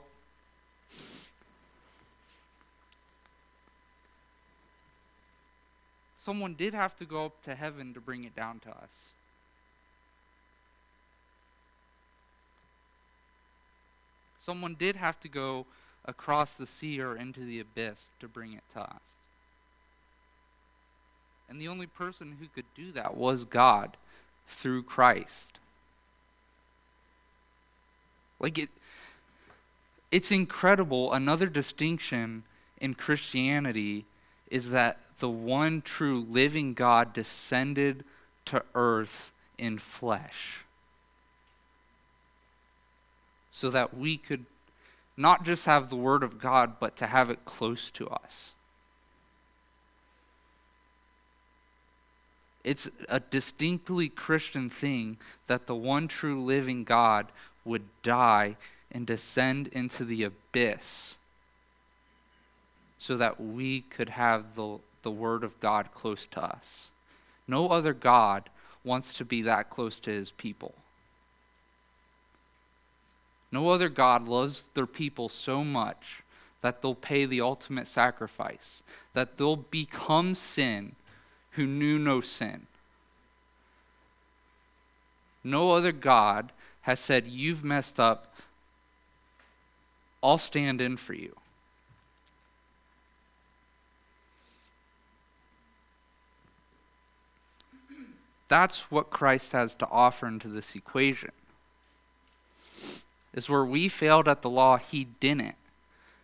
someone 6.25 6.55
did 6.55 6.73
have 6.73 6.97
to 6.97 7.05
go 7.05 7.25
up 7.25 7.43
to 7.43 7.53
heaven 7.53 7.93
to 7.93 8.01
bring 8.01 8.23
it 8.23 8.35
down 8.35 8.59
to 8.59 8.69
us. 8.71 9.09
Someone 14.43 14.73
did 14.73 14.95
have 14.95 15.19
to 15.19 15.27
go 15.27 15.67
across 16.03 16.53
the 16.53 16.65
sea 16.65 16.99
or 16.99 17.15
into 17.15 17.41
the 17.41 17.59
abyss 17.59 18.07
to 18.19 18.27
bring 18.27 18.53
it 18.53 18.63
to 18.73 18.79
us. 18.81 19.14
And 21.49 21.61
the 21.61 21.67
only 21.67 21.87
person 21.87 22.37
who 22.39 22.47
could 22.47 22.65
do 22.75 22.91
that 22.93 23.15
was 23.15 23.45
God 23.45 23.97
through 24.47 24.83
Christ. 24.83 25.59
Like 28.39 28.57
it 28.57 28.69
it's 30.11 30.31
incredible. 30.31 31.11
Another 31.11 31.47
distinction 31.47 32.43
in 32.79 32.93
Christianity 32.93 34.05
is 34.49 34.69
that 34.71 34.99
the 35.19 35.29
one 35.29 35.81
true 35.81 36.25
living 36.29 36.73
God 36.73 37.13
descended 37.13 38.03
to 38.45 38.63
earth 38.75 39.31
in 39.57 39.79
flesh 39.79 40.65
so 43.51 43.69
that 43.69 43.97
we 43.97 44.17
could 44.17 44.45
not 45.17 45.45
just 45.45 45.65
have 45.65 45.89
the 45.89 45.95
Word 45.95 46.23
of 46.23 46.39
God, 46.39 46.73
but 46.79 46.97
to 46.97 47.07
have 47.07 47.29
it 47.29 47.45
close 47.45 47.89
to 47.91 48.07
us. 48.09 48.51
It's 52.65 52.89
a 53.07 53.19
distinctly 53.19 54.09
Christian 54.09 54.71
thing 54.71 55.17
that 55.45 55.67
the 55.67 55.75
one 55.75 56.07
true 56.07 56.43
living 56.43 56.83
God 56.83 57.27
would 57.63 57.83
die 58.01 58.57
and 58.91 59.05
descend 59.05 59.67
into 59.67 60.03
the 60.03 60.23
abyss 60.23 61.15
so 62.97 63.17
that 63.17 63.39
we 63.39 63.81
could 63.81 64.09
have 64.09 64.55
the, 64.55 64.79
the 65.03 65.11
Word 65.11 65.43
of 65.43 65.59
God 65.59 65.89
close 65.93 66.25
to 66.31 66.43
us. 66.43 66.87
No 67.47 67.67
other 67.67 67.93
God 67.93 68.49
wants 68.83 69.13
to 69.13 69.25
be 69.25 69.43
that 69.43 69.69
close 69.69 69.99
to 69.99 70.09
his 70.09 70.31
people. 70.31 70.73
No 73.51 73.69
other 73.69 73.89
God 73.89 74.27
loves 74.27 74.69
their 74.73 74.87
people 74.87 75.29
so 75.29 75.63
much 75.63 76.23
that 76.61 76.81
they'll 76.81 76.95
pay 76.95 77.27
the 77.27 77.41
ultimate 77.41 77.87
sacrifice, 77.87 78.81
that 79.13 79.37
they'll 79.37 79.55
become 79.55 80.33
sin 80.33 80.95
who 81.55 81.65
knew 81.65 81.97
no 81.97 82.21
sin. 82.21 82.67
No 85.43 85.71
other 85.71 85.91
God 85.91 86.51
has 86.81 86.99
said, 86.99 87.27
You've 87.27 87.63
messed 87.63 87.99
up, 87.99 88.33
I'll 90.23 90.37
stand 90.37 90.81
in 90.81 90.97
for 90.97 91.13
you. 91.13 91.35
That's 98.47 98.91
what 98.91 99.09
Christ 99.09 99.53
has 99.53 99.73
to 99.75 99.87
offer 99.89 100.27
into 100.27 100.47
this 100.47 100.75
equation. 100.75 101.31
Is 103.33 103.49
where 103.49 103.65
we 103.65 103.87
failed 103.87 104.27
at 104.27 104.41
the 104.41 104.49
law, 104.49 104.77
he 104.77 105.05
didn't. 105.19 105.55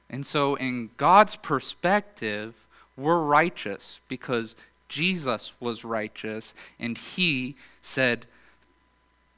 And 0.10 0.26
so, 0.26 0.56
in 0.56 0.92
God's 0.98 1.36
perspective, 1.36 2.54
we're 2.98 3.20
righteous 3.20 4.00
because 4.08 4.56
Jesus 4.92 5.54
was 5.62 5.86
righteous 5.86 6.54
and 6.78 6.98
he 6.98 7.56
said, 7.82 8.26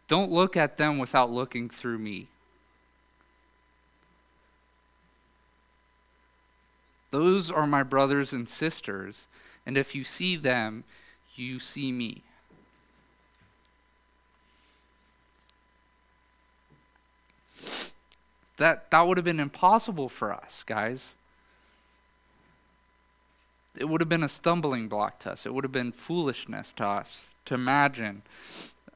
Don't 0.08 0.32
look 0.32 0.58
at 0.58 0.78
them 0.78 0.98
without 0.98 1.32
looking 1.32 1.70
through 1.70 2.00
me. 2.00 2.28
Those 7.12 7.52
are 7.52 7.68
my 7.68 7.84
brothers 7.84 8.34
and 8.34 8.50
sisters, 8.50 9.28
and 9.68 9.78
if 9.78 9.94
you 9.94 10.04
see 10.04 10.36
them, 10.36 10.84
you 11.36 11.60
see 11.60 11.92
me. 11.92 12.24
That, 18.58 18.90
that 18.90 19.02
would 19.08 19.18
have 19.18 19.26
been 19.26 19.40
impossible 19.40 20.10
for 20.10 20.34
us, 20.34 20.64
guys. 20.66 21.06
It 23.76 23.90
would 23.90 24.02
have 24.02 24.10
been 24.10 24.24
a 24.24 24.30
stumbling 24.30 24.88
block 24.88 25.20
to 25.20 25.32
us. 25.32 25.46
It 25.46 25.54
would 25.54 25.64
have 25.64 25.72
been 25.72 25.92
foolishness 25.92 26.72
to 26.74 26.86
us 26.86 27.34
to 27.46 27.56
imagine 27.56 28.22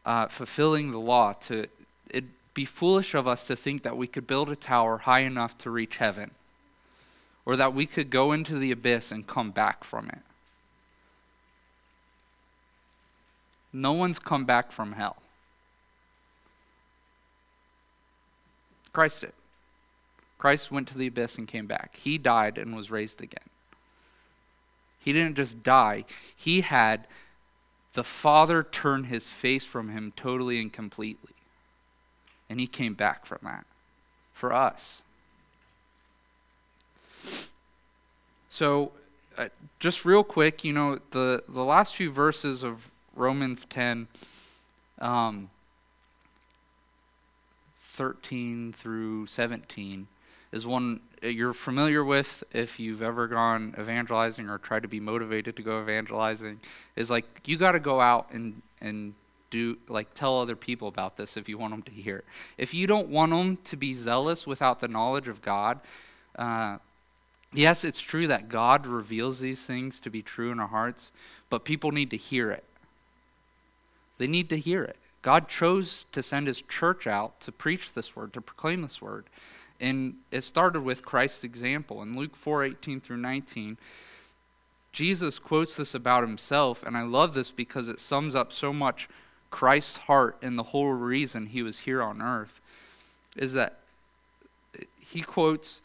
uh, 0.05 0.28
fulfilling 0.28 0.91
the 0.91 0.99
law. 0.99 1.34
To 1.34 1.67
it'd 2.09 2.30
be 2.53 2.65
foolish 2.65 3.13
of 3.13 3.28
us 3.28 3.43
to 3.45 3.55
think 3.55 3.84
that 3.84 3.97
we 3.97 4.07
could 4.07 4.28
build 4.28 4.49
a 4.49 4.55
tower 4.55 4.99
high 4.99 5.21
enough 5.21 5.57
to 5.59 5.71
reach 5.71 5.97
heaven, 5.97 6.32
or 7.45 7.55
that 7.55 7.73
we 7.73 7.86
could 7.86 8.09
go 8.09 8.32
into 8.32 8.59
the 8.59 8.71
abyss 8.71 9.11
and 9.11 9.25
come 9.25 9.51
back 9.51 9.84
from 9.84 10.09
it. 10.09 10.19
No 13.73 13.93
one's 13.93 14.19
come 14.19 14.45
back 14.45 14.71
from 14.71 14.93
hell. 14.93 15.17
Christ 18.93 19.21
did. 19.21 19.34
Christ 20.38 20.71
went 20.71 20.88
to 20.88 20.97
the 20.97 21.07
abyss 21.07 21.38
and 21.38 21.47
came 21.47 21.65
back. 21.65 21.97
He 21.97 22.17
died 22.17 22.57
and 22.57 22.75
was 22.75 22.91
raised 22.91 23.21
again. 23.21 23.49
He 25.08 25.14
didn't 25.14 25.38
just 25.38 25.64
die, 25.64 26.03
he 26.36 26.60
had 26.60 27.08
the 27.93 28.03
Father 28.03 28.62
turn 28.62 29.05
his 29.05 29.30
face 29.30 29.64
from 29.64 29.88
him 29.88 30.12
totally 30.18 30.60
and 30.60 30.74
completely. 30.74 31.32
And 32.49 32.60
he 32.60 32.68
came 32.68 32.93
back 32.93 33.26
from 33.26 33.39
that 33.43 33.66
for 34.34 34.51
us. 34.51 35.01
So, 38.49 38.91
uh, 39.38 39.47
just 39.80 40.03
real 40.03 40.26
quick, 40.26 40.66
you 40.66 40.74
know, 40.74 40.99
the, 41.12 41.41
the 41.47 41.64
last 41.64 41.95
few 41.95 42.12
verses 42.12 42.62
of 42.62 42.91
Romans 43.16 43.66
10, 43.70 44.10
um, 44.99 45.49
13 47.93 48.76
through 48.78 49.28
17 49.28 50.08
is 50.52 50.66
one 50.66 51.02
you're 51.22 51.54
familiar 51.54 52.04
with 52.04 52.43
if 52.54 52.80
you've 52.80 53.02
ever 53.02 53.28
gone 53.28 53.74
evangelizing 53.80 54.50
or 54.50 54.58
tried 54.58 54.84
to 54.84 54.88
be 54.88 55.00
motivated 55.00 55.56
to 55.56 55.64
go 55.64 55.82
evangelizing 55.82 56.60
is 56.95 57.10
like 57.10 57.26
you 57.45 57.58
got 57.58 57.72
to 57.72 57.80
go 57.80 58.00
out 58.00 58.32
and 58.32 58.62
and 58.82 59.14
do 59.50 59.78
like 59.88 60.14
tell 60.14 60.39
other 60.39 60.56
people 60.56 60.88
about 60.88 61.18
this 61.18 61.38
if 61.38 61.48
you 61.48 61.58
want 61.58 61.72
them 61.72 61.82
to 61.82 61.91
hear 61.91 62.24
if 62.58 62.74
you 62.74 62.86
don't 62.86 63.10
want 63.10 63.32
them 63.32 63.58
to 63.64 63.76
be 63.76 63.93
zealous 63.93 64.45
without 64.45 64.80
the 64.80 64.88
knowledge 64.88 65.28
of 65.28 65.41
god 65.41 65.80
uh, 66.38 66.78
yes 67.54 67.84
it's 67.84 68.00
true 68.00 68.28
that 68.28 68.50
god 68.50 68.86
reveals 68.86 69.39
these 69.39 69.62
things 69.62 70.00
to 70.00 70.10
be 70.10 70.22
true 70.22 70.52
in 70.52 70.60
our 70.60 70.68
hearts 70.68 71.12
but 71.50 71.64
people 71.64 71.91
need 71.91 72.12
to 72.12 72.18
hear 72.18 72.52
it. 72.52 72.64
They 74.18 74.28
need 74.28 74.50
to 74.50 74.58
hear 74.58 74.84
it. 74.84 74.98
God 75.22 75.48
chose 75.48 76.06
to 76.12 76.24
send 76.24 76.48
his 76.48 76.62
church 76.62 77.08
out 77.08 77.39
to 77.41 77.52
preach 77.52 77.93
this 77.93 78.16
word 78.16 78.34
to 78.34 78.41
proclaim 78.41 78.82
this 78.82 79.02
word 79.02 79.26
and 79.80 80.15
it 80.32 80.43
started 80.43 80.82
with 80.82 81.05
Christ's 81.05 81.43
example. 81.43 82.01
In 82.01 82.17
Luke 82.17 82.36
4 82.36 82.63
18 82.63 83.01
through 83.01 83.17
19, 83.17 83.78
Jesus 84.91 85.38
quotes 85.38 85.75
this 85.75 85.93
about 85.93 86.23
himself, 86.23 86.82
and 86.84 86.97
I 86.97 87.03
love 87.03 87.34
this 87.34 87.51
because 87.51 87.88
it 87.88 87.99
sums 87.99 88.34
up 88.34 88.51
so 88.51 88.73
much 88.73 89.07
Christ's 89.51 89.97
heart 89.97 90.38
and 90.41 90.57
the 90.57 90.63
whole 90.63 90.91
reason 90.91 91.47
he 91.47 91.61
was 91.61 91.80
here 91.80 92.01
on 92.01 92.21
earth. 92.21 92.59
Is 93.36 93.53
that 93.53 93.78
he 94.99 95.21
quotes, 95.21 95.82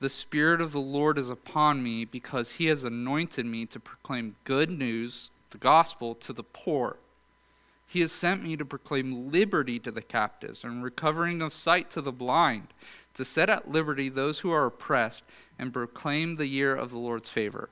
The 0.00 0.10
Spirit 0.10 0.60
of 0.60 0.72
the 0.72 0.80
Lord 0.80 1.18
is 1.18 1.30
upon 1.30 1.82
me 1.82 2.04
because 2.04 2.52
he 2.52 2.66
has 2.66 2.84
anointed 2.84 3.46
me 3.46 3.66
to 3.66 3.80
proclaim 3.80 4.36
good 4.44 4.70
news, 4.70 5.30
the 5.50 5.58
gospel, 5.58 6.14
to 6.16 6.32
the 6.32 6.42
poor. 6.42 6.96
He 7.86 8.00
has 8.00 8.12
sent 8.12 8.42
me 8.42 8.56
to 8.56 8.64
proclaim 8.64 9.30
liberty 9.30 9.78
to 9.80 9.90
the 9.90 10.02
captives 10.02 10.64
and 10.64 10.82
recovering 10.82 11.40
of 11.40 11.54
sight 11.54 11.90
to 11.90 12.00
the 12.00 12.12
blind, 12.12 12.68
to 13.14 13.24
set 13.24 13.48
at 13.48 13.70
liberty 13.70 14.08
those 14.08 14.40
who 14.40 14.50
are 14.50 14.66
oppressed, 14.66 15.22
and 15.58 15.72
proclaim 15.72 16.36
the 16.36 16.46
year 16.46 16.74
of 16.74 16.90
the 16.90 16.98
Lord's 16.98 17.30
favor. 17.30 17.70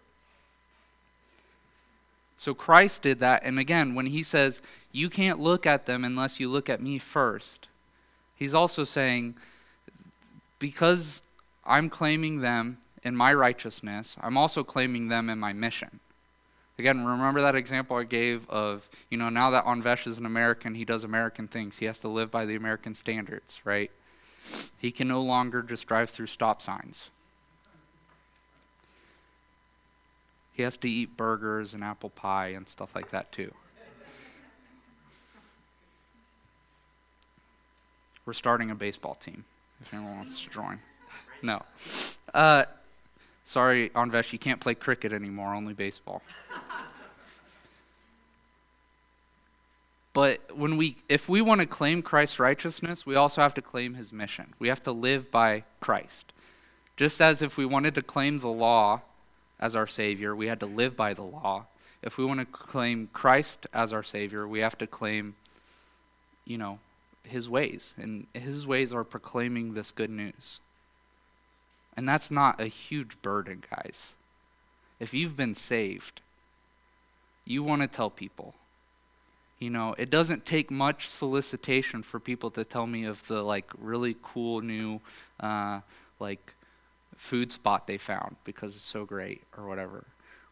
So 2.39 2.55
Christ 2.55 3.03
did 3.03 3.21
that. 3.21 3.43
And 3.45 3.59
again, 3.59 3.95
when 3.95 4.07
he 4.07 4.23
says, 4.23 4.63
You 4.93 5.11
can't 5.11 5.41
look 5.41 5.67
at 5.67 5.87
them 5.87 6.05
unless 6.05 6.39
you 6.39 6.49
look 6.49 6.69
at 6.69 6.83
me 6.83 6.99
first, 6.99 7.69
he's 8.37 8.55
also 8.55 8.85
saying, 8.85 9.35
Because 10.59 11.23
I'm 11.65 11.89
claiming 11.89 12.41
them 12.41 12.79
in 13.03 13.17
my 13.17 13.35
righteousness, 13.35 14.17
I'm 14.21 14.37
also 14.37 14.63
claiming 14.63 15.09
them 15.09 15.29
in 15.29 15.39
my 15.39 15.53
mission. 15.53 16.01
Again, 16.79 17.05
remember 17.05 17.41
that 17.43 17.55
example 17.55 17.97
I 17.97 18.05
gave 18.05 18.49
of, 18.51 18.89
you 19.09 19.17
know, 19.17 19.29
now 19.29 19.51
that 19.51 19.65
Anvesh 19.65 20.07
is 20.07 20.19
an 20.19 20.27
American, 20.27 20.75
he 20.75 20.85
does 20.85 21.05
American 21.05 21.47
things. 21.47 21.79
He 21.79 21.85
has 21.85 22.01
to 22.01 22.09
live 22.09 22.31
by 22.31 22.45
the 22.45 22.57
American 22.57 22.95
standards, 22.95 23.61
right? 23.65 23.91
He 24.79 24.91
can 24.91 25.07
no 25.07 25.23
longer 25.23 25.63
just 25.63 25.87
drive 25.87 26.11
through 26.11 26.27
stop 26.27 26.61
signs. 26.61 27.05
He 30.53 30.63
has 30.63 30.77
to 30.79 30.89
eat 30.89 31.17
burgers 31.17 31.75
and 31.75 31.83
apple 31.83 32.11
pie 32.11 32.49
and 32.49 32.67
stuff 32.69 32.95
like 32.95 33.11
that 33.11 33.31
too. 33.33 33.53
We're 38.27 38.33
starting 38.33 38.71
a 38.71 38.75
baseball 38.75 39.15
team 39.15 39.45
if 39.81 39.93
anyone 39.93 40.17
wants 40.17 40.43
to 40.45 40.51
join. 40.51 40.81
No. 41.43 41.63
Uh, 42.33 42.65
sorry, 43.45 43.91
Anvesh, 43.91 44.33
you 44.33 44.39
can't 44.39 44.61
play 44.61 44.75
cricket 44.75 45.13
anymore, 45.13 45.55
only 45.55 45.75
baseball. 45.75 46.23
But 50.15 50.57
when 50.57 50.77
we, 50.77 50.97
if 51.09 51.29
we 51.29 51.43
want 51.43 51.61
to 51.61 51.67
claim 51.67 52.01
Christ's 52.01 52.39
righteousness, 52.39 53.05
we 53.05 53.17
also 53.17 53.43
have 53.43 53.55
to 53.55 53.63
claim 53.63 53.95
his 53.95 54.13
mission. 54.13 54.55
We 54.61 54.69
have 54.69 54.83
to 54.85 54.93
live 54.93 55.31
by 55.31 55.65
Christ. 55.81 56.33
Just 56.97 57.21
as 57.21 57.43
if 57.43 57.57
we 57.57 57.67
wanted 57.67 57.97
to 57.97 58.03
claim 58.03 58.39
the 58.39 58.49
law 58.49 59.03
as 59.59 59.75
our 59.75 59.89
Savior, 59.89 60.35
we 60.37 60.47
had 60.47 60.61
to 60.61 60.67
live 60.67 60.97
by 60.97 61.15
the 61.15 61.23
law. 61.23 61.67
If 62.01 62.17
we 62.17 62.25
want 62.25 62.39
to 62.39 62.47
claim 62.47 63.09
Christ 63.13 63.67
as 63.75 63.93
our 63.93 64.05
Savior, 64.05 64.47
we 64.47 64.61
have 64.61 64.79
to 64.79 64.87
claim, 64.87 65.35
you 66.45 66.59
know, 66.59 66.79
his 67.25 67.49
ways. 67.49 67.93
And 67.97 68.29
his 68.35 68.69
ways 68.69 68.93
are 68.93 69.03
proclaiming 69.03 69.75
this 69.75 69.91
good 69.91 70.11
news. 70.11 70.61
And 71.97 72.09
that's 72.09 72.31
not 72.31 72.61
a 72.61 72.67
huge 72.67 73.21
burden, 73.23 73.63
guys. 73.71 74.09
If 74.99 75.15
you've 75.15 75.37
been 75.37 75.55
saved, 75.55 76.21
you 77.45 77.63
want 77.63 77.83
to 77.83 77.89
tell 77.89 78.11
people 78.11 78.55
you 79.65 79.71
know, 79.71 79.95
it 79.97 80.11
doesn't 80.11 80.45
take 80.45 80.71
much 80.71 81.09
solicitation 81.09 82.03
for 82.03 82.21
people 82.21 82.51
to 82.51 82.65
tell 82.65 82.87
me 82.87 83.05
of 83.05 83.27
the 83.29 83.43
like 83.43 83.65
really 83.79 84.15
cool 84.23 84.61
new 84.61 85.01
uh, 85.41 85.81
like 86.21 86.53
food 87.17 87.51
spot 87.51 87.87
they 87.87 87.97
found 87.97 88.37
because 88.45 88.75
it's 88.75 88.85
so 88.85 89.07
great 89.07 89.43
or 89.57 89.67
whatever. 89.67 90.05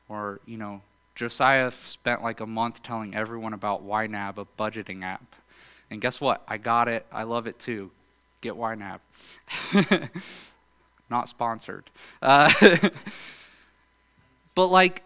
Or, 0.09 0.41
you 0.47 0.57
know, 0.57 0.81
Josiah 1.15 1.73
spent 1.85 2.23
like 2.23 2.41
a 2.41 2.47
month 2.47 2.83
telling 2.83 3.15
everyone 3.15 3.53
about 3.53 3.87
YNAB, 3.87 4.39
a 4.39 4.47
budgeting 4.59 5.03
app. 5.03 5.35
And 5.91 6.01
guess 6.01 6.19
what? 6.19 6.43
I 6.49 6.57
got 6.57 6.89
it. 6.89 7.05
I 7.13 7.25
love 7.25 7.47
it 7.47 7.59
too. 7.59 7.91
Get 8.41 8.55
YNAB. 8.55 9.01
Not 11.13 11.29
sponsored. 11.29 11.91
Uh, 12.23 12.51
but 14.55 14.69
like, 14.69 15.03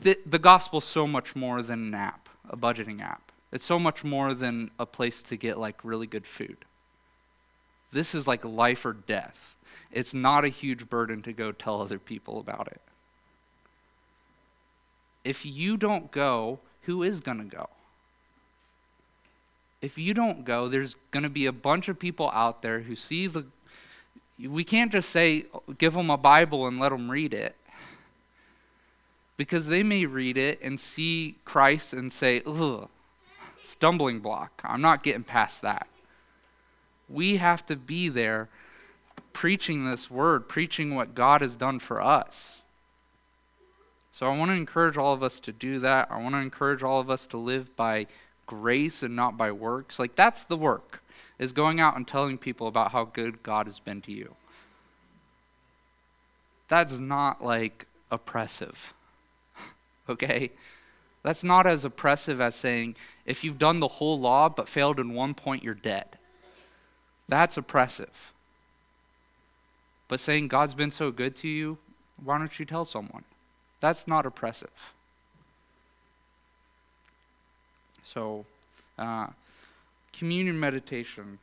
the, 0.00 0.18
the 0.26 0.40
gospel's 0.40 0.84
so 0.84 1.06
much 1.06 1.36
more 1.36 1.62
than 1.62 1.86
an 1.86 1.94
app, 1.94 2.28
a 2.50 2.56
budgeting 2.56 3.00
app. 3.00 3.30
It's 3.52 3.64
so 3.64 3.78
much 3.78 4.02
more 4.02 4.34
than 4.34 4.72
a 4.76 4.84
place 4.86 5.22
to 5.22 5.36
get 5.36 5.56
like 5.56 5.84
really 5.84 6.08
good 6.08 6.26
food. 6.26 6.56
This 7.92 8.12
is 8.12 8.26
like 8.26 8.44
life 8.44 8.84
or 8.84 8.92
death. 8.92 9.54
It's 9.92 10.12
not 10.12 10.44
a 10.44 10.48
huge 10.48 10.90
burden 10.90 11.22
to 11.22 11.32
go 11.32 11.52
tell 11.52 11.80
other 11.80 12.00
people 12.00 12.40
about 12.40 12.66
it. 12.66 12.80
If 15.22 15.46
you 15.46 15.76
don't 15.76 16.10
go, 16.10 16.58
who 16.82 17.04
is 17.04 17.20
going 17.20 17.38
to 17.38 17.56
go? 17.56 17.68
If 19.80 19.96
you 19.96 20.12
don't 20.12 20.44
go, 20.44 20.68
there's 20.68 20.96
going 21.12 21.22
to 21.22 21.28
be 21.28 21.46
a 21.46 21.52
bunch 21.52 21.88
of 21.88 22.00
people 22.00 22.30
out 22.30 22.62
there 22.62 22.80
who 22.80 22.96
see 22.96 23.28
the. 23.28 23.46
We 24.38 24.64
can't 24.64 24.92
just 24.92 25.10
say, 25.10 25.46
give 25.78 25.94
them 25.94 26.10
a 26.10 26.16
Bible 26.16 26.66
and 26.66 26.78
let 26.78 26.90
them 26.90 27.10
read 27.10 27.32
it. 27.32 27.56
Because 29.36 29.66
they 29.66 29.82
may 29.82 30.06
read 30.06 30.36
it 30.36 30.60
and 30.62 30.78
see 30.78 31.36
Christ 31.44 31.92
and 31.92 32.12
say, 32.12 32.42
ugh, 32.46 32.88
stumbling 33.62 34.20
block. 34.20 34.60
I'm 34.64 34.80
not 34.80 35.02
getting 35.02 35.24
past 35.24 35.62
that. 35.62 35.86
We 37.08 37.36
have 37.36 37.64
to 37.66 37.76
be 37.76 38.08
there 38.08 38.48
preaching 39.32 39.88
this 39.88 40.10
word, 40.10 40.48
preaching 40.48 40.94
what 40.94 41.14
God 41.14 41.40
has 41.40 41.56
done 41.56 41.78
for 41.78 42.02
us. 42.02 42.62
So 44.12 44.26
I 44.26 44.36
want 44.36 44.50
to 44.50 44.56
encourage 44.56 44.96
all 44.96 45.12
of 45.12 45.22
us 45.22 45.38
to 45.40 45.52
do 45.52 45.78
that. 45.80 46.08
I 46.10 46.20
want 46.20 46.34
to 46.34 46.40
encourage 46.40 46.82
all 46.82 47.00
of 47.00 47.10
us 47.10 47.26
to 47.28 47.36
live 47.36 47.76
by 47.76 48.06
grace 48.46 49.02
and 49.02 49.14
not 49.14 49.36
by 49.36 49.52
works. 49.52 49.98
Like 49.98 50.14
that's 50.14 50.44
the 50.44 50.56
work 50.56 51.02
is 51.38 51.52
going 51.52 51.80
out 51.80 51.96
and 51.96 52.06
telling 52.06 52.38
people 52.38 52.66
about 52.66 52.92
how 52.92 53.04
good 53.04 53.42
God 53.42 53.66
has 53.66 53.78
been 53.78 54.00
to 54.02 54.12
you. 54.12 54.34
That's 56.68 56.98
not 56.98 57.44
like 57.44 57.86
oppressive. 58.10 58.94
okay? 60.08 60.50
That's 61.22 61.44
not 61.44 61.66
as 61.66 61.84
oppressive 61.84 62.40
as 62.40 62.54
saying, 62.54 62.96
if 63.24 63.42
you've 63.42 63.58
done 63.58 63.80
the 63.80 63.88
whole 63.88 64.18
law 64.18 64.48
but 64.48 64.68
failed 64.68 65.00
in 65.00 65.12
one 65.12 65.34
point, 65.34 65.62
you're 65.62 65.74
dead. 65.74 66.06
That's 67.28 67.56
oppressive. 67.56 68.32
But 70.08 70.20
saying 70.20 70.48
God's 70.48 70.74
been 70.74 70.92
so 70.92 71.10
good 71.10 71.34
to 71.36 71.48
you, 71.48 71.78
why 72.22 72.38
don't 72.38 72.58
you 72.58 72.64
tell 72.64 72.84
someone? 72.84 73.24
That's 73.80 74.06
not 74.06 74.24
oppressive. 74.24 74.70
So, 78.14 78.46
uh, 78.98 79.26
communion 80.18 80.58
meditation. 80.58 81.38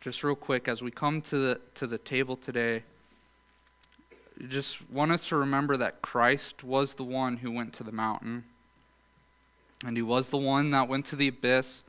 Just 0.00 0.22
real 0.22 0.36
quick, 0.36 0.68
as 0.68 0.80
we 0.80 0.90
come 0.90 1.20
to 1.22 1.38
the 1.38 1.60
to 1.74 1.86
the 1.86 1.98
table 1.98 2.36
today, 2.36 2.84
just 4.48 4.88
want 4.90 5.10
us 5.10 5.26
to 5.28 5.36
remember 5.36 5.76
that 5.76 6.00
Christ 6.00 6.62
was 6.62 6.94
the 6.94 7.04
one 7.04 7.38
who 7.38 7.50
went 7.50 7.72
to 7.74 7.84
the 7.84 7.92
mountain. 7.92 8.44
And 9.84 9.96
he 9.96 10.02
was 10.02 10.28
the 10.28 10.38
one 10.38 10.70
that 10.70 10.88
went 10.88 11.06
to 11.06 11.16
the 11.16 11.28
abyss. 11.28 11.82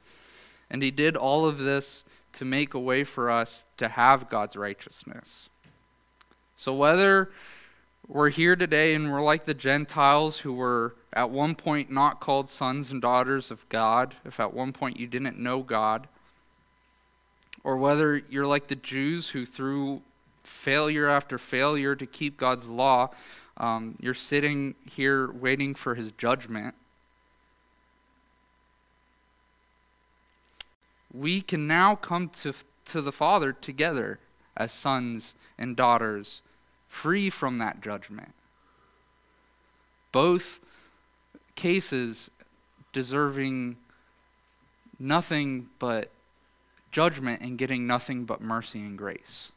And 0.70 0.82
he 0.82 0.92
did 0.92 1.16
all 1.16 1.46
of 1.46 1.60
this 1.60 2.04
to 2.34 2.46
make 2.46 2.74
a 2.74 2.80
way 2.80 3.04
for 3.04 3.30
us 3.30 3.66
to 3.78 3.88
have 3.88 4.30
God's 4.30 4.56
righteousness. 4.56 5.50
So 6.56 6.74
whether 6.74 7.32
we're 8.10 8.30
here 8.30 8.58
today 8.58 8.94
and 8.94 9.10
we're 9.10 9.22
like 9.22 9.46
the 9.46 9.54
Gentiles 9.54 10.40
who 10.40 10.52
were 10.52 10.96
at 11.14 11.30
one 11.30 11.56
point 11.56 11.90
not 11.90 12.20
called 12.20 12.50
sons 12.50 12.92
and 12.92 13.02
daughters 13.02 13.52
of 13.52 13.68
God, 13.70 14.16
if 14.26 14.40
at 14.40 14.54
one 14.54 14.74
point 14.74 15.00
you 15.00 15.08
didn't 15.08 15.40
know 15.40 15.62
God, 15.62 16.08
or 17.64 17.78
whether 17.78 18.18
you're 18.30 18.46
like 18.46 18.68
the 18.68 18.76
Jews 18.76 19.30
who, 19.30 19.46
through 19.46 20.02
failure 20.44 21.08
after 21.08 21.38
failure 21.38 21.96
to 21.96 22.06
keep 22.06 22.36
God's 22.36 22.68
law, 22.68 23.12
um, 23.56 23.96
you're 24.02 24.14
sitting 24.14 24.76
here 24.90 25.32
waiting 25.32 25.74
for 25.74 25.96
his 25.96 26.12
judgment. 26.12 26.76
we 31.14 31.42
can 31.42 31.68
now 31.68 31.96
come 31.96 32.30
to, 32.30 32.54
to 32.86 33.02
the 33.02 33.12
Father 33.12 33.52
together 33.54 34.20
as 34.56 34.72
sons 34.72 35.34
and 35.58 35.76
daughters, 35.76 36.42
free 36.90 37.30
from 37.30 37.60
that 37.60 37.82
judgment. 37.82 38.34
Both 40.12 40.60
cases 41.56 42.30
deserving 42.92 43.78
nothing 45.00 45.70
but 45.78 46.10
judgment 46.92 47.42
and 47.42 47.58
getting 47.58 47.88
nothing 47.88 48.26
but 48.26 48.42
mercy 48.42 48.80
and 48.80 48.98
grace. 48.98 49.52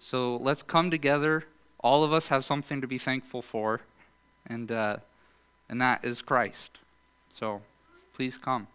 So 0.00 0.36
let's 0.36 0.62
come 0.62 0.90
together. 0.90 1.44
All 1.80 2.04
of 2.04 2.12
us 2.12 2.28
have 2.28 2.44
something 2.44 2.80
to 2.80 2.86
be 2.86 2.98
thankful 2.98 3.42
for, 3.42 3.80
and, 4.46 4.70
uh, 4.70 4.98
and 5.68 5.80
that 5.80 6.04
is 6.04 6.22
Christ. 6.22 6.78
So 7.28 7.62
please 8.14 8.38
come. 8.38 8.68